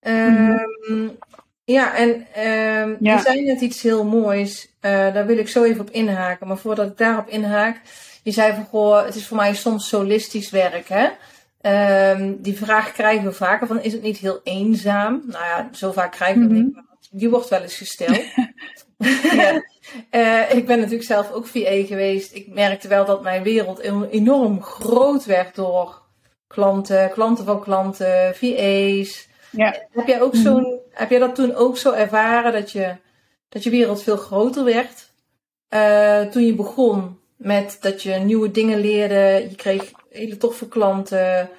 Ehm, 0.00 0.56
ja, 1.66 1.96
en 1.96 2.08
um, 2.08 2.96
je 3.00 3.18
zei 3.18 3.44
net 3.44 3.60
iets 3.60 3.82
heel 3.82 4.04
moois. 4.04 4.68
Uh, 4.80 4.90
daar 4.90 5.26
wil 5.26 5.38
ik 5.38 5.48
zo 5.48 5.62
even 5.62 5.80
op 5.80 5.90
inhaken. 5.90 6.46
Maar 6.46 6.58
voordat 6.58 6.90
ik 6.90 6.96
daarop 6.96 7.28
inhaak, 7.28 7.80
je 8.22 8.30
zei 8.30 8.54
van 8.54 8.64
goh, 8.64 9.04
het 9.04 9.14
is 9.14 9.26
voor 9.26 9.36
mij 9.36 9.54
soms 9.54 9.88
solistisch 9.88 10.50
werk. 10.50 10.88
Hè? 10.88 11.08
Um, 12.12 12.42
die 12.42 12.56
vraag 12.56 12.92
krijgen 12.92 13.24
we 13.24 13.32
vaker 13.32 13.66
van, 13.66 13.82
is 13.82 13.92
het 13.92 14.02
niet 14.02 14.18
heel 14.18 14.40
eenzaam? 14.44 15.22
Nou 15.26 15.44
ja, 15.44 15.68
zo 15.72 15.92
vaak 15.92 16.12
krijgen 16.12 16.40
we 16.40 16.48
mm 16.48 16.54
niet. 16.54 16.84
Die 17.10 17.30
wordt 17.30 17.48
wel 17.48 17.62
eens 17.62 17.76
gesteld. 17.76 18.24
ja. 19.36 19.62
uh, 20.10 20.56
ik 20.56 20.66
ben 20.66 20.78
natuurlijk 20.78 21.08
zelf 21.08 21.32
ook 21.32 21.46
VA 21.46 21.84
geweest. 21.84 22.34
Ik 22.34 22.48
merkte 22.48 22.88
wel 22.88 23.04
dat 23.04 23.22
mijn 23.22 23.42
wereld 23.42 23.78
enorm 24.10 24.62
groot 24.62 25.24
werd 25.24 25.54
door 25.54 26.02
klanten, 26.46 27.10
klanten 27.10 27.44
van 27.44 27.60
klanten, 27.60 28.34
VA's. 28.34 29.28
Ja. 29.50 29.76
Heb 29.90 30.06
jij 30.06 30.20
ook 30.22 30.32
mhm. 30.32 30.42
zo'n, 30.42 30.80
heb 30.90 31.10
jij 31.10 31.18
dat 31.18 31.34
toen 31.34 31.54
ook 31.54 31.76
zo 31.76 31.92
ervaren 31.92 32.52
dat 32.52 32.70
je, 32.72 32.96
dat 33.48 33.62
je 33.62 33.70
wereld 33.70 34.02
veel 34.02 34.16
groter 34.16 34.64
werd? 34.64 35.12
Uh, 35.70 36.20
toen 36.20 36.46
je 36.46 36.54
begon 36.54 37.18
met 37.36 37.76
dat 37.80 38.02
je 38.02 38.12
nieuwe 38.14 38.50
dingen 38.50 38.80
leerde, 38.80 39.46
je 39.48 39.54
kreeg 39.56 39.92
hele 40.10 40.36
toffe 40.36 40.68
klanten, 40.68 41.50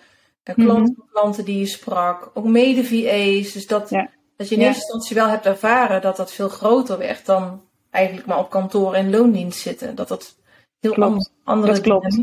uh, 0.44 0.56
klanten, 0.56 0.96
mm 0.98 1.06
klanten 1.12 1.46
die 1.46 1.60
je 1.60 1.66
sprak, 1.66 2.32
ook 2.34 2.46
mede 2.46 2.84
VA's. 2.84 3.52
Dus 3.52 3.68
dat, 3.68 3.90
dat 4.36 4.50
je 4.50 4.56
in 4.56 4.62
eerste 4.62 4.82
instantie 4.82 5.16
wel 5.16 5.28
hebt 5.28 5.46
ervaren 5.46 6.02
dat 6.02 6.18
dat 6.18 6.34
veel 6.34 6.50
groter 6.50 6.98
werd 6.98 7.26
dan 7.26 7.62
eigenlijk 7.90 8.28
maar 8.28 8.40
op 8.40 8.50
kantoor 8.50 8.94
en 8.94 9.10
loondienst 9.10 9.60
zitten. 9.60 9.96
Dat 9.96 10.08
dat 10.08 10.38
heel 10.80 10.92
klopt. 10.92 11.32
andere 11.44 11.74
dat 11.74 11.82
klopt. 11.82 12.22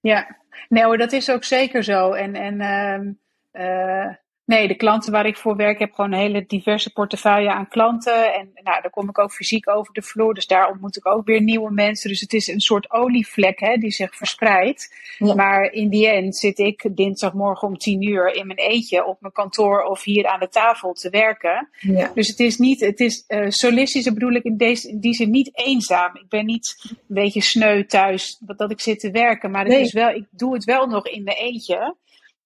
Ja, 0.00 0.36
nee 0.68 0.84
hoor, 0.84 0.98
dat 0.98 1.12
is 1.12 1.30
ook 1.30 1.44
zeker 1.44 1.84
zo. 1.84 2.12
En, 2.12 2.34
en 2.34 3.18
uh, 3.52 4.14
Nee, 4.46 4.68
de 4.68 4.74
klanten 4.74 5.12
waar 5.12 5.26
ik 5.26 5.36
voor 5.36 5.56
werk 5.56 5.78
heb 5.78 5.92
gewoon 5.92 6.12
een 6.12 6.18
hele 6.18 6.44
diverse 6.46 6.92
portefeuille 6.92 7.52
aan 7.52 7.68
klanten. 7.68 8.34
En 8.34 8.50
nou, 8.54 8.82
daar 8.82 8.90
kom 8.90 9.08
ik 9.08 9.18
ook 9.18 9.32
fysiek 9.32 9.70
over 9.70 9.92
de 9.92 10.02
vloer. 10.02 10.34
Dus 10.34 10.46
daar 10.46 10.70
ontmoet 10.70 10.96
ik 10.96 11.06
ook 11.06 11.26
weer 11.26 11.42
nieuwe 11.42 11.70
mensen. 11.70 12.10
Dus 12.10 12.20
het 12.20 12.32
is 12.32 12.46
een 12.46 12.60
soort 12.60 12.90
olievlek 12.90 13.60
hè, 13.60 13.76
die 13.76 13.90
zich 13.90 14.16
verspreidt. 14.16 14.94
Maar 15.18 15.72
in 15.72 15.88
die 15.88 16.08
end 16.08 16.36
zit 16.36 16.58
ik 16.58 16.88
dinsdagmorgen 16.96 17.68
om 17.68 17.78
tien 17.78 18.02
uur 18.02 18.34
in 18.34 18.46
mijn 18.46 18.58
eentje 18.58 19.04
op 19.04 19.20
mijn 19.20 19.32
kantoor 19.32 19.82
of 19.82 20.02
hier 20.02 20.26
aan 20.26 20.40
de 20.40 20.48
tafel 20.48 20.92
te 20.92 21.10
werken. 21.10 21.68
Ja. 21.78 22.10
Dus 22.14 22.28
het 22.28 22.40
is 22.40 22.58
niet, 22.58 22.80
het 22.80 23.00
is 23.00 23.24
uh, 23.28 23.46
solistisch, 23.48 24.12
bedoel 24.12 24.32
ik 24.32 24.44
in, 24.44 24.56
deze, 24.56 24.88
in 24.88 25.00
die 25.00 25.14
zin 25.14 25.30
niet 25.30 25.50
eenzaam. 25.58 26.16
Ik 26.16 26.28
ben 26.28 26.46
niet 26.46 26.90
een 26.90 26.96
beetje 27.06 27.40
sneu 27.40 27.84
thuis 27.84 28.36
dat, 28.40 28.58
dat 28.58 28.70
ik 28.70 28.80
zit 28.80 29.00
te 29.00 29.10
werken. 29.10 29.50
Maar 29.50 29.64
het 29.64 29.74
is 29.74 29.92
wel, 29.92 30.10
ik 30.10 30.24
doe 30.30 30.54
het 30.54 30.64
wel 30.64 30.86
nog 30.86 31.08
in 31.08 31.22
mijn 31.24 31.36
eentje. 31.36 31.94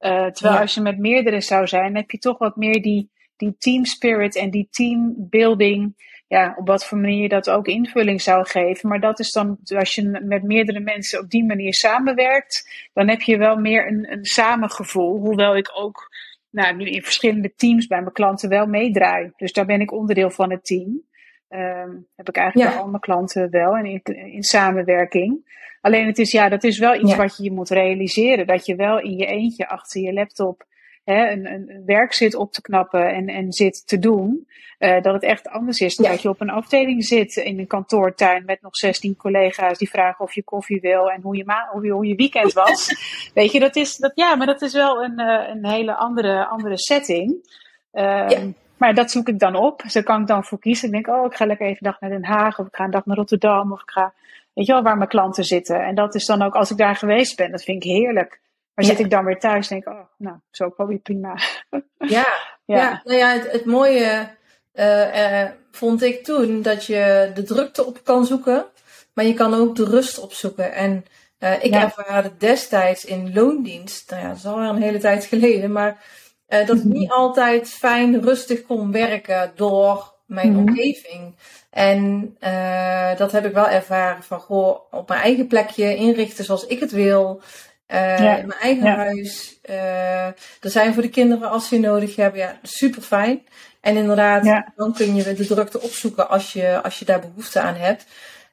Uh, 0.00 0.26
terwijl 0.26 0.60
als 0.60 0.74
je 0.74 0.80
met 0.80 0.98
meerdere 0.98 1.40
zou 1.40 1.66
zijn, 1.66 1.96
heb 1.96 2.10
je 2.10 2.18
toch 2.18 2.38
wat 2.38 2.56
meer 2.56 2.82
die, 2.82 3.10
die 3.36 3.54
team 3.58 3.84
spirit 3.84 4.36
en 4.36 4.50
die 4.50 4.68
team 4.70 5.14
building. 5.16 6.08
Ja, 6.26 6.54
op 6.58 6.66
wat 6.66 6.86
voor 6.86 6.98
manier 6.98 7.22
je 7.22 7.28
dat 7.28 7.50
ook 7.50 7.66
invulling 7.66 8.22
zou 8.22 8.46
geven. 8.46 8.88
Maar 8.88 9.00
dat 9.00 9.18
is 9.18 9.32
dan, 9.32 9.58
als 9.76 9.94
je 9.94 10.20
met 10.22 10.42
meerdere 10.42 10.80
mensen 10.80 11.20
op 11.20 11.30
die 11.30 11.44
manier 11.44 11.74
samenwerkt, 11.74 12.88
dan 12.92 13.08
heb 13.08 13.20
je 13.20 13.36
wel 13.36 13.56
meer 13.56 13.88
een, 13.88 14.12
een 14.12 14.24
samengevoel. 14.24 15.18
Hoewel 15.18 15.56
ik 15.56 15.70
ook 15.74 16.08
nou, 16.50 16.76
nu 16.76 16.84
in 16.84 17.02
verschillende 17.02 17.54
teams 17.54 17.86
bij 17.86 18.00
mijn 18.00 18.12
klanten 18.12 18.48
wel 18.48 18.66
meedraai. 18.66 19.32
Dus 19.36 19.52
daar 19.52 19.66
ben 19.66 19.80
ik 19.80 19.92
onderdeel 19.92 20.30
van 20.30 20.50
het 20.50 20.64
team. 20.64 21.02
Um, 21.48 22.06
heb 22.16 22.28
ik 22.28 22.36
eigenlijk 22.36 22.70
bij 22.70 22.80
al 22.80 22.88
mijn 22.88 23.00
klanten 23.00 23.50
wel 23.50 23.76
en 23.76 23.84
in, 23.84 24.00
in 24.32 24.42
samenwerking. 24.42 25.58
Alleen 25.80 26.06
het 26.06 26.18
is, 26.18 26.32
ja, 26.32 26.48
dat 26.48 26.64
is 26.64 26.78
wel 26.78 26.94
iets 26.94 27.16
wat 27.16 27.36
je 27.36 27.42
je 27.42 27.52
moet 27.52 27.70
realiseren. 27.70 28.46
Dat 28.46 28.66
je 28.66 28.74
wel 28.74 29.00
in 29.00 29.16
je 29.16 29.26
eentje 29.26 29.68
achter 29.68 30.00
je 30.00 30.12
laptop 30.12 30.68
hè, 31.04 31.30
een, 31.30 31.46
een 31.46 31.82
werk 31.86 32.12
zit 32.12 32.34
op 32.34 32.52
te 32.52 32.62
knappen 32.62 33.12
en, 33.14 33.28
en 33.28 33.52
zit 33.52 33.86
te 33.86 33.98
doen. 33.98 34.48
Uh, 34.78 35.02
dat 35.02 35.14
het 35.14 35.22
echt 35.22 35.48
anders 35.48 35.78
is 35.78 35.96
dan 35.96 36.10
dat 36.10 36.22
je 36.22 36.28
op 36.28 36.40
een 36.40 36.50
afdeling 36.50 37.04
zit 37.04 37.36
in 37.36 37.58
een 37.58 37.66
kantoortuin 37.66 38.44
met 38.44 38.62
nog 38.62 38.76
16 38.76 39.16
collega's 39.16 39.78
die 39.78 39.90
vragen 39.90 40.24
of 40.24 40.34
je 40.34 40.42
koffie 40.42 40.80
wil 40.80 41.10
en 41.10 41.22
hoe 41.22 41.36
je, 41.36 41.44
ma 41.44 41.68
hoe 41.72 41.84
je, 41.84 41.92
hoe 41.92 42.06
je 42.06 42.14
weekend 42.14 42.52
was. 42.52 42.88
Weet 43.34 43.52
je, 43.52 43.60
dat 43.60 43.76
is, 43.76 43.96
dat, 43.96 44.12
ja, 44.14 44.34
maar 44.34 44.46
dat 44.46 44.62
is 44.62 44.72
wel 44.72 45.04
een, 45.04 45.20
uh, 45.20 45.48
een 45.48 45.66
hele 45.66 45.94
andere, 45.94 46.46
andere 46.46 46.78
setting. 46.78 47.58
Um, 47.92 48.54
maar 48.76 48.94
dat 48.94 49.10
zoek 49.10 49.28
ik 49.28 49.38
dan 49.38 49.54
op. 49.54 49.82
Dus 49.82 49.92
daar 49.92 50.02
kan 50.02 50.20
ik 50.20 50.26
dan 50.26 50.44
voor 50.44 50.58
kiezen. 50.58 50.86
Ik 50.86 50.92
denk, 50.92 51.08
oh, 51.08 51.26
ik 51.26 51.34
ga 51.34 51.46
lekker 51.46 51.66
even 51.66 51.78
een 51.80 51.90
dag 51.90 52.00
naar 52.00 52.10
Den 52.10 52.24
Haag. 52.24 52.58
Of 52.58 52.66
ik 52.66 52.76
ga 52.76 52.84
een 52.84 52.90
dag 52.90 53.06
naar 53.06 53.16
Rotterdam. 53.16 53.72
Of 53.72 53.82
ik 53.82 53.90
ga 53.90 54.12
Weet 54.52 54.66
je 54.66 54.72
wel, 54.72 54.82
waar 54.82 54.96
mijn 54.96 55.08
klanten 55.08 55.44
zitten. 55.44 55.84
En 55.84 55.94
dat 55.94 56.14
is 56.14 56.26
dan 56.26 56.42
ook, 56.42 56.54
als 56.54 56.70
ik 56.70 56.76
daar 56.76 56.96
geweest 56.96 57.36
ben, 57.36 57.50
dat 57.50 57.62
vind 57.62 57.84
ik 57.84 57.90
heerlijk. 57.90 58.40
Maar 58.74 58.84
zit 58.84 58.98
ik 58.98 59.10
dan 59.10 59.24
weer 59.24 59.38
thuis, 59.38 59.68
denk 59.68 59.86
ik, 59.86 59.92
oh, 59.92 60.00
nou, 60.16 60.36
zo 60.50 60.64
ook 60.64 60.76
wel 60.76 60.86
weer 60.86 60.98
prima. 60.98 61.38
Ja, 61.98 62.26
ja. 62.64 63.00
nou 63.04 63.18
ja, 63.18 63.32
het, 63.32 63.52
het 63.52 63.64
mooie 63.64 64.28
uh, 64.74 65.44
vond 65.70 66.02
ik 66.02 66.24
toen 66.24 66.62
dat 66.62 66.84
je 66.84 67.30
de 67.34 67.42
drukte 67.42 67.86
op 67.86 68.04
kan 68.04 68.26
zoeken, 68.26 68.66
maar 69.14 69.24
je 69.24 69.34
kan 69.34 69.54
ook 69.54 69.76
de 69.76 69.84
rust 69.84 70.18
opzoeken. 70.18 70.72
En 70.72 71.04
uh, 71.38 71.64
ik 71.64 71.72
ja. 71.72 71.82
ervaarde 71.82 72.36
destijds 72.38 73.04
in 73.04 73.34
loondienst, 73.34 74.10
nou 74.10 74.22
ja, 74.22 74.28
dat 74.28 74.36
is 74.36 74.46
alweer 74.46 74.68
een 74.68 74.82
hele 74.82 74.98
tijd 74.98 75.24
geleden, 75.24 75.72
maar 75.72 76.04
dat 76.46 76.76
ik 76.76 76.84
mhm. 76.84 76.92
niet 76.92 77.10
altijd 77.10 77.68
fijn 77.68 78.20
rustig 78.22 78.62
kon 78.62 78.92
werken 78.92 79.52
door 79.54 80.14
mijn 80.26 80.52
mhm. 80.52 80.58
omgeving. 80.58 81.34
En 81.70 82.36
uh, 82.40 83.16
dat 83.16 83.32
heb 83.32 83.44
ik 83.44 83.52
wel 83.52 83.68
ervaren 83.68 84.22
van 84.22 84.40
goh, 84.40 84.80
op 84.90 85.08
mijn 85.08 85.20
eigen 85.20 85.46
plekje 85.46 85.96
inrichten 85.96 86.44
zoals 86.44 86.66
ik 86.66 86.80
het 86.80 86.90
wil. 86.90 87.42
Uh, 87.88 88.38
in 88.38 88.46
mijn 88.46 88.60
eigen 88.60 88.86
huis. 88.86 89.58
Uh, 89.70 90.26
er 90.26 90.34
zijn 90.60 90.94
voor 90.94 91.02
de 91.02 91.08
kinderen 91.08 91.50
als 91.50 91.68
ze 91.68 91.74
je 91.74 91.80
nodig 91.80 92.16
hebben. 92.16 92.40
Ja, 92.40 92.58
super 92.62 93.02
fijn. 93.02 93.42
En 93.80 93.96
inderdaad, 93.96 94.64
dan 94.76 94.92
kun 94.92 95.14
je 95.14 95.34
de 95.34 95.46
drukte 95.46 95.80
opzoeken 95.80 96.28
als 96.28 96.52
je, 96.52 96.82
als 96.82 96.98
je 96.98 97.04
daar 97.04 97.20
behoefte 97.20 97.60
aan 97.60 97.74
hebt. 97.74 98.06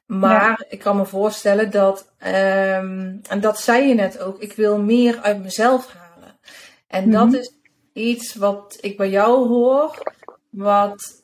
Maar 0.06 0.64
ik 0.68 0.78
kan 0.78 0.96
me 0.96 1.06
voorstellen 1.06 1.70
dat, 1.70 2.12
um, 2.18 3.20
en 3.28 3.40
dat 3.40 3.60
zei 3.60 3.88
je 3.88 3.94
net 3.94 4.20
ook, 4.20 4.40
ik 4.40 4.52
wil 4.52 4.78
meer 4.78 5.18
uit 5.20 5.42
mezelf 5.42 5.92
halen. 5.92 6.38
En 6.86 7.10
dat 7.10 7.26
mhm. 7.26 7.34
is 7.34 7.52
iets 7.92 8.34
wat 8.34 8.78
ik 8.80 8.96
bij 8.96 9.10
jou 9.10 9.48
hoor, 9.48 10.12
wat 10.50 11.22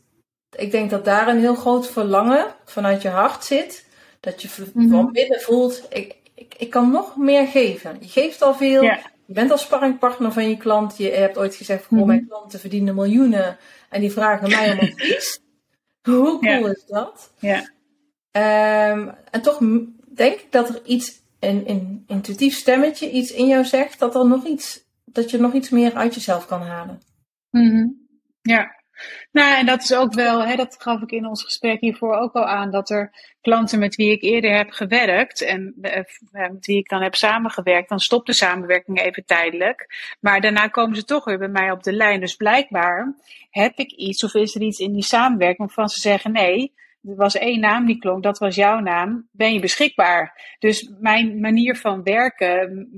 ik 0.57 0.71
denk 0.71 0.91
dat 0.91 1.05
daar 1.05 1.29
een 1.29 1.39
heel 1.39 1.55
groot 1.55 1.91
verlangen 1.91 2.47
vanuit 2.65 3.03
je 3.03 3.09
hart 3.09 3.45
zit. 3.45 3.87
Dat 4.21 4.43
je 4.43 4.49
van 4.49 4.71
mhm. 4.75 5.13
binnen 5.13 5.41
voelt, 5.41 5.87
ik, 5.89 6.17
ik, 6.35 6.55
ik 6.59 6.71
kan 6.71 6.91
nog 6.91 7.17
meer 7.17 7.47
geven. 7.47 7.97
Je 8.01 8.09
geeft 8.09 8.43
al 8.43 8.55
veel. 8.55 8.83
Je 9.27 9.33
bent 9.33 9.51
al 9.51 9.59
sparringpartner 9.59 10.33
van 10.33 10.49
je 10.49 10.57
klant. 10.57 10.97
Je 10.97 11.11
hebt 11.11 11.39
ooit 11.39 11.55
gezegd, 11.55 11.91
mm 11.91 12.07
mijn 12.07 12.27
klanten 12.29 12.61
verdienen 12.61 12.95
miljoenen. 12.95 13.59
En 13.89 14.01
die 14.01 14.13
vragen 14.13 14.49
mij 14.49 14.73
om 14.73 14.79
advies. 14.79 15.41
Hoe 16.03 16.39
cool 16.39 16.67
is 16.67 16.85
dat? 16.87 17.33
Ja. 17.39 17.73
Um, 18.91 19.15
en 19.31 19.43
toch 19.43 19.59
denk 20.09 20.35
ik 20.35 20.47
dat 20.51 20.69
er 20.69 20.81
iets, 20.85 21.23
een, 21.41 21.71
een 21.71 22.05
intuïtief 22.07 22.57
stemmetje, 22.57 23.11
iets 23.11 23.33
in 23.33 23.47
jou 23.47 23.65
zegt, 23.65 23.99
dat 23.99 24.15
er 24.15 24.29
nog 24.29 24.45
iets, 24.45 24.85
dat 25.05 25.31
je 25.31 25.39
nog 25.39 25.53
iets 25.53 25.71
meer 25.71 25.95
uit 25.95 26.15
jezelf 26.15 26.47
kan 26.47 26.63
halen. 26.63 27.01
Mm 27.51 28.07
Ja, 28.43 28.84
nou, 29.33 29.59
en 29.59 29.67
dat 29.67 29.83
is 29.83 29.95
ook 29.95 30.15
wel, 30.15 30.45
hè, 30.45 30.57
dat 30.57 30.77
gaf 30.79 31.01
ik 31.01 31.11
in 31.11 31.27
ons 31.27 31.45
gesprek 31.45 31.81
hiervoor 31.81 32.15
ook 32.17 32.35
al 32.35 32.47
aan, 32.47 32.71
dat 32.71 32.91
er 32.91 33.13
klanten 33.41 33.79
met 33.79 33.95
wie 33.95 34.13
ik 34.13 34.23
eerder 34.23 34.57
heb 34.57 34.71
gewerkt 34.71 35.43
en 35.43 35.75
uh, 35.83 35.93
met 36.31 36.67
wie 36.67 36.77
ik 36.77 36.89
dan 36.89 37.03
heb 37.03 37.15
samengewerkt, 37.15 37.89
dan 37.89 37.99
stopt 37.99 38.27
de 38.27 38.33
samenwerking 38.33 39.01
even 39.01 39.25
tijdelijk. 39.25 39.87
Maar 40.21 40.41
daarna 40.41 40.69
komen 40.69 40.97
ze 40.97 41.05
toch 41.05 41.25
weer 41.25 41.39
bij 41.39 41.49
mij 41.49 41.71
op 41.71 41.83
de 41.83 41.93
lijn. 41.93 42.21
Dus 42.21 42.35
blijkbaar 42.35 43.15
heb 43.51 43.79
ik 43.79 43.91
iets 43.91 44.25
of 44.25 44.35
is 44.35 44.55
er 44.55 44.63
iets 44.63 44.79
in 44.79 44.93
die 44.93 45.03
samenwerking 45.03 45.67
waarvan 45.67 45.89
ze 45.89 46.01
zeggen: 46.01 46.33
nee, 46.33 46.73
er 47.09 47.17
was 47.17 47.37
één 47.37 47.61
naam 47.61 47.87
die 47.87 47.99
klonk, 47.99 48.23
dat 48.23 48.39
was 48.39 48.55
jouw 48.55 48.79
naam, 48.79 49.29
ben 49.33 49.53
je 49.53 49.61
beschikbaar. 49.61 50.55
Dus 50.59 50.91
mijn 51.01 51.41
manier 51.41 51.77
van 51.77 52.03
werken, 52.03 52.89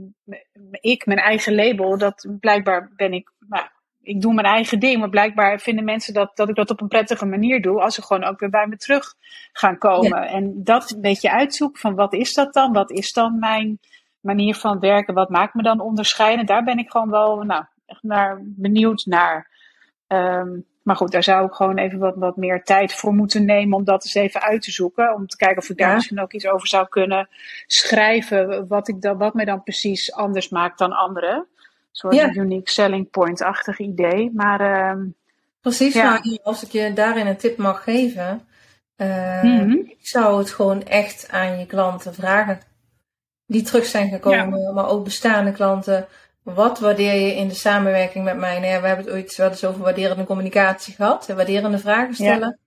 ik, 0.71 1.07
mijn 1.07 1.19
eigen 1.19 1.55
label, 1.55 1.99
dat 1.99 2.27
blijkbaar 2.41 2.93
ben 2.97 3.13
ik, 3.13 3.33
nou, 3.49 3.67
ik 4.07 4.21
doe 4.21 4.35
mijn 4.35 4.47
eigen 4.47 4.79
ding, 4.79 4.99
maar 4.99 5.09
blijkbaar 5.09 5.61
vinden 5.61 5.85
mensen 5.85 6.15
dat, 6.15 6.37
dat 6.37 6.49
ik 6.49 6.55
dat 6.55 6.71
op 6.71 6.81
een 6.81 6.89
prettige 6.89 7.27
manier 7.27 7.63
doe, 7.63 7.81
als 7.81 7.95
ze 7.95 8.03
gewoon 8.03 8.25
ook 8.25 8.41
weer 8.41 8.51
bij 8.51 8.67
me 8.67 8.77
terug 8.77 9.15
gaan 9.53 9.79
komen. 9.79 10.23
En 10.29 10.65
dat 10.65 10.91
een 10.91 11.01
beetje 11.01 11.31
uitzoeken 11.31 11.81
van 11.81 11.95
wat 11.95 12.13
is 12.13 12.35
dat 12.35 12.53
dan? 12.53 12.73
Wat 12.73 12.91
is 12.91 13.13
dan 13.13 13.39
mijn 13.39 13.79
manier 14.21 14.55
van 14.55 14.79
werken? 14.79 15.15
Wat 15.15 15.29
maakt 15.29 15.55
me 15.55 15.63
dan 15.63 15.81
onderscheiden? 15.81 16.47
Daar 16.47 16.65
ben 16.65 16.79
ik 16.79 16.91
gewoon 16.91 17.11
wel 17.11 17.37
nou, 17.37 17.65
echt 17.87 18.03
naar, 18.03 18.41
benieuwd 18.43 19.05
naar. 19.05 19.51
Um, 20.09 20.67
maar 20.83 20.97
goed, 20.97 21.13
daar 21.13 21.23
zou 21.23 21.47
ik 21.47 21.53
gewoon 21.53 21.79
even 21.79 21.99
wat, 21.99 22.15
wat 22.17 22.37
meer 22.37 22.63
tijd 22.63 22.95
voor 22.95 23.15
moeten 23.15 23.45
nemen 23.45 23.79
om 23.79 23.85
dat 23.85 24.05
eens 24.05 24.15
even 24.15 24.43
uit 24.43 24.63
te 24.63 24.71
zoeken. 24.71 25.15
Om 25.15 25.27
te 25.27 25.37
kijken 25.37 25.63
of 25.63 25.69
ik 25.69 25.79
daar 25.79 25.95
misschien 25.95 26.21
ook 26.21 26.33
iets 26.33 26.47
over 26.47 26.69
zou 26.69 26.89
kunnen 26.89 27.29
schrijven. 27.67 28.67
Wat, 28.69 28.89
ik 28.89 29.01
dan, 29.01 29.19
wat 29.19 29.35
mij 29.35 29.45
dan 29.45 29.63
precies 29.63 30.13
anders 30.13 30.49
maakt 30.49 30.79
dan 30.79 30.93
anderen 30.93 31.47
soort 31.99 32.15
ja. 32.15 32.35
unique 32.35 32.71
selling 32.71 33.11
point-achtig 33.11 33.79
idee. 33.79 34.31
Maar, 34.35 34.61
uh, 34.61 35.03
Precies, 35.61 35.95
ja. 35.95 36.23
als 36.43 36.63
ik 36.63 36.71
je 36.71 36.93
daarin 36.93 37.27
een 37.27 37.37
tip 37.37 37.57
mag 37.57 37.83
geven, 37.83 38.47
uh, 38.97 39.63
ik 39.73 39.99
zou 40.01 40.39
het 40.39 40.51
gewoon 40.51 40.85
echt 40.85 41.29
aan 41.31 41.59
je 41.59 41.67
klanten 41.67 42.15
vragen. 42.15 42.61
die 43.47 43.63
terug 43.63 43.87
zijn 43.87 44.09
gekomen, 44.09 44.75
maar 44.75 44.89
ook 44.89 45.05
bestaande 45.05 45.53
klanten. 45.53 46.07
Wat 46.43 46.79
waardeer 46.79 47.15
je 47.15 47.35
in 47.35 47.49
de 47.49 47.55
samenwerking 47.55 48.25
met 48.25 48.37
mij? 48.37 48.61
Nou 48.61 48.81
we 48.81 48.87
hebben 48.87 49.05
het 49.05 49.15
ooit 49.15 49.37
wel 49.37 49.51
eens 49.51 49.65
over 49.65 49.81
waarderende 49.81 50.25
communicatie 50.25 50.95
gehad. 50.95 51.27
Waarderende 51.27 51.79
vragen 51.79 52.15
stellen. 52.15 52.59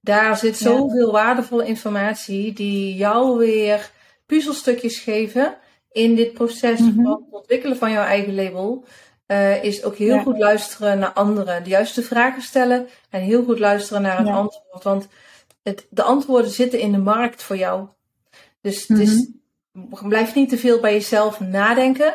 Daar 0.00 0.36
zit 0.36 0.56
zoveel 0.56 1.12
waardevolle 1.12 1.64
informatie 1.66 2.52
die 2.52 2.94
jou 2.94 3.38
weer 3.38 3.90
puzzelstukjes 4.26 4.98
geven 4.98 5.56
in 5.98 6.14
dit 6.14 6.32
proces 6.32 6.80
mhm. 6.80 6.94
van 6.94 7.04
het 7.04 7.20
ontwikkelen 7.30 7.76
van 7.76 7.92
jouw 7.92 8.04
eigen 8.04 8.34
label. 8.34 8.84
Uh, 9.26 9.64
is 9.64 9.84
ook 9.84 9.96
heel 9.96 10.18
goed 10.18 10.38
luisteren 10.38 10.98
naar 10.98 11.12
anderen. 11.12 11.64
De 11.64 11.70
juiste 11.70 12.02
vragen 12.02 12.42
stellen 12.42 12.88
en 13.10 13.20
heel 13.20 13.44
goed 13.44 13.58
luisteren 13.58 14.02
naar 14.02 14.18
het 14.18 14.28
antwoord. 14.28 14.82
Want 14.82 15.08
het, 15.62 15.86
de 15.90 16.02
antwoorden 16.02 16.50
zitten 16.50 16.80
in 16.80 16.92
de 16.92 16.98
markt 16.98 17.42
voor 17.42 17.56
jou. 17.56 17.88
Dus, 18.60 18.86
dus 18.86 19.26
blijf 20.02 20.34
niet 20.34 20.48
te 20.48 20.58
veel 20.58 20.80
bij 20.80 20.92
jezelf 20.92 21.40
nadenken. 21.40 22.14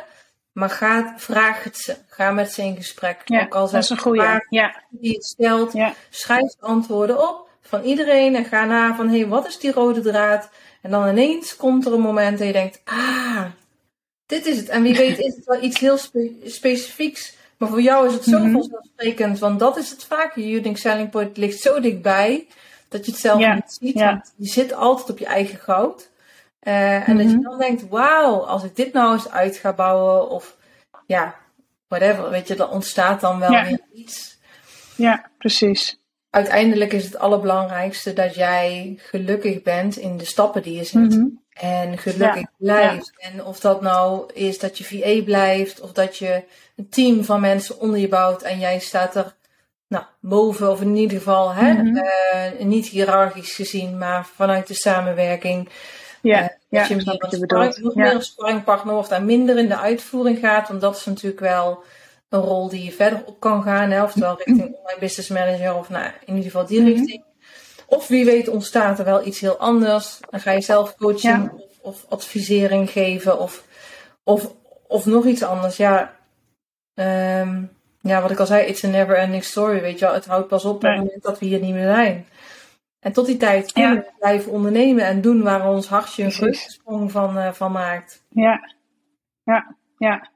Maar 0.51 0.69
ga, 0.69 1.13
vraag 1.17 1.63
het 1.63 1.77
ze. 1.77 1.95
Ga 2.07 2.31
met 2.31 2.51
ze 2.51 2.61
in 2.61 2.75
gesprek. 2.75 3.21
Ja, 3.25 3.43
ook 3.43 3.55
al 3.55 3.69
dat 3.69 3.84
is 3.84 3.89
een 3.89 3.97
goede. 3.97 4.45
Ja. 4.49 4.84
Die 4.89 5.13
het 5.13 5.25
stelt. 5.25 5.73
Schrijf 6.09 6.51
de 6.51 6.65
antwoorden 6.65 7.29
op 7.29 7.49
van 7.61 7.81
iedereen. 7.81 8.36
En 8.36 8.45
ga 8.45 8.65
na 8.65 8.95
van, 8.95 9.09
hé, 9.09 9.17
hey, 9.17 9.27
wat 9.27 9.47
is 9.47 9.59
die 9.59 9.71
rode 9.71 10.01
draad? 10.01 10.49
En 10.81 10.91
dan 10.91 11.07
ineens 11.07 11.55
komt 11.55 11.86
er 11.86 11.93
een 11.93 12.01
moment 12.01 12.38
dat 12.38 12.47
je 12.47 12.53
denkt, 12.53 12.81
ah, 12.84 13.45
dit 14.34 14.45
is 14.45 14.57
het. 14.57 14.69
En 14.69 14.84
wie 14.84 14.95
weet 14.95 15.19
is 15.19 15.36
het 15.36 15.45
wel 15.45 15.63
iets 15.63 15.79
heel 15.79 15.97
specifieks. 16.45 17.36
Maar 17.57 17.69
voor 17.69 17.81
jou 17.81 18.07
is 18.07 18.13
het 18.13 18.23
zo 18.23 18.39
mm 18.39 18.51
vanzelfsprekend. 18.51 19.39
Want 19.39 19.59
dat 19.59 19.77
is 19.77 19.89
het 19.89 20.03
vaak. 20.03 20.36
Je 20.36 20.51
unique 20.51 20.77
selling 20.77 21.09
point 21.09 21.38
ligt 21.38 21.59
zo 21.59 21.79
dichtbij. 21.79 22.47
Dat 22.89 23.05
je 23.05 23.11
het 23.11 23.19
zelf 23.19 23.53
niet 23.53 23.77
ziet. 23.79 23.99
Want 23.99 24.34
je 24.36 24.47
zit 24.47 24.73
altijd 24.73 25.09
op 25.09 25.17
je 25.17 25.25
eigen 25.25 25.59
goud. 25.59 26.11
Uh, 26.63 27.07
en 27.09 27.17
dat 27.17 27.29
je 27.29 27.36
mhm. 27.36 27.43
dan 27.43 27.57
denkt, 27.57 27.88
wauw, 27.89 28.45
als 28.45 28.63
ik 28.63 28.75
dit 28.75 28.93
nou 28.93 29.13
eens 29.13 29.29
uit 29.29 29.57
ga 29.57 29.73
bouwen. 29.73 30.29
Of 30.29 30.57
ja, 31.05 31.36
whatever. 31.88 32.29
Weet 32.29 32.47
je, 32.47 32.55
dan 32.55 32.69
ontstaat 32.69 33.21
dan 33.21 33.39
wel 33.39 33.49
weer 33.49 33.79
iets. 33.93 34.38
Ja, 34.95 35.29
precies. 35.38 35.99
Uiteindelijk 36.29 36.93
is 36.93 37.03
het 37.03 37.17
allerbelangrijkste 37.17 38.13
dat 38.13 38.36
jij 38.36 38.95
gelukkig 38.97 39.61
bent 39.61 39.97
in 39.97 40.17
de 40.17 40.25
stappen 40.25 40.61
die 40.61 40.75
je 40.75 40.84
zet. 40.84 41.09
Mhm. 41.09 41.25
En 41.53 41.97
gelukkig 41.97 42.45
blijft. 42.57 43.13
En 43.17 43.45
of 43.45 43.59
dat 43.59 43.81
nou 43.81 44.33
is 44.33 44.59
dat 44.59 44.77
je 44.77 44.83
VA 44.83 45.23
blijft, 45.23 45.81
of 45.81 45.91
dat 45.91 46.17
je 46.17 46.43
een 46.75 46.89
team 46.89 47.23
van 47.23 47.41
mensen 47.41 47.79
onder 47.79 47.99
je 47.99 48.07
bouwt 48.07 48.41
en 48.41 48.59
jij 48.59 48.79
staat 48.79 49.15
er 49.15 49.33
nou, 49.87 50.05
boven, 50.19 50.71
of 50.71 50.81
in 50.81 50.95
ieder 50.95 51.17
geval 51.17 51.53
hè, 51.53 51.73
mm 51.73 52.01
niet 52.59 52.87
hiërarchisch 52.87 53.55
gezien, 53.55 53.97
maar 53.97 54.25
vanuit 54.25 54.67
de 54.67 54.73
samenwerking. 54.73 55.69
Ja, 56.21 56.41
uh, 56.41 56.47
ja 56.69 56.85
je 56.87 56.95
meer 56.95 57.17
een, 57.19 57.31
sparring, 57.31 57.77
nog 57.77 57.95
meer 57.95 58.13
een 58.13 58.21
sparringpartner 58.21 58.93
wordt 58.93 59.11
en 59.11 59.25
minder 59.25 59.57
in 59.57 59.67
de 59.67 59.77
uitvoering 59.77 60.39
gaat, 60.39 60.67
want 60.67 60.81
dat 60.81 60.95
is 60.95 61.05
natuurlijk 61.05 61.39
wel 61.39 61.83
een 62.29 62.39
rol 62.39 62.69
die 62.69 62.83
je 62.83 62.91
verder 62.91 63.23
op 63.25 63.39
kan 63.39 63.63
gaan, 63.63 63.91
hè, 63.91 64.03
oftewel 64.03 64.37
richting 64.43 64.75
online 64.75 64.99
business 64.99 65.29
manager 65.29 65.75
of 65.75 65.89
nou, 65.89 66.05
in 66.05 66.35
ieder 66.35 66.51
geval 66.51 66.65
die 66.65 66.81
mhm. 66.81 66.89
richting. 66.89 67.23
Of 67.93 68.07
wie 68.07 68.25
weet 68.25 68.47
ontstaat 68.47 68.99
er 68.99 69.05
wel 69.05 69.25
iets 69.25 69.39
heel 69.39 69.57
anders. 69.57 70.19
Dan 70.29 70.39
ga 70.39 70.51
je 70.51 70.61
zelf 70.61 70.95
coaching 70.95 71.51
of, 71.51 71.71
of, 71.81 72.05
advisering 72.09 72.89
geven 72.89 73.39
of, 73.39 73.67
of, 74.23 74.53
of 74.87 75.05
nog 75.05 75.25
iets 75.25 75.43
anders. 75.43 75.77
Ja, 75.77 76.15
um, 76.93 77.71
ja, 78.01 78.21
wat 78.21 78.31
ik 78.31 78.39
al 78.39 78.45
zei, 78.45 78.65
it's 78.65 78.83
a 78.83 78.87
never 78.87 79.15
ending 79.15 79.43
story, 79.43 79.81
weet 79.81 79.99
je 79.99 80.05
wel. 80.05 80.13
Het 80.13 80.25
houdt 80.25 80.47
pas 80.47 80.65
op 80.65 80.75
op 80.75 80.81
het 80.81 80.97
moment 80.97 81.23
dat 81.23 81.39
we 81.39 81.45
hier 81.45 81.59
niet 81.59 81.73
meer 81.73 81.93
zijn. 81.95 82.25
En 82.99 83.13
tot 83.13 83.25
die 83.25 83.37
tijd 83.37 83.71
kunnen 83.71 83.97
we 83.97 84.11
blijven 84.19 84.51
ondernemen 84.51 85.05
en 85.05 85.21
doen 85.21 85.41
waar 85.41 85.69
ons 85.69 85.87
hartje 85.87 86.23
een 86.23 86.53
sprong 86.53 87.11
van, 87.11 87.37
uh, 87.37 87.51
van 87.51 87.71
maakt. 87.71 88.25
Ja, 88.29 88.69
ja, 89.43 89.75
ja. 89.97 90.31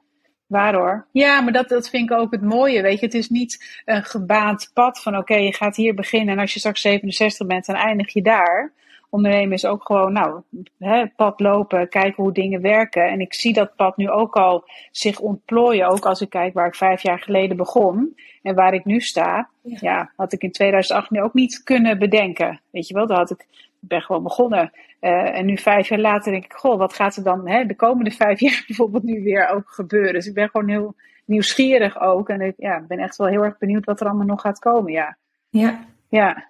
Waar 0.47 0.73
hoor. 0.73 1.07
Ja, 1.11 1.41
maar 1.41 1.53
dat, 1.53 1.69
dat 1.69 1.89
vind 1.89 2.11
ik 2.11 2.17
ook 2.17 2.31
het 2.31 2.41
mooie. 2.41 2.81
Weet 2.81 2.99
je, 2.99 3.05
het 3.05 3.15
is 3.15 3.29
niet 3.29 3.81
een 3.85 4.03
gebaand 4.03 4.71
pad 4.73 5.01
van 5.01 5.17
oké, 5.17 5.35
je 5.35 5.53
gaat 5.53 5.75
hier 5.75 5.93
beginnen 5.93 6.33
en 6.33 6.39
als 6.39 6.53
je 6.53 6.59
straks 6.59 6.81
67 6.81 7.47
bent, 7.47 7.65
dan 7.65 7.75
eindig 7.75 8.13
je 8.13 8.21
daar. 8.21 8.73
Ondernemen 9.09 9.53
is 9.53 9.65
ook 9.65 9.85
gewoon, 9.85 10.13
nou, 10.13 10.41
hè, 10.77 11.07
pad 11.07 11.39
lopen, 11.39 11.89
kijken 11.89 12.23
hoe 12.23 12.33
dingen 12.33 12.61
werken. 12.61 13.09
En 13.09 13.19
ik 13.19 13.33
zie 13.33 13.53
dat 13.53 13.75
pad 13.75 13.97
nu 13.97 14.09
ook 14.09 14.35
al 14.35 14.69
zich 14.91 15.19
ontplooien. 15.19 15.87
Ook 15.87 16.05
als 16.05 16.21
ik 16.21 16.29
kijk 16.29 16.53
waar 16.53 16.67
ik 16.67 16.75
vijf 16.75 17.01
jaar 17.01 17.19
geleden 17.19 17.57
begon 17.57 18.15
en 18.41 18.55
waar 18.55 18.73
ik 18.73 18.85
nu 18.85 18.99
sta. 18.99 19.49
Ja, 19.61 20.11
had 20.15 20.33
ik 20.33 20.41
in 20.41 20.51
2018 20.51 21.21
ook 21.21 21.33
niet 21.33 21.63
kunnen 21.63 21.99
bedenken. 21.99 22.61
Weet 22.71 22.87
je 22.87 22.93
wel, 22.93 23.07
dan 23.07 23.17
had 23.17 23.31
ik 23.31 23.45
ben 23.87 24.01
gewoon 24.01 24.23
begonnen. 24.23 24.71
Uh, 25.01 25.37
en 25.37 25.45
nu 25.45 25.57
vijf 25.57 25.89
jaar 25.89 25.99
later 25.99 26.31
denk 26.31 26.43
ik, 26.43 26.53
goh, 26.53 26.77
wat 26.77 26.93
gaat 26.93 27.15
er 27.15 27.23
dan 27.23 27.47
hè, 27.47 27.65
de 27.65 27.75
komende 27.75 28.11
vijf 28.11 28.39
jaar 28.49 28.63
bijvoorbeeld 28.67 29.03
nu 29.03 29.23
weer 29.23 29.47
ook 29.47 29.69
gebeuren? 29.69 30.13
Dus 30.13 30.27
ik 30.27 30.33
ben 30.33 30.49
gewoon 30.49 30.69
heel 30.69 30.95
nieuwsgierig 31.25 32.01
ook. 32.01 32.29
En 32.29 32.41
ik 32.41 32.53
ja, 32.57 32.83
ben 32.87 32.99
echt 32.99 33.15
wel 33.15 33.27
heel 33.27 33.43
erg 33.43 33.57
benieuwd 33.57 33.85
wat 33.85 33.99
er 33.99 34.07
allemaal 34.07 34.25
nog 34.25 34.41
gaat 34.41 34.59
komen, 34.59 34.91
ja. 34.91 35.17
Ja. 35.49 35.85
Ja. 36.09 36.45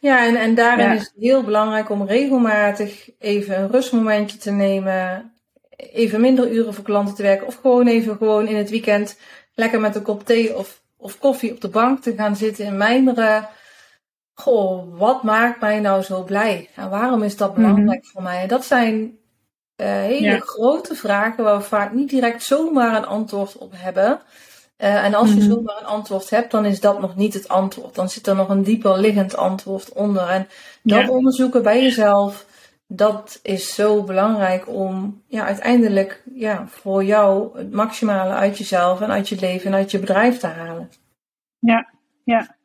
Ja, 0.00 0.26
en, 0.26 0.36
en 0.36 0.54
daarin 0.54 0.92
is 0.92 1.00
het 1.00 1.12
heel 1.18 1.44
belangrijk 1.44 1.90
om 1.90 2.06
regelmatig 2.06 3.10
even 3.18 3.60
een 3.60 3.70
rustmomentje 3.70 4.38
te 4.38 4.50
nemen. 4.50 5.32
Even 5.76 6.20
minder 6.20 6.52
uren 6.52 6.74
voor 6.74 6.84
klanten 6.84 7.14
te 7.14 7.22
werken. 7.22 7.46
Of 7.46 7.54
gewoon 7.54 7.86
even 7.86 8.16
gewoon 8.16 8.46
in 8.46 8.56
het 8.56 8.70
weekend 8.70 9.18
lekker 9.54 9.80
met 9.80 9.94
een 9.94 10.02
kop 10.02 10.24
thee 10.24 10.56
of, 10.56 10.80
of 10.96 11.18
koffie 11.18 11.52
op 11.52 11.60
de 11.60 11.68
bank 11.68 12.02
te 12.02 12.14
gaan 12.14 12.36
zitten 12.36 12.66
en 12.66 12.76
mijmeren. 12.76 13.48
Goh, 14.40 14.98
wat 14.98 15.22
maakt 15.22 15.60
mij 15.60 15.80
nou 15.80 16.02
zo 16.02 16.22
blij? 16.22 16.68
En 16.74 16.90
waarom 16.90 17.22
is 17.22 17.36
dat 17.36 17.54
belangrijk 17.54 18.02
mhm. 18.02 18.10
voor 18.12 18.22
mij? 18.22 18.46
Dat 18.46 18.64
zijn 18.64 19.18
uh, 19.76 19.86
hele 19.86 20.40
grote 20.40 20.94
vragen 20.94 21.44
waar 21.44 21.56
we 21.56 21.62
vaak 21.62 21.92
niet 21.92 22.10
direct 22.10 22.42
zomaar 22.42 22.96
een 22.96 23.06
antwoord 23.06 23.58
op 23.58 23.72
hebben. 23.76 24.20
Uh, 24.78 25.04
en 25.04 25.14
als 25.14 25.28
je 25.28 25.40
mhm. 25.40 25.50
zomaar 25.50 25.76
een 25.80 25.86
antwoord 25.86 26.30
hebt, 26.30 26.50
dan 26.50 26.64
is 26.64 26.80
dat 26.80 27.00
nog 27.00 27.16
niet 27.16 27.34
het 27.34 27.48
antwoord. 27.48 27.94
Dan 27.94 28.08
zit 28.08 28.26
er 28.26 28.36
nog 28.36 28.48
een 28.48 28.62
dieper 28.62 28.98
liggend 28.98 29.36
antwoord 29.36 29.92
onder. 29.92 30.28
En 30.28 30.48
dat 30.82 31.08
onderzoeken 31.08 31.62
bij 31.62 31.82
jezelf, 31.82 32.46
dat 32.86 33.40
is 33.42 33.74
zo 33.74 34.02
belangrijk 34.02 34.68
om 34.68 35.22
ja, 35.26 35.44
uiteindelijk 35.44 36.22
ja, 36.34 36.66
voor 36.68 37.04
jou 37.04 37.58
het 37.58 37.72
maximale 37.72 38.32
uit 38.32 38.58
jezelf 38.58 39.00
en 39.00 39.10
uit 39.10 39.28
je 39.28 39.36
leven 39.40 39.66
en 39.66 39.78
uit 39.78 39.90
je 39.90 39.98
bedrijf 39.98 40.38
te 40.38 40.46
halen. 40.46 40.90
Ja, 41.58 41.92
ja. 42.24 42.56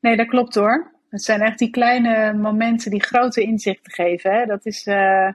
Nee, 0.00 0.16
dat 0.16 0.26
klopt 0.26 0.54
hoor. 0.54 0.98
Het 1.10 1.22
zijn 1.22 1.40
echt 1.40 1.58
die 1.58 1.70
kleine 1.70 2.32
momenten 2.32 2.90
die 2.90 3.02
grote 3.02 3.42
inzichten 3.42 3.92
geven. 3.92 4.32
Hè? 4.32 4.46
Dat, 4.46 4.66
is, 4.66 4.86
uh, 4.86 5.28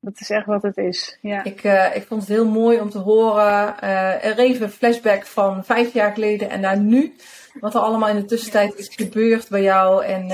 dat 0.00 0.20
is 0.20 0.30
echt 0.30 0.46
wat 0.46 0.62
het 0.62 0.76
is. 0.76 1.18
Ja. 1.20 1.44
Ik, 1.44 1.64
uh, 1.64 1.96
ik 1.96 2.06
vond 2.06 2.20
het 2.20 2.30
heel 2.30 2.48
mooi 2.48 2.80
om 2.80 2.90
te 2.90 2.98
horen. 2.98 3.74
Uh, 3.84 4.24
er 4.24 4.38
even 4.38 4.62
een 4.62 4.70
flashback 4.70 5.26
van 5.26 5.64
vijf 5.64 5.92
jaar 5.92 6.12
geleden 6.12 6.50
en 6.50 6.60
naar 6.60 6.78
nu. 6.78 7.14
Wat 7.60 7.74
er 7.74 7.80
allemaal 7.80 8.08
in 8.08 8.16
de 8.16 8.24
tussentijd 8.24 8.78
is 8.78 8.92
gebeurd 8.94 9.48
bij 9.48 9.62
jou 9.62 10.04
en 10.04 10.26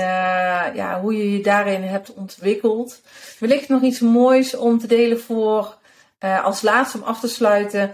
ja, 0.75 0.99
hoe 1.01 1.17
je 1.17 1.31
je 1.31 1.43
daarin 1.43 1.81
hebt 1.81 2.13
ontwikkeld. 2.13 3.01
Wellicht 3.39 3.69
nog 3.69 3.81
iets 3.81 3.99
moois 3.99 4.55
om 4.55 4.79
te 4.79 4.87
delen 4.87 5.19
voor 5.19 5.77
als 6.19 6.61
laatste 6.61 6.97
om 6.97 7.03
af 7.03 7.19
te 7.19 7.27
sluiten. 7.27 7.91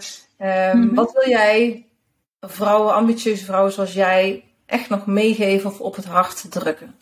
Um, 0.73 0.95
Wat 0.95 1.11
wil 1.11 1.29
jij 1.29 1.85
vrouwen, 2.41 2.93
ambitieuze 2.93 3.45
vrouwen 3.45 3.71
zoals 3.71 3.93
jij, 3.93 4.43
echt 4.68 4.89
nog 4.89 5.05
meegeven 5.05 5.70
of 5.70 5.82
op 5.82 5.95
het 5.95 6.05
hart 6.05 6.51
drukken? 6.51 6.95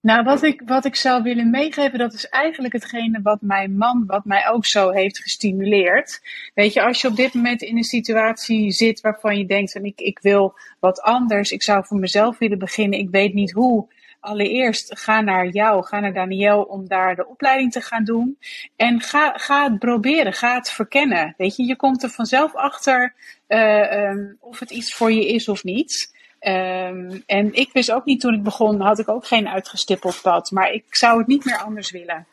Nou, 0.00 0.24
wat 0.24 0.42
ik, 0.42 0.62
wat 0.66 0.84
ik 0.84 0.96
zou 0.96 1.22
willen 1.22 1.50
meegeven, 1.50 1.98
dat 1.98 2.12
is 2.12 2.28
eigenlijk 2.28 2.72
hetgene 2.72 3.20
wat 3.22 3.40
mijn 3.40 3.76
man, 3.76 4.04
wat 4.06 4.24
mij 4.24 4.48
ook 4.48 4.66
zo 4.66 4.90
heeft 4.90 5.18
gestimuleerd. 5.18 6.20
Weet 6.54 6.72
je, 6.72 6.82
als 6.82 7.00
je 7.00 7.08
op 7.08 7.16
dit 7.16 7.34
moment 7.34 7.62
in 7.62 7.76
een 7.76 7.84
situatie 7.84 8.70
zit 8.70 9.00
waarvan 9.00 9.38
je 9.38 9.46
denkt 9.46 9.72
van 9.72 9.84
ik, 9.84 10.00
ik 10.00 10.18
wil 10.18 10.58
wat 10.80 11.00
anders, 11.00 11.50
ik 11.50 11.62
zou 11.62 11.84
voor 11.84 11.98
mezelf 11.98 12.38
willen 12.38 12.58
beginnen, 12.58 12.98
ik 12.98 13.10
weet 13.10 13.34
niet 13.34 13.52
hoe. 13.52 13.88
Allereerst 14.20 14.98
ga 14.98 15.20
naar 15.20 15.46
jou, 15.46 15.84
ga 15.84 16.00
naar 16.00 16.12
Daniel 16.12 16.62
om 16.62 16.88
daar 16.88 17.16
de 17.16 17.26
opleiding 17.26 17.72
te 17.72 17.80
gaan 17.80 18.04
doen. 18.04 18.38
En 18.76 19.00
ga, 19.00 19.32
ga 19.36 19.70
het 19.70 19.78
proberen, 19.78 20.32
ga 20.32 20.54
het 20.54 20.70
verkennen. 20.70 21.34
Weet 21.36 21.56
je, 21.56 21.64
je 21.64 21.76
komt 21.76 22.02
er 22.02 22.10
vanzelf 22.10 22.54
achter 22.54 23.14
uh, 23.48 23.92
um, 23.92 24.36
of 24.40 24.58
het 24.58 24.70
iets 24.70 24.94
voor 24.94 25.12
je 25.12 25.28
is 25.28 25.48
of 25.48 25.64
niet. 25.64 26.16
Um, 26.40 27.22
en 27.26 27.54
ik 27.54 27.70
wist 27.72 27.92
ook 27.92 28.04
niet 28.04 28.20
toen 28.20 28.34
ik 28.34 28.42
begon, 28.42 28.80
had 28.80 28.98
ik 28.98 29.08
ook 29.08 29.26
geen 29.26 29.48
uitgestippeld 29.48 30.20
pad. 30.22 30.50
Maar 30.50 30.72
ik 30.72 30.84
zou 30.88 31.18
het 31.18 31.26
niet 31.26 31.44
meer 31.44 31.58
anders 31.58 31.90
willen. 31.90 32.26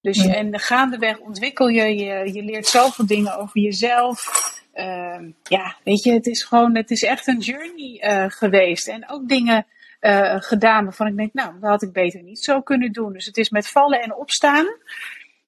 Dus 0.00 0.26
en 0.26 0.60
gaandeweg 0.60 1.18
ontwikkel 1.18 1.68
je, 1.68 1.94
je, 1.94 2.32
je 2.32 2.42
leert 2.42 2.66
zoveel 2.66 3.06
dingen 3.06 3.38
over 3.38 3.60
jezelf. 3.60 4.50
Um, 4.74 5.34
ja, 5.42 5.76
weet 5.84 6.02
je, 6.02 6.12
het 6.12 6.26
is 6.26 6.42
gewoon, 6.42 6.76
het 6.76 6.90
is 6.90 7.02
echt 7.02 7.26
een 7.26 7.38
journey 7.38 8.04
uh, 8.04 8.24
geweest. 8.28 8.88
En 8.88 9.10
ook 9.10 9.28
dingen 9.28 9.66
uh, 10.02 10.36
gedaan 10.38 10.84
waarvan 10.84 11.06
ik 11.06 11.16
denk, 11.16 11.32
nou, 11.32 11.52
dat 11.60 11.70
had 11.70 11.82
ik 11.82 11.92
beter 11.92 12.22
niet 12.22 12.44
zo 12.44 12.60
kunnen 12.60 12.92
doen. 12.92 13.12
Dus 13.12 13.26
het 13.26 13.36
is 13.36 13.50
met 13.50 13.68
vallen 13.68 14.00
en 14.00 14.14
opstaan. 14.14 14.66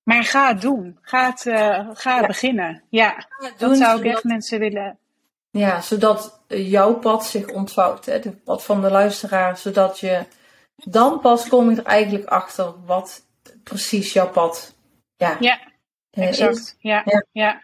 Maar 0.03 0.25
ga 0.25 0.49
het 0.49 0.61
doen. 0.61 0.99
Ga 1.01 1.31
het, 1.31 1.45
uh, 1.45 1.89
ga 1.93 2.21
ja. 2.21 2.27
beginnen. 2.27 2.83
Ja, 2.89 3.27
dat 3.59 3.77
zou 3.77 3.99
ik 3.99 4.13
echt 4.13 4.25
mensen 4.25 4.59
willen 4.59 4.99
ja, 5.59 5.81
zodat 5.81 6.41
jouw 6.49 6.95
pad 6.95 7.27
zich 7.27 7.49
ontvouwt, 7.49 8.07
hè, 8.07 8.13
het 8.13 8.45
pad 8.45 8.65
van 8.65 8.81
de 8.81 8.91
luisteraar, 8.91 9.59
zodat 9.59 10.01
je 10.01 10.27
dan 10.77 11.21
pas 11.21 11.49
kom 11.49 11.71
je 11.71 11.77
er 11.77 11.85
eigenlijk 11.85 12.25
achter 12.25 12.85
wat 12.85 13.23
precies 13.63 14.13
jouw 14.13 14.31
pad 14.31 14.75
ja. 15.17 15.37
Ja, 15.41 15.59
exact. 16.11 16.77
Ja, 16.79 17.05
ja. 17.33 17.63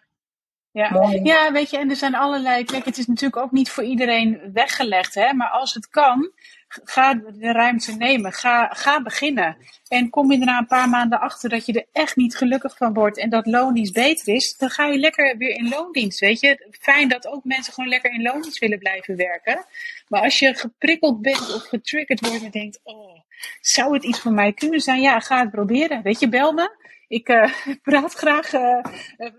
Ja. 0.72 0.90
Ja. 0.92 1.20
ja, 1.22 1.52
weet 1.52 1.70
je, 1.70 1.78
en 1.78 1.90
er 1.90 1.96
zijn 1.96 2.14
allerlei. 2.14 2.64
Kijk, 2.64 2.84
het 2.84 2.98
is 2.98 3.06
natuurlijk 3.06 3.42
ook 3.42 3.52
niet 3.52 3.70
voor 3.70 3.84
iedereen 3.84 4.40
weggelegd, 4.52 5.14
hè? 5.14 5.32
Maar 5.32 5.50
als 5.50 5.74
het 5.74 5.88
kan, 5.88 6.30
ga 6.68 7.14
de 7.14 7.52
ruimte 7.52 7.96
nemen. 7.96 8.32
Ga, 8.32 8.68
ga 8.68 9.02
beginnen. 9.02 9.56
En 9.88 10.10
kom 10.10 10.32
je 10.32 10.38
er 10.38 10.44
na 10.44 10.58
een 10.58 10.66
paar 10.66 10.88
maanden 10.88 11.20
achter 11.20 11.48
dat 11.48 11.66
je 11.66 11.72
er 11.72 11.86
echt 11.92 12.16
niet 12.16 12.36
gelukkig 12.36 12.76
van 12.76 12.94
wordt 12.94 13.18
en 13.18 13.30
dat 13.30 13.46
loondienst 13.46 13.92
beter 13.92 14.34
is, 14.34 14.56
dan 14.56 14.70
ga 14.70 14.86
je 14.86 14.98
lekker 14.98 15.36
weer 15.36 15.56
in 15.56 15.68
loondienst. 15.68 16.20
Weet 16.20 16.40
je, 16.40 16.68
fijn 16.80 17.08
dat 17.08 17.26
ook 17.26 17.44
mensen 17.44 17.72
gewoon 17.72 17.90
lekker 17.90 18.12
in 18.12 18.22
loondienst 18.22 18.58
willen 18.58 18.78
blijven 18.78 19.16
werken. 19.16 19.64
Maar 20.08 20.22
als 20.22 20.38
je 20.38 20.54
geprikkeld 20.54 21.22
bent 21.22 21.54
of 21.54 21.62
getriggerd 21.68 22.20
wordt 22.20 22.44
en 22.44 22.50
denkt: 22.50 22.80
Oh, 22.82 23.20
zou 23.60 23.94
het 23.94 24.04
iets 24.04 24.20
voor 24.20 24.32
mij 24.32 24.52
kunnen 24.52 24.80
zijn? 24.80 25.00
Ja, 25.00 25.20
ga 25.20 25.38
het 25.40 25.50
proberen. 25.50 26.02
Weet 26.02 26.20
je, 26.20 26.28
bel 26.28 26.52
me. 26.52 26.78
Ik 27.10 27.28
uh, 27.28 27.52
praat 27.82 28.14
graag, 28.14 28.52
uh, 28.52 28.80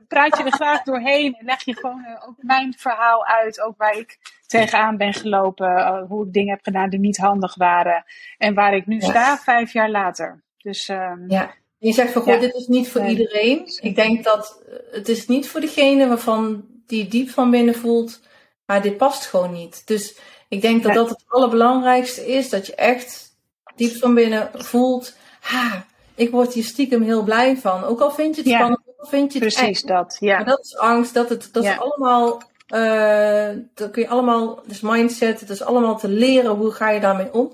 praat 0.07 0.37
je 0.37 0.43
er 0.43 0.51
graag 0.51 0.83
doorheen 0.83 1.35
en 1.35 1.45
leg 1.45 1.65
je 1.65 1.75
gewoon 1.75 2.05
uh, 2.07 2.27
ook 2.27 2.35
mijn 2.37 2.73
verhaal 2.77 3.25
uit. 3.25 3.61
Ook 3.61 3.77
waar 3.77 3.97
ik 3.97 4.17
tegenaan 4.47 4.97
ben 4.97 5.13
gelopen, 5.13 6.05
hoe 6.09 6.25
ik 6.25 6.33
dingen 6.33 6.53
heb 6.53 6.63
gedaan 6.63 6.89
die 6.89 6.99
niet 6.99 7.17
handig 7.17 7.55
waren. 7.55 8.03
En 8.37 8.53
waar 8.53 8.75
ik 8.75 8.85
nu 8.85 9.01
sta, 9.01 9.37
vijf 9.37 9.73
jaar 9.73 9.89
later. 9.89 10.43
Dus, 10.57 10.87
ehm, 10.89 11.29
ja, 11.29 11.53
je 11.77 11.91
zegt 11.91 12.11
van, 12.11 12.21
god, 12.21 12.39
dit 12.39 12.53
is 12.53 12.67
niet 12.67 12.89
voor 12.89 13.05
iedereen. 13.05 13.69
Ik 13.81 13.95
denk 13.95 14.23
dat 14.23 14.63
het 14.91 15.09
is 15.09 15.27
niet 15.27 15.49
voor 15.49 15.61
degene 15.61 16.07
waarvan 16.07 16.65
die 16.85 17.07
diep 17.07 17.29
van 17.29 17.51
binnen 17.51 17.75
voelt, 17.75 18.21
maar 18.65 18.81
dit 18.81 18.97
past 18.97 19.25
gewoon 19.25 19.51
niet. 19.51 19.87
Dus 19.87 20.19
ik 20.49 20.61
denk 20.61 20.83
dat 20.83 20.93
dat 20.93 21.09
het 21.09 21.23
allerbelangrijkste 21.27 22.27
is, 22.27 22.49
dat 22.49 22.65
je 22.65 22.75
echt 22.75 23.37
diep 23.75 23.95
van 23.95 24.13
binnen 24.13 24.49
voelt, 24.53 25.17
ha, 25.39 25.85
ik 26.21 26.31
word 26.31 26.53
hier 26.53 26.63
stiekem 26.63 27.01
heel 27.01 27.23
blij 27.23 27.57
van. 27.57 27.83
Ook 27.83 27.99
al 27.99 28.11
vind 28.11 28.35
je 28.35 28.41
het 28.41 28.49
ja, 28.49 28.57
spannend, 28.57 28.81
ook 28.87 28.99
al 28.99 29.07
vind 29.07 29.33
je 29.33 29.39
het 29.39 29.53
Precies 29.53 29.81
dat, 29.81 30.17
ja. 30.19 30.35
Maar 30.35 30.45
dat 30.45 30.65
is 30.65 30.77
angst, 30.77 31.13
dat, 31.13 31.29
het, 31.29 31.49
dat 31.51 31.63
is 31.63 31.77
allemaal, 31.77 32.41
uh, 32.67 33.49
dat 33.73 33.91
kun 33.91 34.01
je 34.01 34.07
allemaal, 34.07 34.61
dus 34.67 34.81
mindset, 34.81 35.39
het 35.39 35.49
is 35.49 35.61
allemaal 35.61 35.97
te 35.97 36.07
leren, 36.07 36.51
hoe 36.51 36.71
ga 36.71 36.89
je 36.89 36.99
daarmee 36.99 37.33
om. 37.33 37.53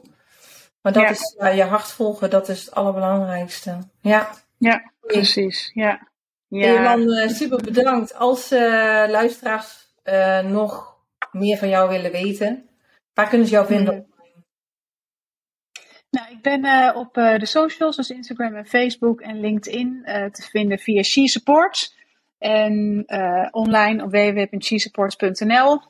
Maar 0.82 0.94
dat 0.94 1.10
is 1.10 1.36
uh, 1.40 1.56
je 1.56 1.64
hart 1.64 1.88
volgen, 1.88 2.30
dat 2.30 2.50
is 2.50 2.66
het 2.66 2.74
allerbelangrijkste. 2.74 3.78
Ja, 4.02 4.30
ja 4.58 4.92
precies, 5.02 5.72
ja. 5.74 6.08
ja. 6.48 6.76
En 6.76 6.84
dan 6.84 7.18
uh, 7.18 7.30
super 7.30 7.64
bedankt. 7.64 8.16
Als 8.16 8.50
luisteraars 9.10 9.88
nog 10.44 10.96
meer 11.32 11.58
van 11.58 11.70
jou 11.70 11.90
willen 11.90 12.12
weten, 12.12 12.70
waar 13.14 13.30
kunnen 13.30 13.48
ze 13.48 13.54
jou 13.54 13.66
vinden? 13.66 14.08
Nou, 16.18 16.30
ik 16.32 16.42
ben 16.42 16.66
uh, 16.66 16.92
op 16.96 17.18
uh, 17.18 17.38
de 17.38 17.46
socials, 17.46 17.96
dus 17.96 18.10
Instagram 18.10 18.56
en 18.56 18.66
Facebook 18.66 19.22
en 19.22 19.40
LinkedIn, 19.40 20.02
uh, 20.06 20.26
te 20.26 20.42
vinden 20.42 20.80
via 20.80 21.04
She 21.04 21.28
Supports. 21.28 21.96
En 22.40 23.06
online 23.52 24.04
op 24.04 24.12
www.sesupports.nl. 24.12 25.82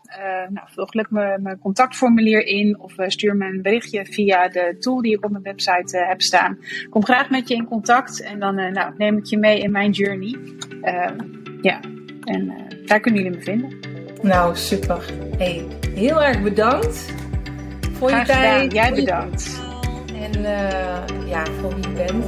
nou, 0.50 0.68
vul 0.74 0.86
gelukkig 0.86 1.40
mijn 1.42 1.60
contactformulier 1.60 2.46
in 2.46 2.80
of 2.80 2.94
stuur 2.98 3.36
me 3.36 3.46
een 3.46 3.62
berichtje 3.62 4.06
via 4.06 4.48
de 4.48 4.76
tool 4.80 5.02
die 5.02 5.14
ik 5.14 5.26
op 5.26 5.32
mijn 5.32 5.44
website 5.44 5.98
heb 5.98 6.22
staan. 6.22 6.58
Kom 6.90 7.06
graag 7.06 7.30
met 7.30 7.48
je 7.48 7.56
in 7.56 7.66
contact 7.66 8.22
en 8.22 8.40
dan 8.40 8.56
nou, 8.56 8.94
neem 8.98 9.18
ik 9.18 9.26
je 9.26 9.38
mee 9.38 9.60
in 9.60 9.72
mijn 9.72 9.92
journey. 9.92 10.38
Ehm, 10.82 11.18
ja, 11.62 11.80
en 12.24 12.68
daar 12.86 13.00
kunnen 13.00 13.24
jullie 13.24 13.38
me 13.38 13.44
vinden. 13.44 13.80
Nou, 14.22 14.56
super. 14.56 15.06
Hey, 15.38 15.66
heel 15.96 16.24
erg 16.24 16.44
bedankt 16.44 17.14
voor 17.94 18.10
je 18.10 18.24
tijd. 18.26 18.72
Jij 18.72 18.94
bedankt 18.94 19.67
en 20.34 20.40
uh, 20.40 21.30
ja, 21.30 21.44
voor 21.62 21.76
wie 21.76 21.84
je 21.84 21.94
bent. 21.94 22.26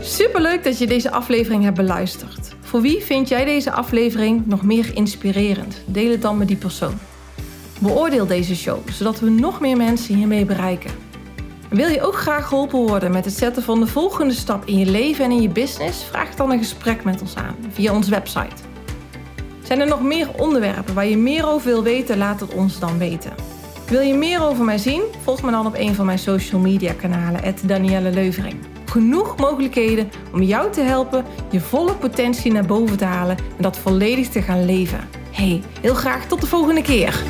Superleuk 0.00 0.64
dat 0.64 0.78
je 0.78 0.86
deze 0.86 1.10
aflevering 1.10 1.62
hebt 1.62 1.76
beluisterd. 1.76 2.54
Voor 2.60 2.80
wie 2.80 3.02
vind 3.02 3.28
jij 3.28 3.44
deze 3.44 3.72
aflevering 3.72 4.46
nog 4.46 4.62
meer 4.62 4.90
inspirerend? 4.94 5.82
Deel 5.86 6.10
het 6.10 6.22
dan 6.22 6.38
met 6.38 6.48
die 6.48 6.56
persoon. 6.56 6.98
Beoordeel 7.78 8.26
deze 8.26 8.56
show, 8.56 8.88
zodat 8.90 9.20
we 9.20 9.30
nog 9.30 9.60
meer 9.60 9.76
mensen 9.76 10.14
hiermee 10.14 10.44
bereiken. 10.44 10.90
Wil 11.68 11.88
je 11.88 12.02
ook 12.02 12.16
graag 12.16 12.48
geholpen 12.48 12.78
worden 12.78 13.12
met 13.12 13.24
het 13.24 13.34
zetten 13.34 13.62
van 13.62 13.80
de 13.80 13.86
volgende 13.86 14.34
stap 14.34 14.66
in 14.66 14.78
je 14.78 14.86
leven 14.86 15.24
en 15.24 15.30
in 15.30 15.42
je 15.42 15.48
business? 15.48 16.04
Vraag 16.04 16.34
dan 16.34 16.50
een 16.50 16.58
gesprek 16.58 17.04
met 17.04 17.20
ons 17.20 17.36
aan 17.36 17.56
via 17.70 17.94
onze 17.94 18.10
website. 18.10 18.62
Zijn 19.62 19.80
er 19.80 19.86
nog 19.86 20.02
meer 20.02 20.28
onderwerpen 20.38 20.94
waar 20.94 21.06
je 21.06 21.16
meer 21.16 21.46
over 21.46 21.66
wil 21.66 21.82
weten? 21.82 22.18
Laat 22.18 22.40
het 22.40 22.54
ons 22.54 22.78
dan 22.78 22.98
weten. 22.98 23.32
Wil 23.92 24.00
je 24.00 24.14
meer 24.14 24.42
over 24.42 24.64
mij 24.64 24.78
zien? 24.78 25.02
Volg 25.22 25.42
me 25.42 25.50
dan 25.50 25.66
op 25.66 25.74
een 25.74 25.94
van 25.94 26.06
mijn 26.06 26.18
social 26.18 26.60
media 26.60 26.92
kanalen, 26.92 27.54
Danielle 27.64 28.10
Leuvering. 28.10 28.54
Genoeg 28.84 29.36
mogelijkheden 29.36 30.10
om 30.32 30.42
jou 30.42 30.72
te 30.72 30.80
helpen 30.80 31.24
je 31.50 31.60
volle 31.60 31.94
potentie 31.94 32.52
naar 32.52 32.66
boven 32.66 32.98
te 32.98 33.04
halen 33.04 33.36
en 33.36 33.62
dat 33.62 33.78
volledig 33.78 34.28
te 34.28 34.42
gaan 34.42 34.64
leven. 34.64 35.08
Hey, 35.30 35.62
heel 35.80 35.94
graag 35.94 36.26
tot 36.26 36.40
de 36.40 36.46
volgende 36.46 36.82
keer. 36.82 37.22